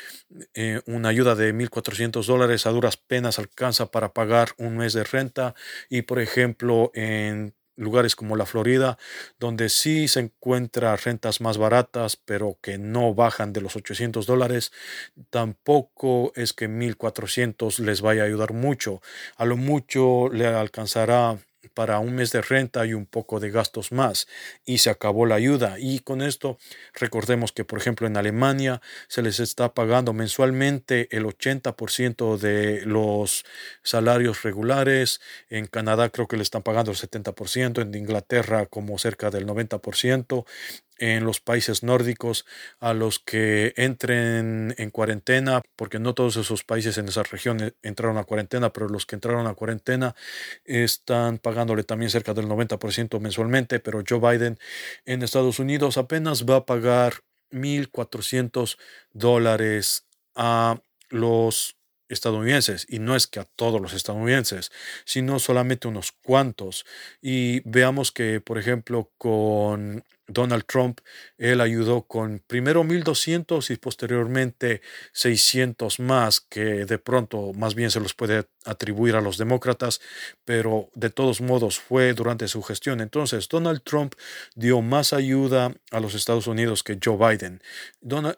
eh, 0.53 0.81
una 0.88 1.09
ayuda 1.09 1.36
de 1.36 1.53
1.400 1.53 2.25
dólares 2.25 2.65
a 2.65 2.71
duras 2.71 2.97
penas 2.97 3.39
alcanza 3.39 3.91
para 3.91 4.13
pagar 4.13 4.49
un 4.57 4.77
mes 4.77 4.93
de 4.93 5.03
renta. 5.03 5.55
Y, 5.89 6.01
por 6.03 6.19
ejemplo, 6.19 6.91
en 6.95 7.55
lugares 7.75 8.15
como 8.15 8.36
la 8.36 8.45
Florida, 8.45 8.97
donde 9.39 9.69
sí 9.69 10.07
se 10.07 10.19
encuentra 10.19 10.95
rentas 10.95 11.41
más 11.41 11.57
baratas, 11.57 12.17
pero 12.17 12.57
que 12.61 12.77
no 12.77 13.13
bajan 13.15 13.53
de 13.53 13.61
los 13.61 13.75
800 13.75 14.25
dólares, 14.25 14.71
tampoco 15.29 16.34
es 16.36 16.53
que 16.53 16.69
1.400 16.69 17.79
les 17.79 18.01
vaya 18.01 18.23
a 18.23 18.25
ayudar 18.25 18.53
mucho. 18.53 19.01
A 19.38 19.45
lo 19.45 19.57
mucho 19.57 20.29
le 20.31 20.45
alcanzará 20.47 21.39
para 21.74 21.99
un 21.99 22.16
mes 22.16 22.32
de 22.32 22.41
renta 22.41 22.86
y 22.86 22.93
un 22.93 23.05
poco 23.05 23.39
de 23.39 23.51
gastos 23.51 23.91
más 23.91 24.28
y 24.66 24.80
se 24.80 24.89
acabó 24.89 25.26
la 25.26 25.36
ayuda. 25.36 25.76
Y 25.80 25.99
con 25.99 26.22
esto 26.22 26.57
recordemos 26.93 27.51
que, 27.51 27.66
por 27.66 27.80
ejemplo, 27.80 28.07
en 28.07 28.18
Alemania 28.18 28.82
se 29.07 29.22
les 29.22 29.39
está 29.39 29.74
pagando 29.74 30.14
mensualmente 30.14 31.07
el 31.16 31.26
80% 31.26 32.38
de 32.38 32.86
los 32.86 33.45
salarios 33.82 34.43
regulares, 34.43 35.22
en 35.49 35.68
Canadá 35.68 36.09
creo 36.09 36.28
que 36.28 36.38
le 36.38 36.43
están 36.43 36.64
pagando 36.64 36.91
el 36.91 36.97
70%, 36.97 37.82
en 37.82 37.95
Inglaterra 37.95 38.66
como 38.66 38.97
cerca 38.97 39.30
del 39.30 39.45
90%, 39.45 40.45
en 40.97 41.25
los 41.25 41.39
países 41.39 41.83
nórdicos 41.83 42.45
a 42.79 42.93
los 42.93 43.19
que 43.19 43.73
entren 43.77 44.75
en 44.77 44.89
cuarentena, 44.91 45.61
porque 45.75 45.99
no 45.99 46.13
todos 46.13 46.37
esos 46.37 46.63
países 46.63 46.97
en 46.97 47.07
esa 47.07 47.23
región 47.23 47.73
entraron 47.81 48.17
a 48.17 48.23
cuarentena, 48.23 48.71
pero 48.71 48.87
los 48.87 49.05
que 49.05 49.15
entraron 49.15 49.47
a 49.47 49.53
cuarentena 49.55 50.15
están 50.65 51.37
pagándole 51.39 51.83
también 51.83 52.09
cerca 52.11 52.33
del 52.33 52.47
90% 52.47 53.19
mensualmente, 53.19 53.79
pero 53.79 54.03
Joe 54.07 54.19
Biden 54.19 54.57
en 55.05 55.23
Estados 55.23 55.59
Unidos 55.59 55.97
apenas 55.97 56.45
va 56.45 56.57
a 56.57 56.65
pagar 56.65 57.15
1.400 57.51 58.77
dólares 59.11 60.07
a 60.35 60.81
los 61.09 61.77
estadounidenses, 62.09 62.85
y 62.87 62.99
no 62.99 63.15
es 63.15 63.27
que 63.27 63.39
a 63.39 63.45
todos 63.45 63.81
los 63.81 63.93
estadounidenses, 63.93 64.71
sino 65.05 65.39
solamente 65.39 65.87
unos 65.87 66.11
cuantos. 66.11 66.85
Y 67.21 67.61
veamos 67.67 68.11
que, 68.11 68.39
por 68.41 68.57
ejemplo, 68.57 69.11
con 69.17 70.03
Donald 70.28 70.63
Trump, 70.65 70.99
él 71.38 71.61
ayudó 71.61 72.03
con 72.03 72.41
primero 72.45 72.84
1.200 72.84 73.69
y 73.71 73.78
posteriormente 73.78 74.82
600 75.11 75.99
más, 75.99 76.39
que 76.41 76.86
de 76.86 76.97
pronto 76.97 77.53
más 77.53 77.76
bien 77.76 77.91
se 77.91 77.99
los 77.99 78.13
puede 78.13 78.45
atribuir 78.65 79.15
a 79.15 79.21
los 79.21 79.38
demócratas, 79.38 80.01
pero 80.45 80.89
de 80.95 81.09
todos 81.09 81.41
modos 81.41 81.80
fue 81.80 82.13
durante 82.13 82.47
su 82.47 82.61
gestión. 82.63 83.01
Entonces, 83.01 83.47
Donald 83.49 83.82
Trump 83.84 84.15
dio 84.55 84.82
más 84.82 85.13
ayuda 85.13 85.74
a 85.91 85.99
los 85.99 86.15
Estados 86.15 86.47
Unidos 86.47 86.84
que 86.84 86.99
Joe 87.03 87.17
Biden. 87.17 87.61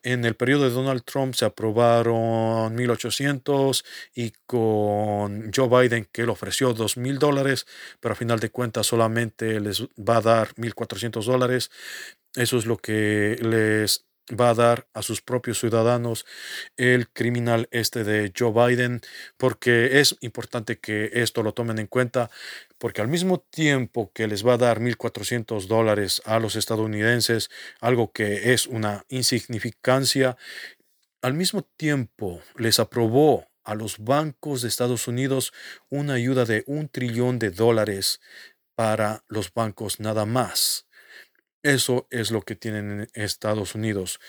en 0.03 0.25
el 0.25 0.35
periodo 0.35 0.63
de 0.63 0.69
Donald 0.71 1.03
Trump 1.03 1.35
se 1.35 1.45
aprobaron 1.45 2.75
1.800 2.75 3.83
y 4.13 4.33
con 4.45 5.51
Joe 5.53 5.69
Biden, 5.69 6.07
que 6.11 6.23
él 6.23 6.29
ofreció 6.29 6.73
2.000 6.73 7.17
dólares, 7.19 7.65
pero 7.99 8.13
a 8.13 8.15
final 8.15 8.39
de 8.39 8.49
cuentas 8.49 8.87
solamente 8.87 9.59
les 9.59 9.83
va 9.97 10.17
a 10.17 10.21
dar 10.21 10.55
1.400 10.55 11.25
dólares. 11.25 11.71
Eso 12.35 12.57
es 12.57 12.65
lo 12.65 12.77
que 12.77 13.37
les 13.41 14.05
va 14.29 14.49
a 14.49 14.53
dar 14.55 14.87
a 14.93 15.01
sus 15.01 15.21
propios 15.21 15.59
ciudadanos 15.59 16.25
el 16.77 17.09
criminal 17.09 17.67
este 17.71 18.03
de 18.03 18.33
Joe 18.37 18.51
Biden, 18.51 19.01
porque 19.37 19.99
es 19.99 20.17
importante 20.21 20.79
que 20.79 21.11
esto 21.13 21.43
lo 21.43 21.53
tomen 21.53 21.79
en 21.79 21.87
cuenta, 21.87 22.31
porque 22.77 23.01
al 23.01 23.07
mismo 23.07 23.39
tiempo 23.39 24.11
que 24.13 24.27
les 24.27 24.45
va 24.45 24.53
a 24.53 24.57
dar 24.57 24.79
1.400 24.79 25.67
dólares 25.67 26.21
a 26.25 26.39
los 26.39 26.55
estadounidenses, 26.55 27.49
algo 27.79 28.11
que 28.11 28.53
es 28.53 28.67
una 28.67 29.05
insignificancia, 29.09 30.37
al 31.21 31.33
mismo 31.33 31.63
tiempo 31.77 32.41
les 32.57 32.79
aprobó 32.79 33.47
a 33.63 33.75
los 33.75 33.97
bancos 33.99 34.61
de 34.61 34.67
Estados 34.67 35.07
Unidos 35.07 35.53
una 35.89 36.13
ayuda 36.13 36.45
de 36.45 36.63
un 36.67 36.87
trillón 36.87 37.39
de 37.39 37.49
dólares 37.49 38.21
para 38.75 39.23
los 39.27 39.51
bancos 39.53 39.99
nada 39.99 40.25
más. 40.25 40.85
Eso 41.65 42.05
es 42.11 42.29
lo 42.29 42.43
que 42.43 42.55
tienen 42.55 43.09
en 43.15 43.23
Estados 43.23 43.73
Unidos. 43.73 44.19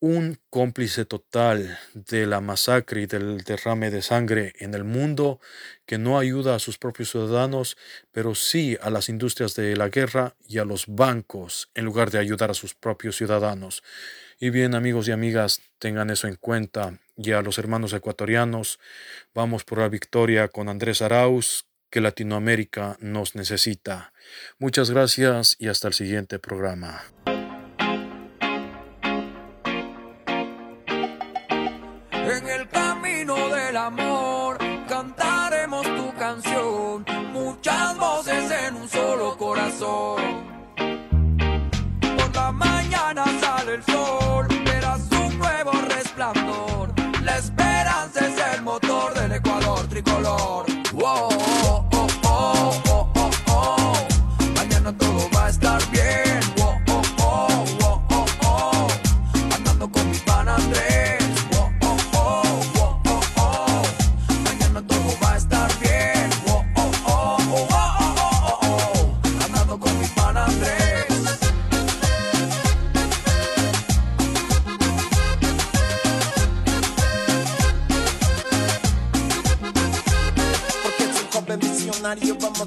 Un 0.00 0.38
cómplice 0.48 1.04
total 1.04 1.78
de 1.92 2.24
la 2.24 2.40
masacre 2.40 3.02
y 3.02 3.06
del 3.06 3.42
derrame 3.42 3.90
de 3.90 4.00
sangre 4.00 4.54
en 4.60 4.72
el 4.72 4.84
mundo 4.84 5.38
que 5.84 5.98
no 5.98 6.18
ayuda 6.18 6.54
a 6.54 6.58
sus 6.58 6.78
propios 6.78 7.10
ciudadanos, 7.10 7.76
pero 8.12 8.34
sí 8.34 8.78
a 8.80 8.88
las 8.88 9.10
industrias 9.10 9.54
de 9.54 9.76
la 9.76 9.90
guerra 9.90 10.36
y 10.48 10.56
a 10.56 10.64
los 10.64 10.86
bancos 10.86 11.68
en 11.74 11.84
lugar 11.84 12.10
de 12.10 12.18
ayudar 12.18 12.50
a 12.50 12.54
sus 12.54 12.74
propios 12.74 13.16
ciudadanos. 13.16 13.82
Y 14.40 14.48
bien 14.48 14.74
amigos 14.74 15.06
y 15.08 15.12
amigas, 15.12 15.60
tengan 15.78 16.08
eso 16.08 16.28
en 16.28 16.36
cuenta. 16.36 16.98
Y 17.14 17.32
a 17.32 17.42
los 17.42 17.58
hermanos 17.58 17.92
ecuatorianos, 17.92 18.80
vamos 19.34 19.64
por 19.64 19.80
la 19.80 19.90
victoria 19.90 20.48
con 20.48 20.70
Andrés 20.70 21.02
Arauz, 21.02 21.66
que 21.90 22.00
Latinoamérica 22.00 22.96
nos 23.00 23.34
necesita. 23.34 24.12
Muchas 24.58 24.90
gracias 24.90 25.56
y 25.58 25.68
hasta 25.68 25.88
el 25.88 25.94
siguiente 25.94 26.38
programa. 26.38 27.02
En 32.12 32.48
el 32.48 32.68
camino 32.68 33.48
del 33.48 33.76
amor 33.76 34.58
cantaremos 34.88 35.86
tu 35.86 36.12
canción, 36.18 37.04
muchas 37.32 37.96
voces 37.96 38.50
en 38.50 38.74
un 38.76 38.88
solo 38.88 39.36
corazón. 39.36 40.22
Por 42.16 42.34
la 42.34 42.52
mañana 42.52 43.24
sale 43.40 43.74
el 43.74 43.84
sol, 43.84 44.48
verás 44.64 45.02
un 45.12 45.38
nuevo 45.38 45.72
resplandor. 45.88 46.92
La 47.22 47.38
esperanza 47.38 48.26
es 48.26 48.56
el 48.56 48.62
motor 48.62 49.14
del 49.14 49.32
Ecuador 49.32 49.86
tricolor. 49.88 50.85
Whoa, 50.96 51.28
oh, 51.30 51.84
oh, 51.92 52.20
oh. 52.24 52.85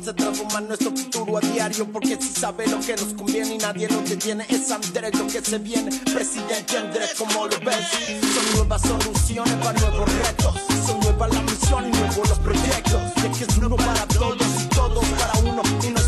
hace 0.10 0.62
nuestro 0.62 0.91
futuro 0.91 1.38
a 1.38 1.41
diario. 1.41 1.86
Porque 1.91 2.18
si 2.20 2.34
sabe 2.34 2.68
lo 2.68 2.80
que 2.80 2.95
nos 2.95 3.14
conviene 3.14 3.55
y 3.55 3.57
nadie 3.57 3.88
lo 3.89 4.01
detiene, 4.01 4.45
es 4.49 4.72
Andrés 4.72 5.18
lo 5.18 5.28
que 5.28 5.41
se 5.41 5.57
viene. 5.60 5.91
Presidente 6.14 6.78
Andrés, 6.78 7.14
como 7.18 7.47
lo 7.47 7.60
ves, 7.60 7.88
son 8.34 8.55
nuevas 8.55 8.82
soluciones 8.82 9.53
para 9.55 9.80
nuevos 9.80 10.10
retos. 10.24 10.55
Son 10.86 10.99
nuevas 10.99 11.34
la 11.34 11.41
misión 11.41 11.88
y 11.88 11.91
nuevos 11.91 12.30
los 12.30 12.39
proyectos. 12.39 13.01
Y 13.18 13.38
que 13.38 13.43
es 13.43 13.57
uno 13.57 13.76
para 13.76 14.05
todos 14.07 14.47
y 14.64 14.68
todos 14.68 15.05
para 15.05 15.39
uno 15.39 15.62
y 15.84 15.91
no 15.91 15.99